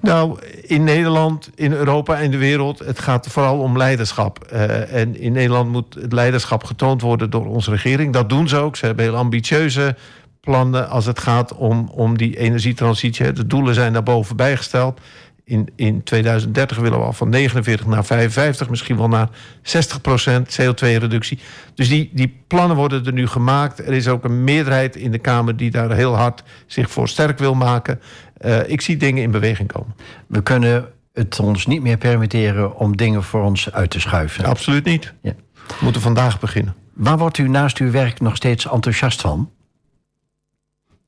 Nou, 0.00 0.38
in 0.62 0.84
Nederland, 0.84 1.50
in 1.54 1.72
Europa 1.72 2.20
en 2.20 2.30
de 2.30 2.36
wereld, 2.36 2.78
het 2.78 2.98
gaat 2.98 3.26
vooral 3.26 3.58
om 3.58 3.76
leiderschap. 3.76 4.44
Eh, 4.44 4.94
en 4.94 5.20
in 5.20 5.32
Nederland 5.32 5.70
moet 5.70 5.94
het 5.94 6.12
leiderschap 6.12 6.64
getoond 6.64 7.00
worden 7.00 7.30
door 7.30 7.46
onze 7.46 7.70
regering. 7.70 8.12
Dat 8.12 8.28
doen 8.28 8.48
ze 8.48 8.56
ook. 8.56 8.76
Ze 8.76 8.86
hebben 8.86 9.04
heel 9.04 9.16
ambitieuze 9.16 9.96
plannen 10.42 10.88
als 10.88 11.06
het 11.06 11.18
gaat 11.18 11.54
om, 11.54 11.88
om 11.94 12.16
die 12.16 12.38
energietransitie. 12.38 13.32
De 13.32 13.46
doelen 13.46 13.74
zijn 13.74 13.92
daarboven 13.92 14.36
bijgesteld. 14.36 15.00
In, 15.44 15.68
in 15.76 16.02
2030 16.02 16.76
willen 16.76 16.98
we 16.98 17.04
al 17.04 17.12
van 17.12 17.28
49 17.28 17.86
naar 17.86 18.04
55, 18.04 18.70
misschien 18.70 18.96
wel 18.96 19.08
naar 19.08 19.28
60 19.62 20.00
procent 20.00 20.60
CO2-reductie. 20.60 21.38
Dus 21.74 21.88
die, 21.88 22.10
die 22.12 22.42
plannen 22.46 22.76
worden 22.76 23.06
er 23.06 23.12
nu 23.12 23.26
gemaakt. 23.26 23.78
Er 23.78 23.92
is 23.92 24.08
ook 24.08 24.24
een 24.24 24.44
meerderheid 24.44 24.96
in 24.96 25.10
de 25.10 25.18
Kamer 25.18 25.56
die 25.56 25.70
daar 25.70 25.90
heel 25.90 26.16
hard 26.16 26.42
zich 26.66 26.90
voor 26.90 27.08
sterk 27.08 27.38
wil 27.38 27.54
maken. 27.54 28.00
Eh, 28.36 28.68
ik 28.68 28.80
zie 28.80 28.96
dingen 28.96 29.22
in 29.22 29.30
beweging 29.30 29.72
komen. 29.72 29.94
We 30.26 30.42
kunnen 30.42 30.88
het 31.12 31.40
ons 31.40 31.66
niet 31.66 31.82
meer 31.82 31.98
permitteren 31.98 32.76
om 32.76 32.96
dingen 32.96 33.22
voor 33.22 33.42
ons 33.42 33.72
uit 33.72 33.90
te 33.90 34.00
schuiven. 34.00 34.44
Absoluut 34.44 34.84
niet. 34.84 35.12
Ja. 35.22 35.32
We 35.66 35.74
moeten 35.80 36.02
vandaag 36.02 36.40
beginnen. 36.40 36.74
Waar 36.92 37.18
wordt 37.18 37.38
u 37.38 37.48
naast 37.48 37.78
uw 37.78 37.90
werk 37.90 38.20
nog 38.20 38.36
steeds 38.36 38.68
enthousiast 38.68 39.20
van? 39.20 39.50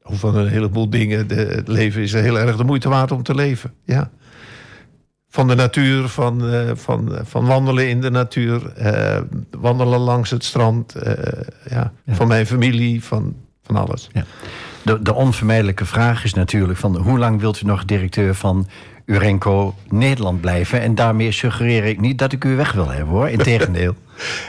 Of 0.08 0.18
van 0.18 0.36
een 0.36 0.48
heleboel 0.48 0.90
dingen. 0.90 1.28
De, 1.28 1.34
het 1.34 1.68
leven 1.68 2.02
is 2.02 2.12
heel 2.12 2.38
erg 2.38 2.56
de 2.56 2.64
moeite 2.64 2.88
waard 2.88 3.12
om 3.12 3.22
te 3.22 3.34
leven. 3.34 3.74
Ja. 3.84 4.10
Van 5.28 5.48
de 5.48 5.54
natuur, 5.54 6.08
van, 6.08 6.48
eh, 6.50 6.70
van, 6.74 7.18
van 7.22 7.46
wandelen 7.46 7.88
in 7.88 8.00
de 8.00 8.10
natuur, 8.10 8.72
eh, 8.72 9.20
wandelen 9.50 9.98
langs 9.98 10.30
het 10.30 10.44
strand. 10.44 10.94
eh, 10.94 11.42
ja. 11.70 11.92
Van 12.06 12.28
mijn 12.28 12.46
familie, 12.46 13.04
van, 13.04 13.36
van 13.62 13.76
alles. 13.76 14.10
De, 14.82 15.02
de 15.02 15.14
onvermijdelijke 15.14 15.84
vraag 15.84 16.24
is 16.24 16.34
natuurlijk 16.34 16.78
van 16.78 16.96
hoe 16.96 17.18
lang 17.18 17.40
wilt 17.40 17.60
u 17.60 17.66
nog 17.66 17.84
directeur 17.84 18.34
van 18.34 18.66
Urenco 19.04 19.74
Nederland 19.88 20.40
blijven? 20.40 20.80
En 20.80 20.94
daarmee 20.94 21.32
suggereer 21.32 21.84
ik 21.84 22.00
niet 22.00 22.18
dat 22.18 22.32
ik 22.32 22.44
u 22.44 22.56
weg 22.56 22.72
wil 22.72 22.90
hebben 22.90 23.14
hoor. 23.14 23.28
Integendeel. 23.28 23.94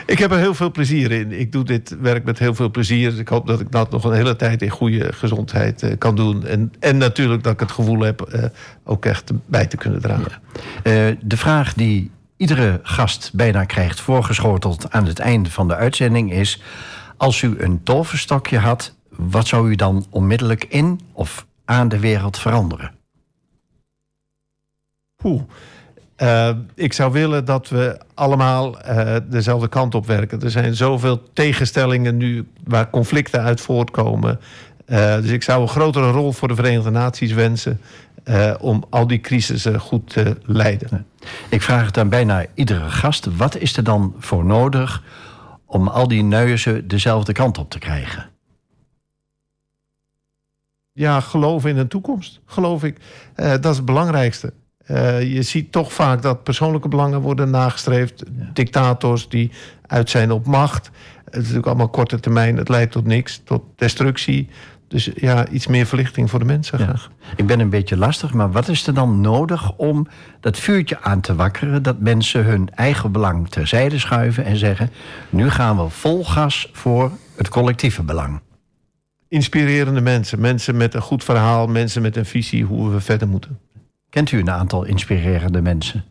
Ik 0.06 0.20
heb 0.20 0.32
er 0.32 0.38
heel 0.38 0.53
veel 0.53 0.72
plezier 0.72 1.12
in. 1.12 1.39
Ik 1.39 1.51
doe 1.51 1.64
dit 1.64 1.95
werk 2.01 2.24
met 2.24 2.39
heel 2.39 2.56
veel 2.56 2.72
plezier. 2.72 3.10
Dus 3.10 3.20
ik 3.20 3.28
hoop 3.28 3.47
dat 3.47 3.60
ik 3.60 3.72
dat 3.72 3.91
nog 3.91 4.03
een 4.03 4.14
hele 4.14 4.36
tijd 4.36 4.62
in 4.62 4.70
goede 4.70 5.14
gezondheid 5.14 5.84
eh, 5.84 5.97
kan 5.97 6.16
doen. 6.16 6.45
En, 6.45 6.74
en 6.80 6.97
natuurlijk 6.97 7.43
dat 7.43 7.53
ik 7.53 7.60
het 7.60 7.72
gevoel 7.72 7.99
heb 7.99 8.22
eh, 8.22 8.43
ook 8.84 9.06
echt 9.06 9.32
bij 9.45 9.66
te 9.66 9.78
kunnen 9.78 10.01
dragen. 10.01 10.41
Eh, 10.84 10.93
de 11.22 11.38
vraag 11.38 11.74
die 11.74 12.12
iedere 12.38 12.80
gast 12.84 13.32
bijna 13.34 13.64
krijgt 13.64 14.01
voorgeschoteld 14.01 14.91
aan 14.91 15.06
het 15.06 15.20
einde 15.20 15.51
van 15.51 15.68
de 15.68 15.76
uitzending 15.76 16.32
is: 16.32 16.62
als 17.18 17.41
u 17.41 17.56
een 17.60 17.84
toverstokje 17.84 18.58
had, 18.58 18.95
wat 19.10 19.47
zou 19.47 19.70
u 19.70 19.76
dan 19.76 20.06
onmiddellijk 20.10 20.66
in 20.70 20.99
of 21.14 21.45
aan 21.66 21.88
de 21.88 21.99
wereld 21.99 22.39
veranderen? 22.39 22.91
Eh, 26.15 26.49
ik 26.73 26.93
zou 26.93 27.11
willen 27.11 27.45
dat 27.45 27.69
we 27.69 27.99
allemaal 28.13 28.80
eh, 28.80 29.15
dezelfde 29.30 29.67
kant 29.67 29.95
op 29.95 30.05
werken. 30.05 30.41
Er 30.41 30.51
zijn 30.51 30.76
zoveel 30.76 31.23
tegenstellingen 31.34 32.17
nu 32.17 32.47
waar 32.63 32.89
conflicten 32.89 33.41
uit 33.41 33.61
voortkomen. 33.61 34.39
Eh, 34.86 35.15
dus 35.15 35.30
ik 35.30 35.43
zou 35.43 35.61
een 35.61 35.67
grotere 35.67 36.11
rol 36.11 36.32
voor 36.32 36.47
de 36.47 36.55
Verenigde 36.55 36.89
Naties 36.89 37.34
wensen 37.34 37.82
om 38.59 38.84
al 38.89 39.07
die 39.07 39.21
crisissen 39.21 39.80
goed 39.80 40.09
te 40.09 40.38
leiden. 40.45 41.05
Ik 41.49 41.61
vraag 41.61 41.86
het 41.86 41.97
aan 41.97 42.09
bijna 42.09 42.45
iedere 42.53 42.89
gast: 42.89 43.38
wat 43.38 43.57
is 43.57 43.78
er 43.78 43.84
dan 43.84 44.15
voor 44.19 44.45
nodig 44.45 45.03
om 45.65 45.88
al 45.88 46.07
die 46.07 46.23
neuzen 46.23 46.88
dezelfde 46.88 47.34
kant 47.34 47.57
op 47.57 47.69
te 47.69 47.80
krijgen? 47.80 48.30
Ja, 50.91 51.19
geloof 51.19 51.65
in 51.65 51.78
een 51.78 51.88
toekomst, 51.88 52.41
geloof 52.45 52.84
ik. 52.84 52.97
Dat 53.36 53.65
is 53.65 53.76
het 53.78 53.86
belangrijkste. 53.86 54.53
Eh, 54.86 55.33
je 55.33 55.41
ziet 55.41 55.71
toch 55.71 55.93
vaak 55.93 56.21
dat 56.21 56.43
persoonlijke 56.43 56.88
belangen 56.88 57.21
worden 57.21 57.49
nagestreefd. 57.49 58.23
Dictators 58.53 59.29
die 59.29 59.51
uit 59.88 60.09
zijn 60.09 60.31
op 60.31 60.45
macht. 60.45 60.86
Het 61.25 61.33
is 61.33 61.39
natuurlijk 61.39 61.67
allemaal 61.67 61.89
korte 61.89 62.19
termijn. 62.19 62.57
Het 62.57 62.69
leidt 62.69 62.91
tot 62.91 63.05
niks, 63.05 63.41
tot 63.43 63.63
destructie. 63.75 64.49
Dus 64.88 65.09
ja, 65.15 65.47
iets 65.47 65.67
meer 65.67 65.86
verlichting 65.86 66.29
voor 66.29 66.39
de 66.39 66.45
mensen 66.45 66.79
Ja. 66.79 66.86
graag. 66.86 67.09
Ik 67.36 67.47
ben 67.47 67.59
een 67.59 67.69
beetje 67.69 67.97
lastig, 67.97 68.33
maar 68.33 68.51
wat 68.51 68.67
is 68.67 68.88
er 68.88 68.93
dan 68.93 69.21
nodig 69.21 69.75
om 69.77 70.07
dat 70.39 70.57
vuurtje 70.59 71.01
aan 71.01 71.21
te 71.21 71.36
wakkeren? 71.36 71.83
Dat 71.83 71.99
mensen 71.99 72.43
hun 72.45 72.69
eigen 72.75 73.11
belang 73.11 73.49
terzijde 73.49 73.99
schuiven 73.99 74.45
en 74.45 74.57
zeggen: 74.57 74.89
nu 75.29 75.49
gaan 75.49 75.77
we 75.77 75.89
vol 75.89 76.25
gas 76.25 76.69
voor 76.71 77.11
het 77.38 77.49
collectieve 77.49 78.03
belang. 78.03 78.39
Inspirerende 79.27 80.01
mensen. 80.01 80.39
Mensen 80.39 80.77
met 80.77 80.93
een 80.93 81.01
goed 81.01 81.23
verhaal. 81.23 81.67
Mensen 81.67 82.01
met 82.01 82.15
een 82.15 82.25
visie 82.25 82.63
hoe 82.63 82.89
we 82.91 82.99
verder 83.01 83.27
moeten. 83.27 83.59
Kent 84.16 84.32
u 84.32 84.39
een 84.39 84.49
aantal 84.49 84.84
inspirerende 84.84 85.61
mensen? 85.61 86.03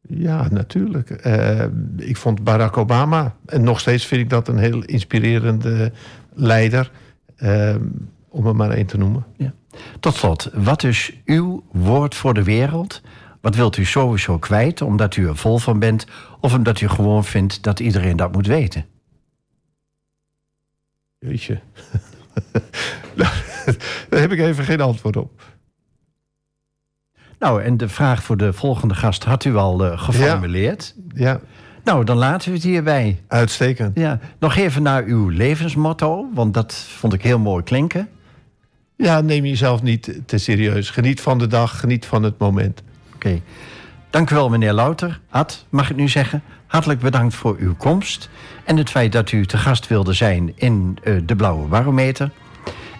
Ja, 0.00 0.48
natuurlijk. 0.50 1.10
Eh, 1.10 1.64
ik 1.96 2.16
vond 2.16 2.44
Barack 2.44 2.76
Obama, 2.76 3.36
en 3.46 3.62
nog 3.62 3.80
steeds 3.80 4.06
vind 4.06 4.20
ik 4.20 4.30
dat 4.30 4.48
een 4.48 4.58
heel 4.58 4.82
inspirerende 4.82 5.92
leider, 6.34 6.90
eh, 7.36 7.74
om 8.28 8.46
er 8.46 8.56
maar 8.56 8.70
één 8.70 8.86
te 8.86 8.98
noemen. 8.98 9.26
Tot 10.00 10.14
slot, 10.14 10.50
wat 10.54 10.82
is 10.82 11.12
uw 11.24 11.64
woord 11.72 12.14
voor 12.14 12.34
de 12.34 12.42
wereld? 12.42 13.02
Wat 13.40 13.54
wilt 13.54 13.76
u 13.76 13.84
sowieso 13.84 14.38
kwijt 14.38 14.82
omdat 14.82 15.16
u 15.16 15.28
er 15.28 15.36
vol 15.36 15.58
van 15.58 15.78
bent, 15.78 16.06
of 16.40 16.54
omdat 16.54 16.80
u 16.80 16.88
gewoon 16.88 17.24
vindt 17.24 17.62
dat 17.62 17.80
iedereen 17.80 18.16
dat 18.16 18.32
moet 18.32 18.46
weten? 18.46 18.86
Jeetje. 21.18 21.60
Daar 24.08 24.20
heb 24.20 24.32
ik 24.32 24.38
even 24.38 24.64
geen 24.64 24.80
antwoord 24.80 25.16
op. 25.16 25.55
Nou, 27.38 27.62
en 27.62 27.76
de 27.76 27.88
vraag 27.88 28.22
voor 28.22 28.36
de 28.36 28.52
volgende 28.52 28.94
gast 28.94 29.24
had 29.24 29.44
u 29.44 29.56
al 29.56 29.84
eh, 29.84 29.98
geformuleerd. 30.00 30.94
Ja, 31.14 31.40
Nou, 31.84 32.04
dan 32.04 32.16
laten 32.16 32.48
we 32.48 32.54
het 32.54 32.64
hierbij. 32.64 33.22
uitstekend. 33.28 33.98
Ja, 33.98 34.18
nog 34.38 34.56
even 34.56 34.82
naar 34.82 35.04
uw 35.04 35.28
levensmotto, 35.28 36.26
want 36.34 36.54
dat 36.54 36.74
vond 36.74 37.12
ik 37.12 37.22
heel 37.22 37.38
mooi 37.38 37.62
klinken. 37.62 38.08
Ja, 38.96 39.20
neem 39.20 39.44
jezelf 39.44 39.82
niet 39.82 40.20
te 40.26 40.38
serieus. 40.38 40.90
Geniet 40.90 41.20
van 41.20 41.38
de 41.38 41.46
dag, 41.46 41.80
geniet 41.80 42.06
van 42.06 42.22
het 42.22 42.38
moment. 42.38 42.82
Oké. 43.14 43.40
Dank 44.10 44.30
u 44.30 44.34
wel, 44.34 44.48
meneer 44.48 44.72
Louter. 44.72 45.20
Ad, 45.30 45.66
mag 45.68 45.90
ik 45.90 45.96
nu 45.96 46.08
zeggen? 46.08 46.42
Hartelijk 46.66 47.00
bedankt 47.00 47.34
voor 47.34 47.56
uw 47.58 47.74
komst. 47.74 48.28
En 48.64 48.76
het 48.76 48.90
feit 48.90 49.12
dat 49.12 49.32
u 49.32 49.46
te 49.46 49.56
gast 49.56 49.86
wilde 49.86 50.12
zijn 50.12 50.52
in 50.54 50.98
eh, 51.02 51.14
de 51.24 51.36
Blauwe 51.36 51.66
Barometer. 51.68 52.30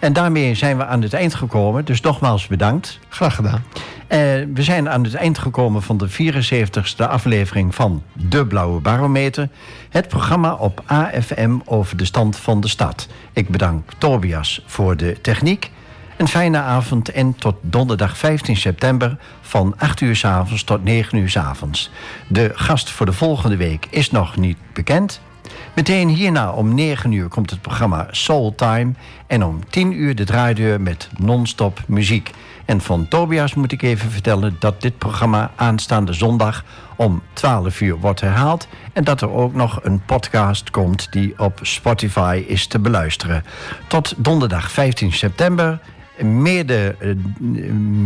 En 0.01 0.12
daarmee 0.12 0.55
zijn 0.55 0.76
we 0.76 0.84
aan 0.84 1.03
het 1.03 1.12
eind 1.12 1.34
gekomen. 1.34 1.84
Dus 1.84 2.01
nogmaals 2.01 2.47
bedankt. 2.47 2.99
Graag 3.09 3.34
gedaan. 3.34 3.64
Eh, 4.07 4.18
we 4.55 4.62
zijn 4.62 4.88
aan 4.88 5.05
het 5.05 5.14
eind 5.14 5.38
gekomen 5.38 5.82
van 5.82 5.97
de 5.97 6.09
74ste 6.09 7.09
aflevering 7.09 7.74
van 7.74 8.03
De 8.12 8.47
Blauwe 8.47 8.80
Barometer. 8.80 9.49
Het 9.90 10.09
programma 10.09 10.55
op 10.55 10.82
AFM 10.86 11.59
over 11.64 11.97
de 11.97 12.05
stand 12.05 12.36
van 12.36 12.61
de 12.61 12.68
stad. 12.68 13.09
Ik 13.32 13.49
bedank 13.49 13.90
Tobias 13.99 14.62
voor 14.66 14.97
de 14.97 15.20
techniek. 15.20 15.70
Een 16.16 16.28
fijne 16.28 16.59
avond 16.59 17.11
en 17.11 17.34
tot 17.34 17.55
donderdag 17.61 18.18
15 18.18 18.57
september 18.57 19.16
van 19.40 19.74
8 19.78 20.01
uur 20.01 20.16
s 20.16 20.24
avonds 20.24 20.64
tot 20.64 20.84
9 20.84 21.18
uur 21.18 21.30
s 21.30 21.36
avonds. 21.36 21.90
De 22.28 22.51
gast 22.55 22.90
voor 22.90 23.07
de 23.07 23.12
volgende 23.12 23.57
week 23.57 23.86
is 23.90 24.11
nog 24.11 24.36
niet 24.36 24.59
bekend. 24.72 25.20
Meteen 25.77 26.09
hierna 26.09 26.53
om 26.53 26.74
9 26.74 27.12
uur 27.12 27.29
komt 27.29 27.51
het 27.51 27.61
programma 27.62 28.07
Soul 28.11 28.55
Time. 28.55 28.93
En 29.27 29.45
om 29.45 29.68
10 29.68 29.93
uur 29.93 30.14
de 30.14 30.24
draaideur 30.24 30.81
met 30.81 31.09
non-stop 31.18 31.81
muziek. 31.87 32.31
En 32.64 32.81
van 32.81 33.09
Tobias 33.09 33.55
moet 33.55 33.72
ik 33.72 33.83
even 33.83 34.11
vertellen 34.11 34.57
dat 34.59 34.81
dit 34.81 34.99
programma 34.99 35.51
aanstaande 35.57 36.12
zondag 36.12 36.64
om 36.97 37.22
12 37.33 37.81
uur 37.81 37.97
wordt 37.97 38.20
herhaald. 38.20 38.68
En 38.93 39.05
dat 39.05 39.20
er 39.20 39.31
ook 39.31 39.55
nog 39.55 39.81
een 39.83 40.05
podcast 40.05 40.70
komt 40.70 41.12
die 41.12 41.39
op 41.39 41.59
Spotify 41.62 42.45
is 42.47 42.66
te 42.66 42.79
beluisteren. 42.79 43.45
Tot 43.87 44.14
donderdag 44.16 44.70
15 44.70 45.12
september. 45.12 45.81
Mede 46.22 46.97
eh, 46.99 47.11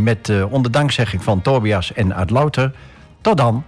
met 0.03 0.27
de 0.27 0.49
onderdankzegging 0.51 1.25
van 1.25 1.43
Tobias 1.43 1.93
en 1.93 2.12
Ad 2.12 2.31
Louter. 2.31 2.73
Tot 3.21 3.37
dan. 3.37 3.64